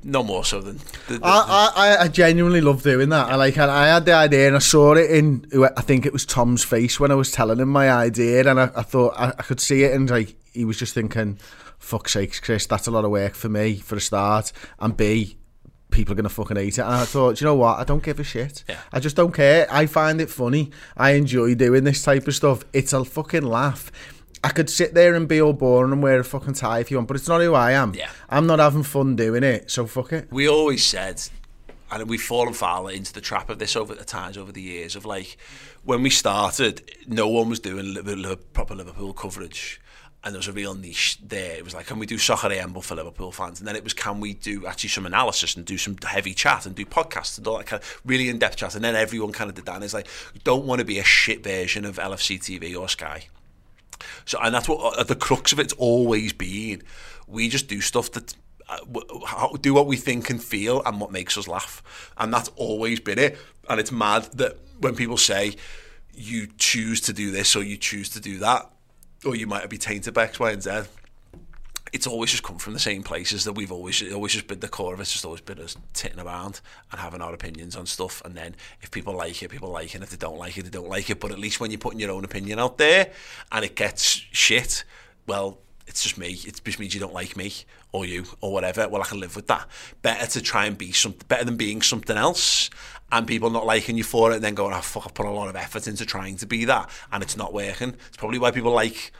[0.04, 0.78] no more so than
[1.08, 3.30] the, the, I, I, I genuinely love doing that.
[3.30, 5.46] I like, and I had the idea, and I saw it in.
[5.76, 8.72] I think it was Tom's face when I was telling him my idea, and I,
[8.76, 11.40] I thought I, I could see it, and like he was just thinking,
[11.78, 15.38] "Fuck sakes, Chris, that's a lot of work for me for a start." And B,
[15.92, 16.82] people are gonna fucking hate it.
[16.82, 17.80] And I thought, "Do you know what?
[17.80, 18.64] I don't give a shit.
[18.92, 19.68] I just don't care.
[19.70, 20.72] I find it funny.
[20.96, 22.64] I enjoy doing this type of stuff.
[22.74, 23.92] It's a fucking laugh."
[24.44, 26.98] I could sit there and be all boring and wear a fucking tie if you
[26.98, 27.94] want, but it's not who I am.
[27.94, 28.10] Yeah.
[28.30, 30.32] I'm not having fun doing it, so fuck it.
[30.32, 31.22] we always said,
[31.91, 34.95] and we've fallen foul into the trap of this over the times over the years
[34.95, 35.38] of like
[35.84, 37.95] when we started, no one was doing
[38.53, 39.82] proper Liverpool coverage.
[40.22, 41.56] And there was a real niche there.
[41.56, 43.60] It was like, can we do soccer AM for Liverpool fans?
[43.60, 46.66] And then it was, can we do actually some analysis and do some heavy chat
[46.66, 48.76] and do podcasts and all that kind of really in-depth chat?
[48.76, 49.76] And then everyone kind of did that.
[49.76, 50.07] And it's like,
[50.44, 53.28] don't want to be a shit version of LFC TV or Sky.
[54.26, 56.84] So, and that's what uh, the crux of it's always been.
[57.28, 58.34] We just do stuff that
[58.70, 63.00] uh, do what we think and feel and what makes us laugh, and that's always
[63.00, 63.38] been it.
[63.70, 65.56] And it's mad that when people say
[66.14, 68.70] you choose to do this or you choose to do that,
[69.26, 70.82] or you might be tainted by X, Y, and Z.
[71.91, 74.68] it's always just come from the same places that we've always always just been the
[74.68, 76.61] core of it's just always been us titting around
[76.91, 78.22] and having our opinions on stuff.
[78.26, 79.95] And then if people like it people like it.
[79.95, 81.20] And if they don't like it they don't like it.
[81.20, 83.11] But at least when you're putting your own opinion out there
[83.52, 84.84] and it gets shit
[85.28, 86.34] well it's just me.
[86.45, 87.52] It just means you don't like me
[87.91, 88.88] or you or whatever.
[88.88, 89.68] Well I can live with that.
[90.02, 92.70] Better to try and be something better than being something else
[93.11, 95.32] and people not liking you for it and then going oh fuck I put a
[95.32, 96.90] lot of effort into trying to be that.
[97.11, 97.95] And it's not working.
[98.07, 99.11] It's probably why people like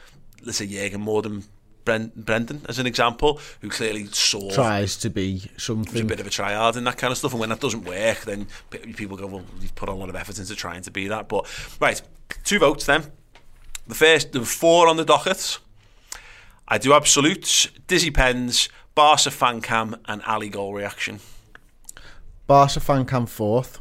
[0.42, 1.44] let's say Jürgen more than
[1.84, 6.26] Bren- Brendan as an example, who clearly saw Tries to be was a bit of
[6.26, 7.32] a tryhard and that kind of stuff.
[7.32, 10.38] And when that doesn't work, then people go, "Well, you've put a lot of effort
[10.38, 11.46] into trying to be that." But
[11.80, 12.00] right,
[12.44, 13.10] two votes then.
[13.86, 15.58] The first, there were four on the docket.
[16.68, 21.18] I do absolutes, Dizzy Pens, Barca fan cam, and Ali goal reaction.
[22.46, 23.80] Barca fan cam fourth.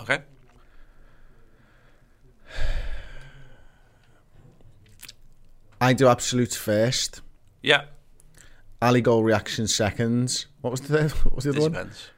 [0.00, 0.20] Okay.
[5.80, 7.20] I do absolutes first.
[7.62, 7.84] Yeah.
[8.82, 10.46] Ali goal reaction second.
[10.60, 11.10] What was the third?
[11.24, 11.84] What was the other Dizzy one?
[11.84, 12.10] Pens.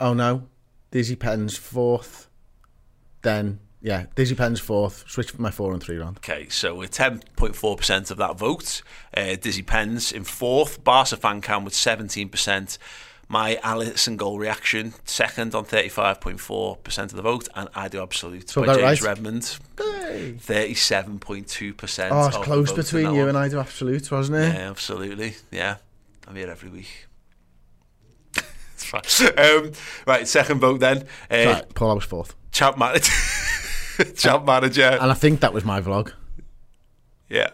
[0.00, 0.48] Oh no,
[0.90, 2.28] Dizzy Pens fourth.
[3.22, 5.04] Then yeah, Dizzy Pens fourth.
[5.08, 6.18] Switch for my four and three round.
[6.18, 8.82] Okay, so we're 10.4% of that vote.
[9.16, 10.82] Uh, Dizzy Pens in fourth.
[10.84, 12.78] Barca fan cam with 17%.
[13.32, 17.48] My Alisson goal reaction second on 35.4% of the vote.
[17.54, 19.02] And I do absolute So by James right?
[19.02, 19.56] Redmond.
[19.76, 22.08] 37.2%.
[22.10, 24.52] Oh, it's close between you and I do absolute, wasn't it?
[24.54, 25.36] Yeah, absolutely.
[25.50, 25.76] Yeah,
[26.28, 27.06] I'm here every week.
[28.74, 29.00] it's fine.
[29.38, 29.72] Um,
[30.06, 31.04] right, second vote then.
[31.30, 32.34] Uh, Right, Paul, I was fourth.
[32.50, 33.10] Champ manager.
[34.14, 34.98] Champ manager.
[35.00, 36.12] And I think that was my vlog.
[37.30, 37.48] Yeah.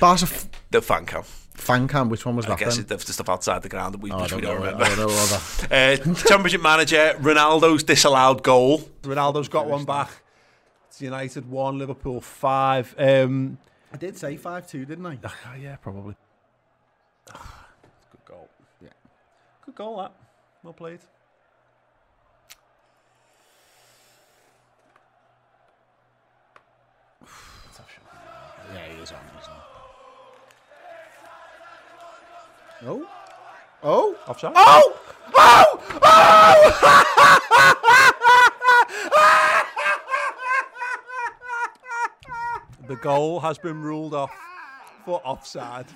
[0.00, 1.22] Barca f- The fan cam.
[1.58, 2.08] Fan cam.
[2.08, 2.54] Which one was I that?
[2.54, 2.86] I guess then?
[2.90, 4.64] it's the stuff outside the ground that we, Oh, which don't don't know.
[4.64, 4.84] remember.
[4.84, 6.06] I don't know all that.
[6.08, 8.80] uh, championship manager, Ronaldo's disallowed goal.
[9.02, 10.10] Ronaldo's got one back.
[10.88, 12.94] It's United one, Liverpool five.
[12.98, 13.58] Um,
[13.92, 15.18] I did say five two, didn't I?
[15.60, 16.14] yeah, probably.
[17.26, 18.48] Good goal.
[18.82, 18.88] Yeah.
[19.66, 20.12] Good goal, that.
[20.62, 21.00] Well played.
[28.74, 29.57] Yeah, he is on, isn't he?
[32.84, 33.06] Oh.
[33.82, 34.16] Oh.
[34.26, 34.52] Offside.
[34.56, 35.00] Oh.
[35.34, 35.98] Oh.
[36.02, 37.78] Oh!
[42.86, 44.30] The goal has been ruled off
[45.04, 45.86] for offside.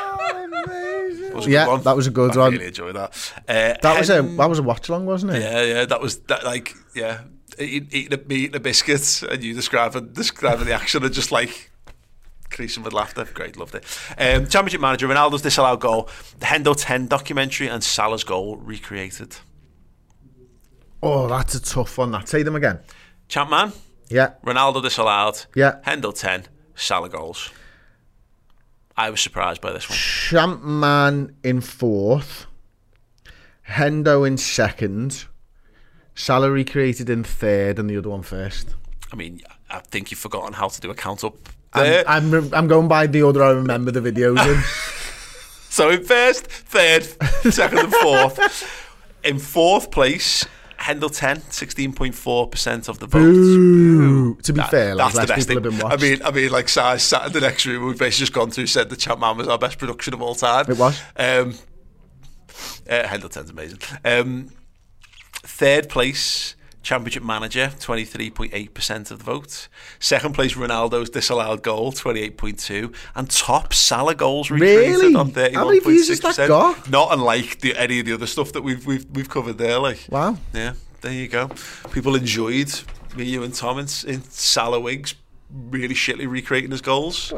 [0.00, 1.82] That was a good Yeah, one.
[1.82, 2.52] that was a good I one.
[2.52, 3.32] really enjoyed that.
[3.48, 5.42] Uh, That was a that was a watch along, wasn't it?
[5.42, 6.44] Yeah, yeah, that was that.
[6.44, 7.20] Like, yeah,
[7.58, 11.70] eating, eating a, eating a biscuit, and you describing describing the action, and just like
[12.50, 13.26] creasing with laughter.
[13.34, 13.84] Great, loved it.
[14.18, 16.08] Um, championship manager Ronaldo's disallowed goal,
[16.38, 19.36] the Hendo Ten documentary, and Salah's goal recreated.
[21.02, 22.10] Oh, that's a tough one.
[22.10, 22.80] That say them again.
[23.28, 23.72] Champ man,
[24.08, 24.32] Yeah.
[24.44, 25.44] Ronaldo disallowed.
[25.54, 25.80] Yeah.
[25.86, 27.50] Hendo Ten, Salah goals.
[28.96, 29.96] I was surprised by this one.
[29.96, 32.46] Champman in fourth.
[33.68, 35.26] Hendo in second.
[36.18, 38.74] Salary created in third, and the other one first.
[39.12, 39.40] I mean,
[39.70, 41.36] I think you've forgotten how to do a count up
[41.72, 42.04] I'm, there.
[42.08, 44.62] I'm, I'm going by the order I remember the videos in.
[45.70, 47.04] So in first, third,
[47.52, 49.20] second, and fourth.
[49.22, 50.44] In fourth place,
[50.80, 53.22] Hendo 10, 16.4% of the votes.
[53.22, 54.34] Boo.
[54.42, 55.84] To be That- fair, like, that's the best people thing.
[55.84, 57.84] I mean, I mean, like Si sat in the next room.
[57.86, 58.66] We've basically just gone through.
[58.66, 60.64] Said the Champ Man was our best production of all time.
[60.68, 61.00] It was.
[61.16, 61.54] Um,
[62.88, 63.78] uh, Hendo 10's amazing.
[64.04, 64.48] Um,
[65.58, 69.68] third place, Championship Manager, 23.8% of the vote.
[69.98, 72.94] Second place, Ronaldo's disallowed goal, 28.2.
[73.16, 75.14] And top, Salah goals recreated Really?
[75.16, 76.48] on How many views has that 31.6%.
[76.48, 76.90] got?
[76.90, 79.78] Not unlike the, any of the other stuff that we've we've, we've covered there.
[79.80, 80.38] Like, Wow.
[80.54, 81.50] yeah, there you go.
[81.90, 82.72] People enjoyed
[83.16, 85.14] me, you, and Tom in, in Salah wigs,
[85.50, 87.32] really shitly recreating his goals.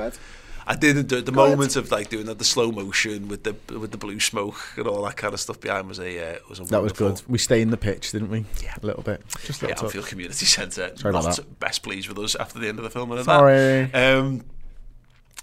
[0.71, 3.91] I did the, the moment of like doing the, the slow motion with the with
[3.91, 6.65] the blue smoke and all that kind of stuff behind was a uh, was a
[6.65, 7.21] That was good.
[7.27, 8.45] We stay in the pitch, didn't we?
[8.63, 8.75] Yeah.
[8.81, 9.21] A little bit.
[9.43, 9.83] Just a Yeah.
[9.83, 10.93] Anfield Community Centre.
[10.97, 13.11] Sorry not best pleased with us after the end of the film.
[13.11, 13.87] And Sorry.
[13.87, 14.17] That.
[14.17, 14.45] Um,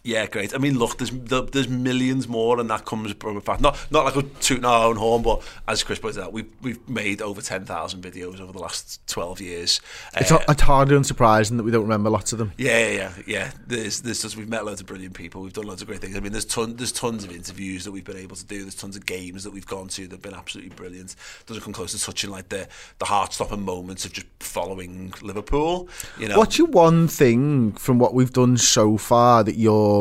[0.08, 0.56] yeah, great.
[0.56, 4.06] I mean, look, there's there's millions more, and that comes from the fact not not
[4.06, 7.42] like we're tooting our own horn, but as Chris pointed out, we've we've made over
[7.42, 9.82] ten thousand videos over the last twelve years.
[10.16, 12.54] It's, Uh, it's hardly unsurprising that we don't remember lots of them.
[12.58, 13.52] yeah, yeah, yeah, yeah.
[13.68, 15.42] There's, there's just, we've met loads of brilliant people.
[15.42, 16.16] We've done loads of great things.
[16.16, 18.62] I mean, there's ton, there's tons of interviews that we've been able to do.
[18.62, 21.16] There's tons of games that we've gone to that've been absolutely brilliant.
[21.48, 22.68] Doesn't come close to touching like the
[23.00, 25.90] the heart stopping moments of just following Liverpool.
[26.18, 29.97] You know, What's your one thing from what we've done so far that you're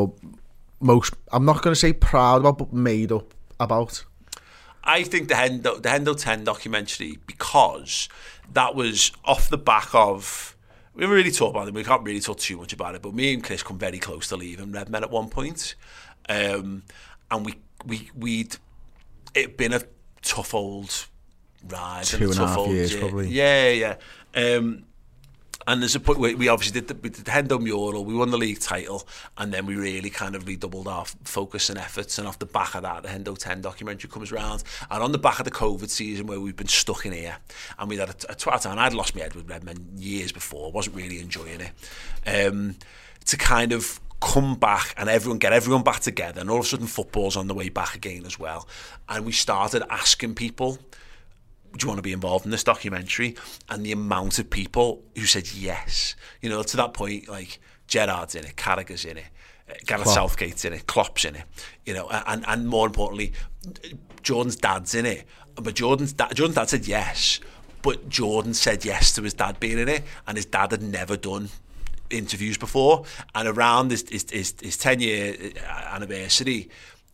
[0.79, 4.05] most, I'm not going to say proud about, but made up about?
[4.83, 8.07] I think the Hendo, the Hendo 10 documentary, because
[8.53, 10.55] that was off the back of,
[10.93, 13.13] we haven't really talked about it, we can't really talk too much about it, but
[13.13, 15.75] me and Chris come very close to leaving Redmen at one point.
[16.29, 16.83] Um,
[17.29, 17.55] and we,
[17.85, 18.55] we, we'd,
[19.33, 19.81] it'd been a
[20.21, 21.07] tough old
[21.67, 22.05] ride.
[22.05, 23.29] Two and a tough half old years, probably.
[23.29, 23.95] Yeah, yeah.
[24.35, 24.83] Um,
[25.67, 28.15] and there's a point where we obviously did the, we did the Hendo mural, we
[28.15, 29.05] won the league title,
[29.37, 32.17] and then we really kind of redoubled our focus and efforts.
[32.17, 34.63] And off the back of that, the Hendo 10 documentary comes round.
[34.89, 37.37] And on the back of the COVID season where we've been stuck in here,
[37.77, 40.71] and we had a, a twat time, I'd lost my head with Redmen years before,
[40.71, 42.47] wasn't really enjoying it.
[42.47, 42.77] Um,
[43.25, 46.67] to kind of come back and everyone get everyone back together, and all of a
[46.67, 48.69] sudden football's on the way back again as well.
[49.09, 50.79] And we started asking people
[51.73, 53.35] do you want to be involved in this documentary?
[53.69, 58.35] And the amount of people who said yes, you know, to that point, like Gerrard's
[58.35, 59.25] in it, Carragher's in it,
[59.69, 60.15] uh, Gareth Klopp.
[60.15, 61.43] Southgate's in it, Klopp's in it,
[61.85, 63.33] you know, and and more importantly,
[64.23, 65.25] Jordan's dad's in it.
[65.55, 67.39] But Jordan's dad, Jordan's dad said yes,
[67.81, 71.17] but Jordan said yes to his dad being in it, and his dad had never
[71.17, 71.49] done
[72.09, 73.05] interviews before.
[73.35, 75.35] And around his his, his, his 10 year
[75.67, 76.69] uh, anniversary,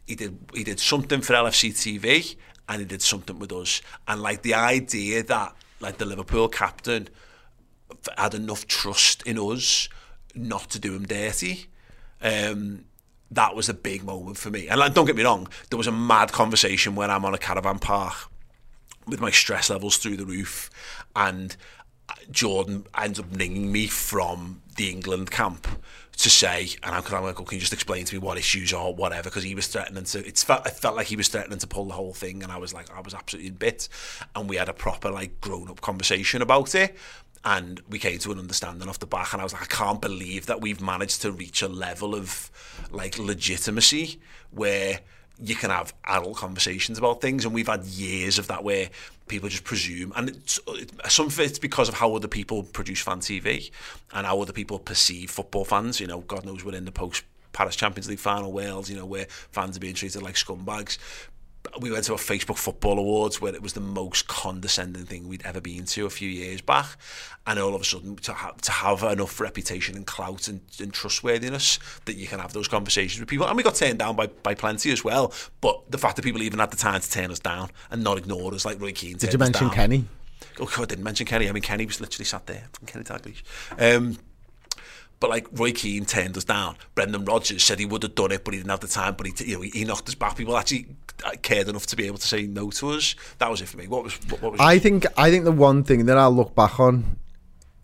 [0.05, 2.35] he did he did something for LFC TV
[2.69, 3.81] and he did something with us.
[4.07, 7.09] And like the idea that like the Liverpool captain
[8.17, 9.89] had enough trust in us
[10.33, 11.67] not to do him dirty.
[12.21, 12.85] Um,
[13.31, 14.67] that was a big moment for me.
[14.67, 17.37] And like, don't get me wrong, there was a mad conversation when I'm on a
[17.37, 18.29] caravan park
[19.07, 20.69] with my stress levels through the roof,
[21.15, 21.55] and
[22.31, 25.67] Jordan ends up ringing me from the England camp
[26.17, 28.71] to say, and I'm, I'm like, oh, can you just explain to me what issues
[28.71, 29.29] or whatever?
[29.29, 30.25] Because he was threatening to.
[30.25, 32.57] It's felt, it felt like he was threatening to pull the whole thing, and I
[32.57, 33.89] was like, I was absolutely in bits,
[34.35, 36.95] and we had a proper like grown up conversation about it.
[37.45, 40.01] And we came to an understanding off the back, and I was like, I can't
[40.01, 42.49] believe that we've managed to reach a level of
[42.89, 44.19] like legitimacy
[44.51, 45.01] where
[45.43, 48.89] you can have adult conversations about things, and we've had years of that where
[49.27, 53.01] people just presume, and it's, it, some of it's because of how other people produce
[53.01, 53.69] fan TV
[54.13, 55.99] and how other people perceive football fans.
[55.99, 58.89] You know, God knows we're in the post Paris Champions League final, Wales.
[58.89, 60.97] You know, where fans are being treated like scumbags.
[61.79, 65.45] We went to a Facebook Football Awards where it was the most condescending thing we'd
[65.45, 66.97] ever been to a few years back,
[67.47, 70.93] and all of a sudden to have to have enough reputation and clout and, and
[70.93, 74.27] trustworthiness that you can have those conversations with people, and we got turned down by,
[74.27, 75.33] by plenty as well.
[75.61, 78.17] But the fact that people even had the time to turn us down and not
[78.17, 79.17] ignore us, like Roy Keane.
[79.17, 79.75] Did you mention down.
[79.75, 80.05] Kenny?
[80.59, 81.49] Oh, God, I didn't mention Kenny.
[81.49, 82.65] I mean, Kenny was literally sat there.
[82.73, 83.41] From Kenny Dalglish.
[83.79, 84.17] Um,
[85.23, 86.75] but like Roy Keane turned us down.
[86.95, 89.15] Brendan Rodgers said he would have done it, but he didn't have the time.
[89.15, 90.35] But he, you know, he knocked us back.
[90.35, 90.85] People actually
[91.23, 93.15] uh, cared enough to be able to say no to us.
[93.37, 93.87] That was it for me.
[93.87, 94.59] What was what, what was?
[94.59, 97.15] I think I think the one thing that I'll look back on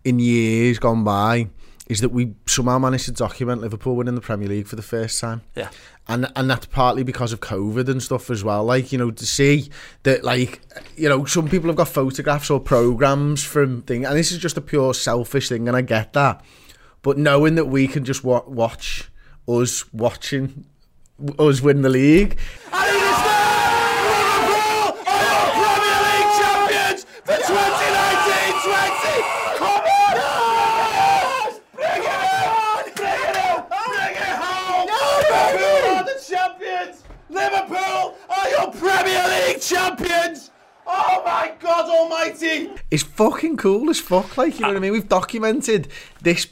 [0.03, 1.47] in years gone by
[1.87, 5.17] is that we somehow managed to document Liverpool winning the Premier League for the first
[5.21, 5.41] time.
[5.55, 5.69] Yeah.
[6.09, 8.65] And and that's partly because of COVID and stuff as well.
[8.65, 9.69] Like, you know, to see
[10.03, 10.59] that like
[10.97, 14.57] you know, some people have got photographs or programs from thing and this is just
[14.57, 16.43] a pure selfish thing and I get that.
[17.01, 19.09] But knowing that we can just wa- watch
[19.47, 20.65] us watching
[21.37, 22.37] us win the league
[22.71, 23.99] it's time!
[24.05, 29.23] Liverpool are your Premier League champions for 2019-20.
[29.57, 31.51] Come on!
[31.75, 32.83] Bring it on!
[32.95, 33.67] Bring it on!
[33.69, 34.87] Bring it home!
[34.87, 37.03] Liverpool are the champions!
[37.29, 40.51] Liverpool are your Premier League champions!
[40.85, 42.69] Oh my God Almighty!
[42.91, 44.37] It's fucking cool as fuck.
[44.37, 44.93] Like, you know what I mean?
[44.93, 45.87] We've documented
[46.21, 46.47] this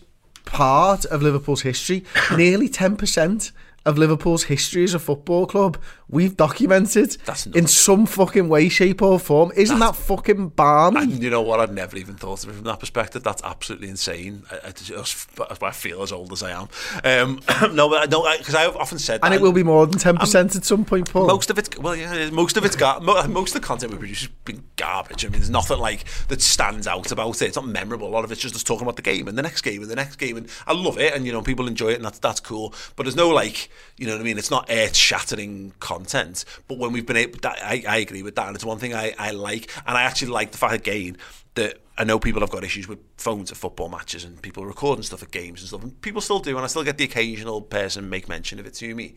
[0.48, 2.04] part of Liverpool's history.
[2.36, 3.52] Nearly 10%
[3.88, 5.78] of Liverpool's history as a football club,
[6.10, 7.18] we've documented
[7.56, 9.52] in some fucking way, shape, or form.
[9.56, 11.02] Isn't that fucking balmy?
[11.02, 11.60] And you know what?
[11.60, 13.24] I've never even thought of it from that perspective.
[13.24, 14.44] That's absolutely insane.
[14.52, 15.28] I, I just
[15.62, 16.70] I feel as old as I am.
[17.04, 17.40] Um,
[17.76, 20.56] no, but I don't because I've often said and it will be more than 10%
[20.56, 21.28] at some point, Paul.
[21.28, 24.22] Most of it, well, yeah, most of it's got most of the content we produce
[24.22, 25.26] has been garbage.
[25.26, 27.48] I mean, there's nothing like that stands out about it.
[27.48, 28.08] It's not memorable.
[28.08, 29.90] A lot of it's just us talking about the game and the next game and
[29.90, 32.20] the next game, and I love it, and you know, people enjoy it, and that's
[32.20, 32.74] that's cool.
[32.96, 34.38] But there's no like, you know what I mean?
[34.38, 36.46] It's not earth-shattering content.
[36.68, 38.94] But when we've been able, that, I, I agree with that, and it's one thing
[38.94, 41.18] I, I like, and I actually like the fact again
[41.56, 45.04] that I know people have got issues with phones at football matches and people recording
[45.04, 47.62] stuff at games and stuff, and people still do, and I still get the occasional
[47.62, 49.16] person make mention of it to me.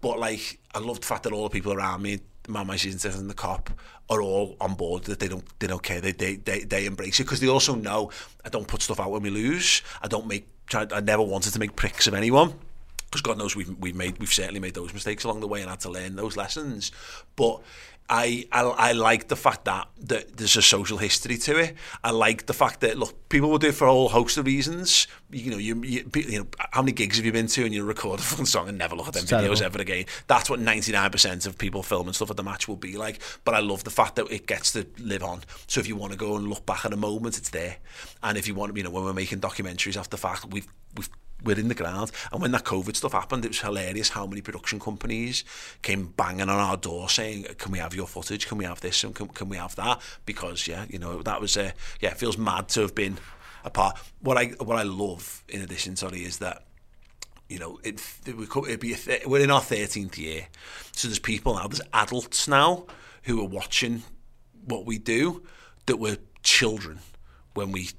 [0.00, 3.10] But like, I love the fact that all the people around me, man, my season
[3.12, 3.68] and the Kop,
[4.10, 5.04] are all on board.
[5.04, 6.00] That they don't, they don't care.
[6.00, 8.10] They, they, they, they embrace it because they also know
[8.44, 9.82] I don't put stuff out when we lose.
[10.02, 10.46] I don't make.
[10.74, 12.54] I never wanted to make pricks of anyone.
[13.14, 15.70] Because God knows we've we've made we've certainly made those mistakes along the way and
[15.70, 16.90] had to learn those lessons.
[17.36, 17.62] But
[18.10, 21.76] I, I I like the fact that, that there's a social history to it.
[22.02, 24.46] I like the fact that look, people will do it for a whole host of
[24.46, 25.06] reasons.
[25.30, 27.84] You, know, you, you you know how many gigs have you been to and you
[27.84, 29.64] record a fun song and never look at them It's videos terrible.
[29.64, 30.06] ever again.
[30.26, 33.20] That's what 99% of people filming stuff at the match will be like.
[33.44, 35.42] But I love the fact that it gets to live on.
[35.68, 37.76] So if you want to go and look back at a moment, it's there.
[38.24, 40.66] And if you want to, you know, when we're making documentaries after the fact, we've
[40.96, 41.08] we've
[41.42, 42.10] we're in the ground.
[42.32, 45.44] And when that COVID stuff happened, it was hilarious how many production companies
[45.82, 48.46] came banging on our door saying, "Can we have your footage?
[48.46, 49.04] Can we have this?
[49.04, 52.18] And can, can we have that?" Because yeah, you know, that was uh, yeah, it
[52.18, 53.18] feels mad to have been
[53.64, 53.98] a part.
[54.20, 56.64] What I what I love in addition, sorry, is that
[57.48, 60.48] you know, it, it would it'd be a th- we're in our 13th year.
[60.92, 62.86] So there's people now, there's adults now
[63.24, 64.02] who are watching
[64.64, 65.42] what we do
[65.86, 67.00] that were children
[67.54, 67.90] when we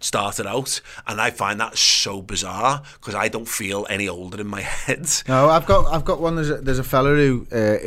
[0.00, 0.80] started out.
[1.06, 5.08] And I find that so bizarre because I don't feel any older in my head.
[5.28, 6.36] No, I've got I've got one.
[6.36, 7.78] There's a, there's a fella who uh,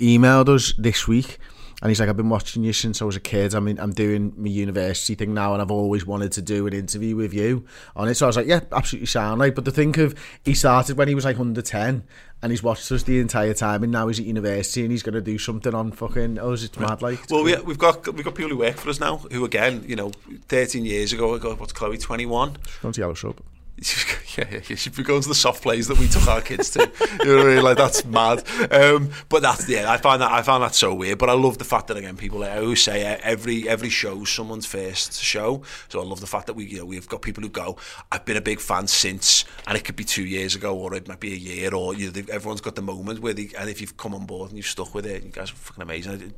[0.00, 1.38] emailed us this week,
[1.82, 3.56] and he's like, "I've been watching you since I was a kid.
[3.56, 6.72] I mean, I'm doing my university thing now, and I've always wanted to do an
[6.72, 9.72] interview with you on it." So I was like, "Yeah, absolutely sound like." But to
[9.72, 10.14] think of,
[10.44, 12.04] he started when he was like under ten,
[12.40, 15.14] and he's watched us the entire time, and now he's at university, and he's going
[15.16, 16.38] to do something on fucking.
[16.38, 17.18] Oh, it's mad like.
[17.28, 19.96] Well, we, we've got we've got people who work for us now who, again, you
[19.96, 20.12] know,
[20.48, 22.58] 13 years ago, ago what's Chloe, 21?
[22.80, 23.40] Going to Yellow Sub.
[24.38, 26.80] yeah, yeah, be going to the soft plays that we took our kids to.
[27.20, 27.62] you know what I mean?
[27.62, 28.44] Like that's mad.
[28.70, 31.18] Um, but that's yeah, I find that I found that so weird.
[31.18, 34.66] But I love the fact that again, people I always say every every show's someone's
[34.66, 35.62] first show.
[35.88, 37.76] So I love the fact that we you know we've got people who go.
[38.10, 41.08] I've been a big fan since, and it could be two years ago, or it
[41.08, 43.80] might be a year, or you know, everyone's got the moment where they, and if
[43.80, 46.34] you've come on board and you've stuck with it, you guys are fucking amazing.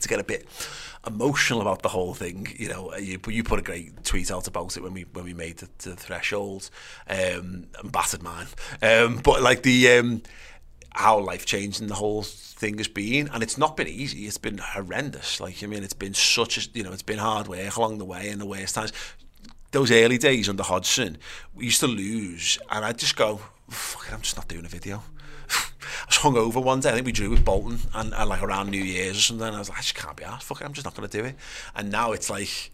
[0.00, 0.46] To get a bit
[1.06, 2.48] emotional about the whole thing.
[2.56, 5.34] You know, you, you put a great tweet out about it when we when we
[5.34, 6.70] made the, the threshold
[7.08, 8.46] um, and battered mine.
[8.82, 10.22] Um, but like the um,
[10.90, 14.26] how life changing the whole thing has been, and it's not been easy.
[14.26, 15.40] It's been horrendous.
[15.40, 18.04] Like I mean, it's been such a you know, it's been hard work along the
[18.04, 18.92] way in the worst times.
[19.72, 21.18] Those early days under Hodgson,
[21.54, 24.68] we used to lose, and I'd just go, "Fuck it, I'm just not doing a
[24.68, 25.02] video."
[25.50, 26.90] I was hungover one day.
[26.90, 29.46] I think we drew with Bolton, and, and like around New Year's or something.
[29.46, 30.44] I was like, I just can't be asked.
[30.46, 31.36] Fuck it, I'm just not going to do it.
[31.74, 32.70] And now it's like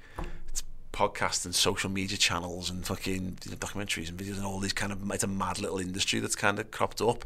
[0.48, 0.62] it's
[0.92, 4.72] podcasts and social media channels and fucking you know, documentaries and videos and all these
[4.72, 5.10] kind of.
[5.10, 7.24] It's a mad little industry that's kind of cropped up,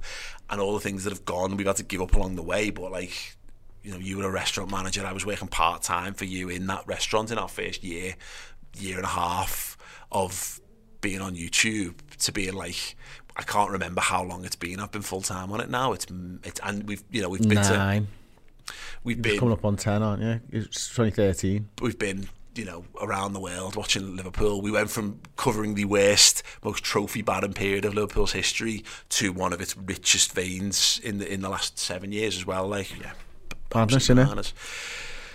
[0.50, 1.56] and all the things that have gone.
[1.56, 3.36] We've had to give up along the way, but like.
[3.82, 5.06] You know, you were a restaurant manager.
[5.06, 8.16] I was working part time for you in that restaurant in our first year,
[8.76, 9.76] year and a half
[10.10, 10.60] of
[11.00, 12.96] being on YouTube to being like
[13.36, 14.80] I can't remember how long it's been.
[14.80, 15.92] I've been full time on it now.
[15.92, 16.06] It's
[16.42, 18.08] it's and we've you know we've been Nine.
[18.66, 18.72] to
[19.04, 20.40] we've been coming up on ten, aren't you?
[20.50, 21.68] It's 2013.
[21.80, 24.62] we've been you know around the world watching Liverpool.
[24.62, 29.52] We went from covering the worst, most trophy barren period of Liverpool's history to one
[29.52, 32.66] of its richest veins in the in the last seven years as well.
[32.66, 33.12] Like yeah,
[33.74, 34.54] Madness, bananas.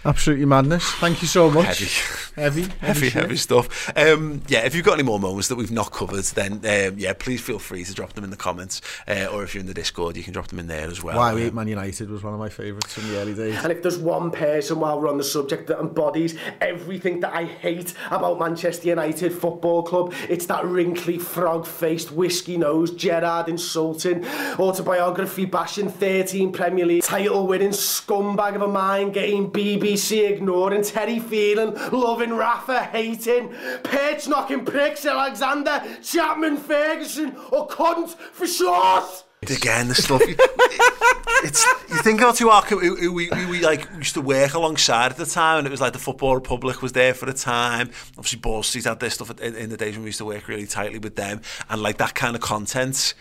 [0.03, 0.83] Absolutely madness.
[0.93, 1.79] Thank you so much.
[1.79, 1.85] Heavy.
[2.41, 3.13] heavy, heavy, shit.
[3.13, 3.91] heavy stuff.
[3.95, 7.13] Um, yeah, if you've got any more moments that we've not covered, then um, yeah,
[7.13, 9.75] please feel free to drop them in the comments, uh, or if you're in the
[9.75, 11.17] Discord, you can drop them in there as well.
[11.17, 13.63] Why we hate Man United was one of my favourites from the early days.
[13.63, 17.45] And if there's one person while we're on the subject that embodies everything that I
[17.45, 24.25] hate about Manchester United Football Club, it's that wrinkly, frog-faced, whiskey-nosed, Gerrard insulting,
[24.57, 29.51] autobiography bashing, 13 Premier League title-winning scumbag of a mind game,
[29.91, 33.53] BBC ignoring, Terry feeling, loving, Rafa hating,
[33.83, 39.25] perch knocking pricks, Alexander, Chapman, Ferguson, or cunt for short.
[39.43, 40.21] Again, the stuff.
[40.21, 40.35] you-
[41.43, 44.53] it's you think about who, our, who, who we, who we like used to work
[44.53, 47.33] alongside at the time, and it was like the Football Republic was there for the
[47.33, 47.89] time.
[48.17, 50.47] Obviously, Ball Street had their stuff in, in the days when we used to work
[50.47, 53.13] really tightly with them, and like that kind of content,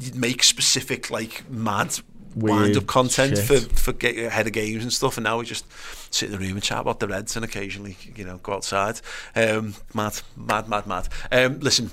[0.00, 1.98] you'd make specific like mad.
[2.36, 3.46] Wind up content shit.
[3.46, 5.64] for for get ahead of games and stuff, and now we just
[6.14, 9.00] sit in the room and chat about the Reds and occasionally, you know, go outside.
[9.34, 11.08] Um, mad, mad, mad, mad.
[11.32, 11.90] Um, listen,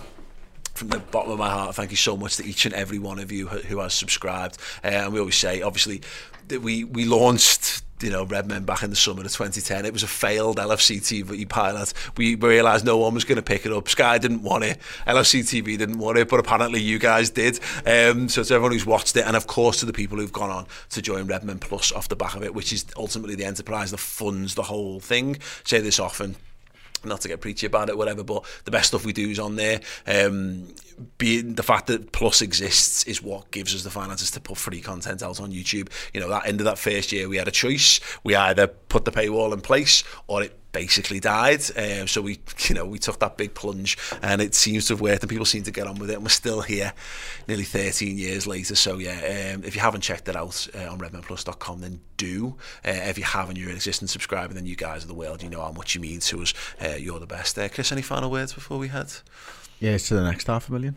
[0.73, 3.17] from the bottom of my heart, thank you so much to each and every one
[3.17, 4.57] of you who, has subscribed.
[4.83, 6.01] Uh, and we always say, obviously,
[6.49, 7.81] that we we launched.
[8.01, 9.85] You know, Redmen back in the summer of 2010.
[9.85, 11.93] It was a failed LFC TV pilot.
[12.17, 13.87] We realised no one was going to pick it up.
[13.87, 14.79] Sky didn't want it.
[15.07, 17.59] LFC TV didn't want it, but apparently you guys did.
[17.85, 20.49] Um, so to everyone who's watched it, and of course to the people who've gone
[20.49, 23.91] on to join Redmen Plus off the back of it, which is ultimately the enterprise
[23.91, 25.37] that funds the whole thing.
[25.63, 26.35] Say this often
[27.03, 29.55] not to get preachy about it, whatever, but the best stuff we do is on
[29.55, 29.81] there.
[30.07, 30.67] Um,
[31.17, 34.81] being the fact that Plus exists is what gives us the finances to put free
[34.81, 35.89] content out on YouTube.
[36.13, 37.99] You know, that end of that first year, we had a choice.
[38.23, 41.61] We either put the paywall in place or it basically died.
[41.77, 45.01] Um, so we, you know, we took that big plunge, and it seems to have
[45.01, 46.15] worked, and people seem to get on with it.
[46.15, 46.91] And we're still here,
[47.47, 48.75] nearly 13 years later.
[48.75, 52.55] So yeah, um, if you haven't checked it out uh, on redmanplus.com, then do.
[52.85, 55.41] Uh, if you haven't, you're an existing subscriber, then you guys are the world.
[55.41, 56.53] You know how much you mean to us.
[56.83, 57.57] Uh, you're the best.
[57.57, 59.13] Uh, Chris, any final words before we head?
[59.79, 60.95] Yeah, it's to the next half a million.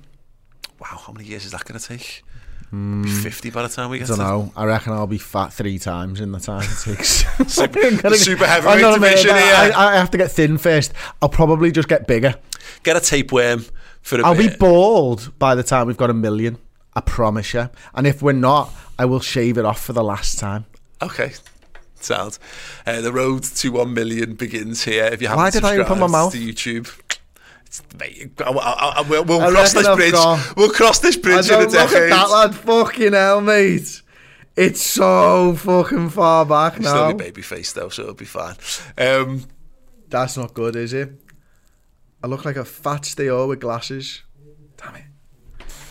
[0.81, 2.25] Wow, how many years is that going to take?
[2.73, 4.53] Mm, Be 50 by the time we get I don't to know.
[4.57, 7.25] I reckon I'll be fat three times in the time it takes.
[7.53, 9.55] Super- gonna- super I heavyweight know what I mean, division here.
[9.55, 10.93] I, I have to get thin first.
[11.23, 12.35] I'll probably just get bigger.
[12.83, 13.65] Get a tapeworm
[14.03, 16.59] for a I'll be bald by the time we've got a million.
[16.95, 17.71] I promise you.
[17.95, 20.67] And if we're not, I will shave it off for the last time.
[21.01, 21.33] Okay.
[22.01, 22.39] Sounds.
[22.87, 25.05] Uh, the road to one million begins here.
[25.05, 26.33] If you haven't Why did I open my mouth?
[26.33, 26.87] to YouTube,
[27.69, 30.13] it's, mate, I, I, I, we'll, we'll cross this I've bridge.
[30.13, 30.41] gone.
[30.57, 32.03] We'll cross this bridge in a don't look decade.
[32.05, 32.55] at that lad.
[32.55, 34.03] Fucking hell, mate.
[34.57, 37.03] It's so fucking far back still now.
[37.05, 38.57] only baby face though, so it'll be fine.
[38.97, 39.45] Um,
[40.09, 41.13] That's not good, is it?
[42.25, 44.23] I look like a fat steo with glasses.
[44.77, 45.05] Damn it.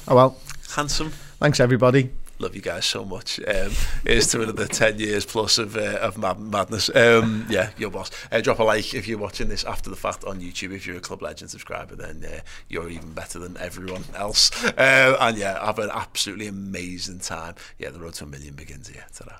[0.08, 0.38] Oh well.
[0.76, 1.12] handsome.
[1.40, 2.12] Thanks everybody.
[2.40, 3.40] Love you guys so much.
[3.40, 3.72] Um,
[4.04, 6.90] here's to another 10 years plus of uh, of mad- madness.
[6.96, 8.12] Um, yeah, your boss.
[8.32, 10.72] Uh, drop a like if you're watching this after the fact on YouTube.
[10.76, 14.52] If you're a Club Legend subscriber, then uh, you're even better than everyone else.
[14.78, 17.56] Uh, and yeah, have an absolutely amazing time.
[17.80, 19.06] Yeah, the road to a million begins here.
[19.16, 19.38] Ta-da.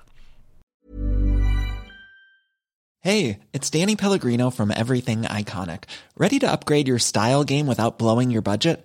[3.00, 5.84] Hey, it's Danny Pellegrino from Everything Iconic.
[6.16, 8.84] Ready to upgrade your style game without blowing your budget?